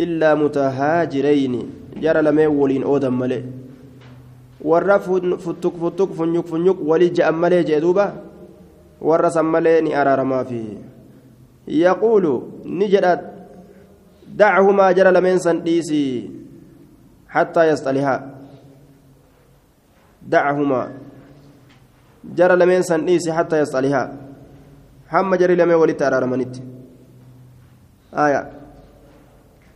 الا 0.00 0.34
متهاجرين 0.34 1.70
جرى 2.02 2.22
لمن 2.22 2.46
ولين 2.46 2.82
اودم 2.82 3.18
ملئ 3.18 3.42
warra 4.58 4.98
futtuk 4.98 5.78
futtuk 5.78 6.10
funyuk 6.18 6.46
funyuk 6.50 6.78
walii 6.82 7.14
je'an 7.14 7.34
malee 7.34 7.62
jee 7.62 7.78
duuba 7.80 8.14
warra 9.00 9.30
san 9.30 9.46
malee 9.46 9.80
ni 9.82 9.94
araaramaafi 9.94 10.78
yaquulu 11.66 12.64
ni 12.66 12.88
jedha 12.90 13.22
dachumaa 14.26 14.92
jara 14.94 15.12
lameen 15.14 15.38
san 15.38 15.62
dhiisii 15.62 16.30
yastalihaa 17.70 18.20
dachumaa 20.22 20.90
jara 22.34 22.56
lameen 22.58 22.82
san 22.82 23.06
dhiisii 23.06 23.30
hattaa 23.30 23.62
yastalihaa 23.62 24.10
hamma 25.14 25.40
jari 25.40 25.56
lamee 25.56 25.80
walitti 25.82 26.04
araaramanitti 26.10 26.62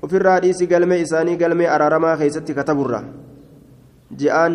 ofirraa 0.03 0.39
dhiisii 0.45 0.71
galmee 0.75 1.03
isaanii 1.07 1.37
galmee 1.43 1.69
araaramaa 1.75 2.17
keeysatti 2.23 2.55
kataburra 2.61 3.03
جاءن 4.21 4.55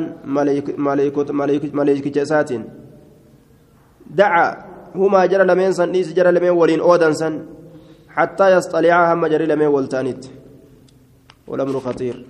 ملائكة 1.73 2.21
إساتين 2.21 2.63
دعا 4.09 4.45
هما 4.95 5.25
جرى 5.25 5.43
لمن 5.43 5.71
سن 5.73 5.89
ليس 5.91 6.13
جرى 6.13 6.31
لمن 6.31 6.49
ولين 6.49 6.79
أودن 6.79 7.13
سن 7.13 7.45
حتى 8.09 8.45
يصطلعا 8.55 9.13
هم 9.13 9.27
جرى 9.27 9.45
لمن 9.45 9.65
ولتانيت 9.65 10.25
والأمر 11.47 11.79
خطير 11.79 12.25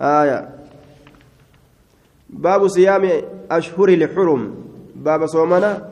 آية 0.00 0.38
باب 2.30 2.68
صيام 2.68 3.04
أشهر 3.50 3.88
الحرم 3.88 4.54
باب 4.96 5.26
صومنا 5.26 5.88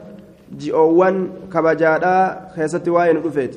جئوان 0.56 1.28
كبجادا 1.52 2.40
خيست 2.56 2.88
واين 2.88 3.16
رفيت 3.16 3.54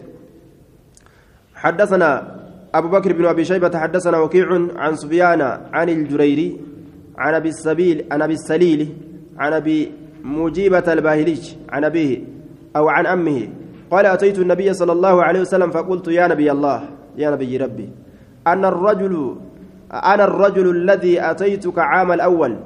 حدثنا 1.55 2.35
أبو 2.73 2.87
بكر 2.87 3.13
بن 3.13 3.25
أبي 3.25 3.45
شيبة 3.45 3.79
حدثنا 3.79 4.17
وكيع 4.17 4.47
عن 4.75 4.95
سفيان 4.95 5.41
عن 5.73 5.89
الجريري 5.89 6.57
عن 7.17 7.33
أبي 7.33 7.49
السبيل 7.49 8.05
عن 8.11 8.21
أبي 8.21 8.33
السليل 8.33 8.89
عن 9.37 9.53
أبي 9.53 9.91
مجيبة 10.23 10.93
الباهلي 10.93 11.55
عن 11.69 11.83
أبيه 11.83 12.23
أو 12.75 12.89
عن 12.89 13.05
أمه 13.05 13.47
قال 13.91 14.05
أتيت 14.05 14.39
النبي 14.39 14.73
صلى 14.73 14.91
الله 14.91 15.23
عليه 15.23 15.41
وسلم 15.41 15.71
فقلت 15.71 16.07
يا 16.07 16.27
نبي 16.27 16.51
الله 16.51 16.83
yaa 17.17 17.31
nabii 17.31 17.57
rabbii 17.57 17.89
أنا 18.47 18.67
الرجل 18.67 19.35
أنا 19.93 20.23
الرجل 20.23 20.69
الذي 20.69 21.21
أتيتك 21.21 21.79
عام 21.79 22.11
الأول 22.11 22.57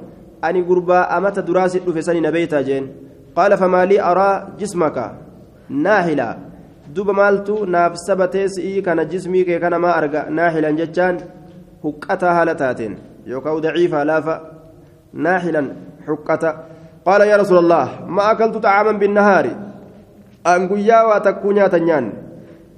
ani 0.44 0.62
gurbaa 0.62 1.18
amma 1.18 1.40
dura 1.40 1.92
sitti 1.94 2.02
dhufe 2.02 2.30
sana 2.30 2.62
jedheen 2.62 3.05
قال 3.36 3.58
فما 3.58 3.86
لي 3.86 4.02
أرى 4.02 4.48
جسمك 4.60 5.12
ناحلا 5.70 6.38
sabatee 8.08 8.48
si'ii 8.50 8.82
kana 8.82 9.06
jismii 9.06 9.46
kee 9.46 9.60
kana 9.60 9.80
maa 9.80 9.96
arga 10.00 10.30
naaxilan 10.30 10.78
jechaan 10.78 11.18
huqqataa 11.84 12.34
haala 12.38 12.56
taateen 12.56 12.94
yookaan 13.26 13.62
daciifaa 13.66 14.06
laafa 14.06 14.36
naaxilan 15.14 15.68
huqqata 16.08 16.50
qaala 17.06 17.26
yaa 17.26 17.42
rasuula 17.42 17.62
allah 17.66 17.88
ma 18.08 18.30
akaltu 18.34 18.62
xacaaman 18.62 19.02
binnahaari 19.02 19.54
an 20.54 20.68
guyyaa 20.72 21.04
waa 21.10 21.20
takkuu 21.28 21.52
nyaatan 21.58 21.86
nyaanne 21.90 22.26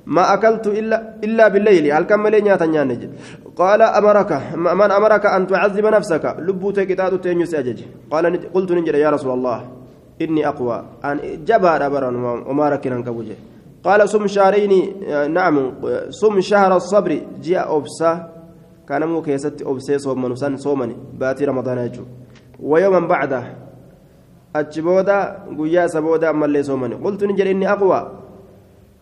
ما 0.08 0.34
أكلت 0.34 0.68
إلا 0.68 0.98
إلا 1.24 1.48
بالليل 1.48 1.92
هل 1.92 2.04
كم 2.04 2.28
لي 2.28 2.42
نياتا 2.42 2.66
نيانج 2.66 3.02
قال 3.56 3.82
أمرك 3.82 4.32
من 4.56 4.92
أمرك 5.00 5.26
أن 5.26 5.48
تعذب 5.48 5.86
نفسك 5.86 6.36
لبوت 6.40 6.80
كتاب 6.80 7.22
تنيس 7.22 7.56
أجج 7.56 7.80
قال 8.12 8.24
قلت 8.56 8.72
نجد 8.72 8.96
يا 8.96 9.10
رسول 9.10 9.32
الله 9.38 9.77
إني 10.22 10.48
أقوى. 10.48 10.86
أن 11.06 11.46
جبار 11.46 11.86
أبرا 11.86 12.10
وما 12.48 12.70
ركنا 12.70 13.02
كبوجه. 13.02 13.36
قال 13.84 14.10
صم 14.10 14.28
شهرين 14.28 14.94
نعم 15.34 15.74
صم 16.10 16.42
شهر 16.42 16.76
الصبر 16.76 17.22
جاء 17.42 17.78
أبسا. 17.78 18.30
كان 18.90 19.08
مو 19.08 19.22
كيست 19.22 19.62
أبسي 19.62 19.98
صوم 19.98 20.36
سن 20.36 20.58
صومني 20.58 20.96
باتي 21.20 21.46
رمضان 21.46 21.78
يجو. 21.78 22.04
ويوما 22.60 23.08
بعده 23.08 23.44
أجبودا 24.56 25.20
قيا 25.60 25.88
سبودا 25.88 26.30
أما 26.30 26.46
اللي 26.46 26.64
صومني. 26.64 26.96
قلت 26.96 27.24
نجري 27.24 27.52
إني 27.52 27.72
أقوى. 27.72 28.12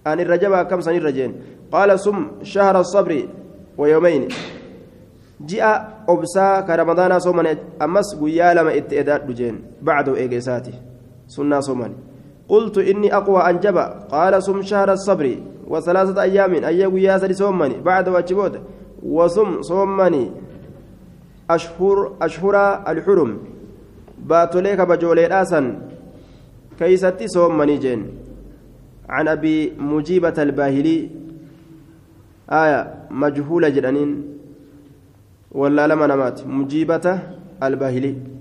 أن 0.07 0.20
الرجب 0.20 0.61
كم 0.61 0.82
سن 0.82 0.95
الرجين؟ 0.95 1.36
قال 1.72 1.99
صم 1.99 2.28
شهر 2.43 2.80
الصبر 2.80 3.28
ويومين. 3.78 4.28
جاء 5.41 6.05
أبسا 6.09 6.61
كرمضان 6.61 7.20
صومني 7.20 7.57
أمس 7.82 8.16
قيا 8.16 8.53
لما 8.53 8.78
اتئداد 8.78 9.32
جين 9.32 9.61
بعده 9.82 10.16
إيجاساتي 10.16 10.74
سنة 11.28 11.60
صومني 11.60 11.96
قلت 12.50 12.78
إني 12.78 13.14
أقوى 13.16 13.42
أنجب 13.50 13.78
قال 14.12 14.44
صم 14.44 14.62
شهر 14.62 14.92
الصبر 14.94 15.36
وثلاثة 15.68 16.22
أيام 16.22 16.54
أيام 16.54 16.98
ياسر 16.98 17.32
صومني 17.34 17.82
بعد 17.82 18.10
وجبود 18.10 18.60
وصم 19.04 19.62
صومني 19.62 20.32
أشهر 21.50 22.14
أشهر 22.22 22.56
الحرم. 22.88 23.38
باتوليك 24.26 24.82
بجولي 24.82 25.26
راسا. 25.26 25.62
كيستي 26.80 27.28
صومني 27.28 27.78
جين 27.78 28.02
عن 29.10 29.28
أبي 29.28 29.74
مجيبة 29.80 30.34
الباهلي. 30.38 31.10
آية 32.50 32.94
مجهولة 33.12 33.70
جدانين 33.70 34.10
ولا 35.52 35.88
لما 35.88 36.08
نمات. 36.08 36.48
مجيبة 36.48 37.20
الباهلي. 37.64 38.35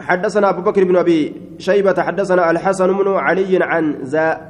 حدثنا 0.00 0.50
أبو 0.50 0.62
بكر 0.62 0.84
بن 0.84 0.96
أبي 0.96 1.34
شيبة 1.58 2.02
حدثنا 2.02 2.50
الحسن 2.50 2.98
بن 2.98 3.08
علي 3.08 3.58
عن 3.62 3.84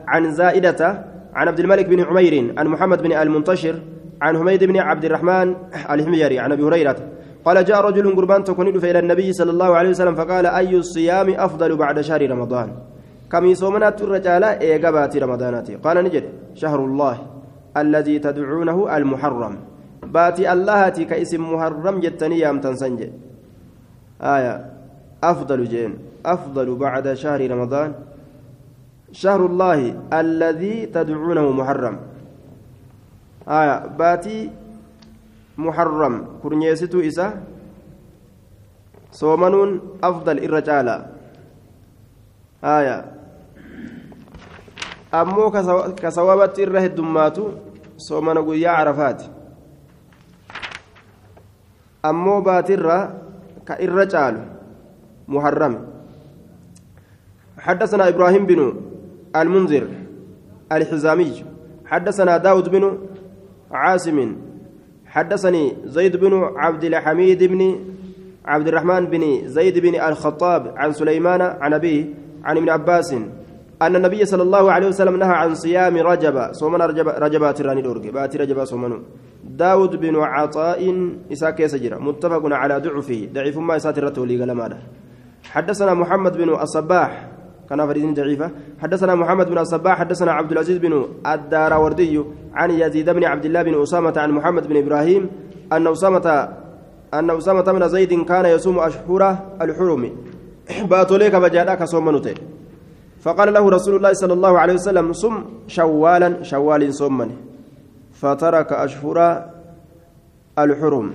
عن 0.09 0.31
زائدة 0.33 1.05
عن 1.35 1.49
عبد 1.49 1.61
الملك 1.61 1.87
بن 1.87 2.01
عمير 2.01 2.55
عن 2.59 2.67
محمد 2.67 3.03
بن 3.03 3.13
المنتشر 3.13 3.75
عن 4.23 4.39
حميد 4.39 4.65
بن 4.65 4.77
عبد 4.77 5.05
الرحمن 5.05 5.55
الحميري 5.91 6.39
عن 6.39 6.53
أبي 6.53 6.63
هريرة. 6.63 6.97
قال 7.45 7.65
جاء 7.65 7.81
رجل 7.81 8.17
قربان 8.17 8.45
تكون 8.45 8.69
إلى 8.69 8.99
النبي 8.99 9.33
صلى 9.33 9.51
الله 9.51 9.77
عليه 9.77 9.91
وسلم 9.91 10.15
فقال 10.15 10.47
أي 10.47 10.77
الصيام 10.77 11.31
أفضل 11.31 11.77
بعد 11.77 12.01
شهر 12.01 12.31
رمضان؟ 12.31 12.73
كم 13.33 13.45
يصومنا 13.47 13.89
الرجال 14.01 14.45
إيقابات 14.45 15.17
رمضانات. 15.17 15.71
قال 15.71 16.05
نجد. 16.05 16.25
شهر 16.55 16.85
الله 16.85 17.19
الذي 17.77 18.19
تدعونه 18.19 18.97
المحرم. 18.97 19.59
باتي 20.03 20.53
الله 20.53 20.89
كاسم 20.89 21.55
محرم 21.55 22.01
جتني 22.01 22.39
يام 22.39 22.61
تنسنج. 22.61 23.01
آية. 24.23 24.74
أفضل 25.25 25.65
جين 25.73 25.93
أفضل 26.27 26.69
بعد 26.77 27.07
شهر 27.17 27.41
رمضان. 27.41 27.91
شهر 29.13 29.41
الله 29.47 29.81
الذي 30.13 30.87
تدعونه 30.93 31.47
محرم. 31.51 31.97
آية 33.49 33.77
باتي 33.97 34.51
محرم. 35.57 36.15
كرنيستو 36.43 37.01
إسا 37.01 37.27
صومنون 39.15 40.01
أفضل 40.03 40.37
الرجال 40.45 40.89
آية 42.65 42.97
أمو 45.15 45.45
كسوابت 46.03 46.59
الره 46.59 46.85
الدماتو 46.91 47.45
صومن 47.97 48.37
قويا 48.43 48.71
عرفات. 48.71 49.21
أمو 52.05 52.41
باترة 52.41 52.99
كإرجال 53.67 54.35
محرم. 55.29 55.75
حدثنا 57.59 58.09
إبراهيم 58.09 58.47
بن 58.47 58.75
المنذر 59.37 59.89
الحزامي. 60.73 61.45
حدثنا 61.87 62.37
داود 62.37 62.69
بن 62.69 62.99
عاصم. 63.71 64.37
حدثني 65.07 65.77
زيد 65.85 66.17
بن 66.17 66.33
عبد 66.57 66.85
الحميد 66.85 67.45
بن 67.45 67.61
عبد 68.45 68.69
الرحمن 68.69 69.07
بن 69.07 69.49
زيد 69.49 69.79
بن 69.79 69.95
الخطاب 69.95 70.75
عن 70.77 70.93
سليمان 70.93 71.41
عن 71.41 71.73
أبيه 71.75 72.05
عن 72.45 72.57
ابن 72.57 72.69
عباس 72.69 73.13
أن 73.83 73.97
النبي 73.97 74.25
صلى 74.25 74.43
الله 74.43 74.73
عليه 74.73 74.87
وسلم 74.87 75.17
نهى 75.17 75.37
عن 75.43 75.55
صيام 75.55 75.97
رجب 75.97 76.53
صومنا 76.53 76.87
رجب 76.87 77.09
رجبات 77.09 77.63
راني 77.63 77.83
دورجي 77.83 78.11
بات 78.11 78.37
رجب 78.37 78.65
صومنو. 78.65 78.99
داود 79.45 79.97
بن 79.97 80.17
عطاء 80.17 80.81
إساك 81.33 81.61
يسجر 81.61 82.01
متفق 82.01 82.43
على 82.45 82.79
ضعفه 82.79 83.29
ضعيف 83.33 83.59
ما 83.59 83.77
إسات 83.77 83.99
الرتولي 83.99 84.41
قال 84.41 84.77
حدثنا 85.55 85.95
محمد 85.95 86.37
بن 86.37 86.49
الصباح 86.51 87.29
كان 87.71 87.87
فريد 87.87 88.15
ضعيفة 88.15 88.51
حدثنا 88.83 89.15
محمد 89.15 89.47
بن 89.51 89.59
الصباح 89.59 89.99
حدثنا 89.99 90.33
عبد 90.33 90.53
العزيز 90.53 90.79
بن 90.79 91.07
الداراوردي 91.27 92.23
عن 92.55 92.71
يزيد 92.71 93.11
بن 93.11 93.25
عبد 93.25 93.45
الله 93.45 93.63
بن 93.63 93.83
أسامة 93.83 94.15
عن 94.17 94.31
محمد 94.31 94.67
بن 94.67 94.77
إبراهيم 94.77 95.31
أن 95.73 95.87
أسامة 95.87 96.49
أن 97.15 97.31
أسامة 97.31 97.63
بن 97.63 97.89
زيد 97.89 98.25
كان 98.25 98.47
يصوم 98.47 98.79
أشهر 98.79 99.39
الحرم. 99.61 100.11
باتوليك 100.91 101.35
بجادك 101.37 101.85
صومنته 101.85 102.35
فقال 103.21 103.53
له 103.53 103.71
رسول 103.71 103.97
الله 103.97 104.13
صلى 104.13 104.33
الله 104.33 104.59
عليه 104.59 104.75
وسلم 104.75 105.13
صم 105.13 105.45
شوالا 105.67 106.43
شوال 106.43 106.95
صمني 106.95 107.37
فترك 108.13 108.73
أشهر 108.73 109.19
الحرم. 110.59 111.15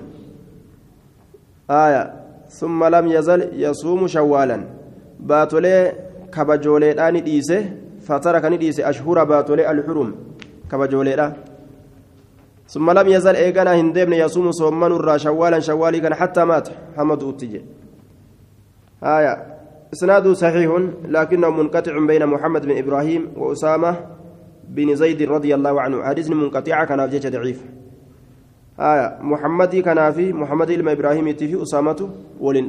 آية. 1.70 2.19
ثم 2.50 2.84
لم 2.84 3.08
يزل 3.08 3.50
يصوم 3.54 4.08
شوالا. 4.08 4.64
باتولي 5.20 5.94
كبجولي 6.34 6.92
آني 7.08 7.22
ديسه 7.22 7.70
فترك 8.02 8.46
نديسه 8.46 8.90
أشهر 8.90 9.24
باتولي 9.24 9.72
الحرم. 9.72 10.16
كبجولي 10.72 11.34
ثم 12.68 12.92
لم 12.92 13.08
يزل 13.08 13.36
إيقنا 13.36 13.76
هندبن 13.76 14.14
يصوم 14.14 14.52
صومان 14.52 14.92
الرا 14.92 15.18
شوالا 15.18 15.60
شوالي 15.60 16.00
كان 16.00 16.14
حتى 16.14 16.46
مات. 16.46 16.70
حمد 16.98 17.24
أتجي 17.24 17.62
آية. 19.04 19.34
إسناده 19.94 20.34
صحيح 20.34 20.72
لكنه 21.06 21.50
منقطع 21.50 22.06
بين 22.06 22.26
محمد 22.26 22.66
بن 22.66 22.78
إبراهيم 22.78 23.28
وأسامة 23.38 23.96
بن 24.70 24.96
زيد 24.96 25.22
رضي 25.22 25.56
الله 25.56 25.82
عنه. 25.82 26.04
حديث 26.04 26.30
منقطع 26.30 26.84
كان 26.84 27.06
ضعيف. 27.10 27.64
آية 28.80 29.18
محمد 29.22 29.76
كان 29.76 30.12
في 30.12 30.34
محمد 30.34 30.72
بن 30.72 30.88
إبراهيم 30.90 31.34
في 31.34 31.64
أسامة 31.64 32.10
ولن 32.40 32.68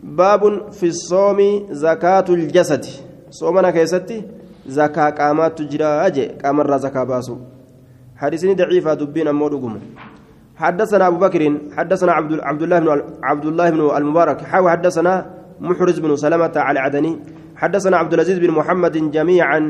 باب 0.00 0.72
في 0.72 0.86
الصوم 0.86 1.66
زكاة 1.70 2.24
الجسد. 2.28 2.84
صومنا 3.30 3.70
كيستي؟ 3.70 4.22
زكاة 4.66 5.10
قامات 5.10 5.58
تجرى 5.58 5.84
أجي 5.84 6.26
قامر 6.44 6.76
زكاة 6.76 7.04
باسو. 7.04 7.36
حديثني 8.16 8.54
ضعيفة 8.54 8.94
دبين 8.94 9.28
أمو 9.28 9.70
حدثنا 10.56 11.06
أبو 11.06 11.16
بكر 11.16 11.58
حدثنا 11.76 12.12
عبد 12.12 12.40
عبد 12.40 12.62
الله 12.62 12.78
بن 12.78 13.02
عبد 13.22 13.46
الله 13.46 13.70
بن 13.70 13.96
المبارك 13.96 14.40
حاو 14.40 14.68
حدثنا 14.68 15.26
محرز 15.60 15.98
بن 15.98 16.16
سلمة 16.16 16.52
على 16.56 16.80
عدني 16.80 17.18
حدثنا 17.56 17.96
عبد 17.96 18.12
العزيز 18.14 18.38
بن 18.38 18.50
محمد 18.50 19.10
جميعا 19.10 19.60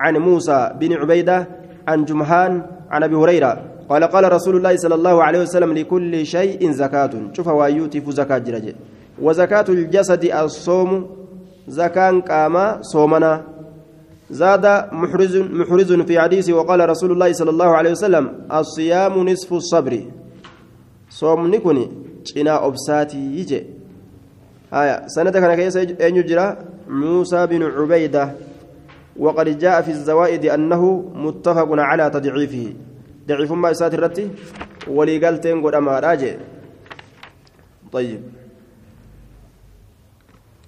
عن 0.00 0.16
موسى 0.16 0.72
بن 0.80 0.92
عبيدة 0.92 1.48
عن 1.88 2.04
جمهان 2.04 2.62
عن 2.90 3.02
أبي 3.02 3.14
هريرة. 3.14 3.75
قال 3.88 4.04
قال 4.04 4.32
رسول 4.32 4.56
الله 4.56 4.76
صلى 4.76 4.94
الله 4.94 5.24
عليه 5.24 5.40
وسلم 5.40 5.72
لكل 5.72 6.26
شيء 6.26 6.70
زكاة. 6.70 7.10
شوف 7.32 7.48
وايوتي 7.48 8.02
زكاة 8.08 8.38
جرجة 8.38 8.74
وزكاة 9.22 9.64
الجسد 9.68 10.24
الصوم 10.24 10.90
زكاة 11.68 12.20
قاما 12.20 12.82
صومنا. 12.82 13.44
زاد 14.30 14.66
محرز 14.92 15.36
محرز 15.36 15.92
في 15.92 16.20
حديثه 16.20 16.52
وقال 16.52 16.88
رسول 16.88 17.12
الله 17.12 17.32
صلى 17.32 17.50
الله 17.50 17.70
عليه 17.76 17.90
وسلم 17.90 18.24
الصيام 18.52 19.28
نصف 19.28 19.52
الصبر. 19.52 20.00
صوم 21.10 21.54
نكوني 21.54 21.90
جنا 22.26 22.66
أبساتي 22.66 23.18
يجي. 23.18 23.66
آية. 24.74 25.06
سنة 25.06 25.30
كان 25.30 25.54
كيس 25.54 25.76
أن 25.76 26.16
يجرى؟ 26.16 26.56
موسى 26.88 27.46
بن 27.46 27.62
عبيدة. 27.62 28.30
وقد 29.18 29.58
جاء 29.58 29.82
في 29.82 29.90
الزوائد 29.90 30.46
أنه 30.46 31.04
متفق 31.14 31.68
على 31.70 32.10
تضعيفه. 32.10 32.74
ضعيف 33.28 33.52
ما 33.52 33.70
يسات 33.70 33.94
الرتي 33.94 34.30
ولي 34.88 35.24
قال 35.24 35.40
تنقل 35.40 35.74
أما 35.74 36.00
راجع 36.00 36.34
طيب 37.92 38.20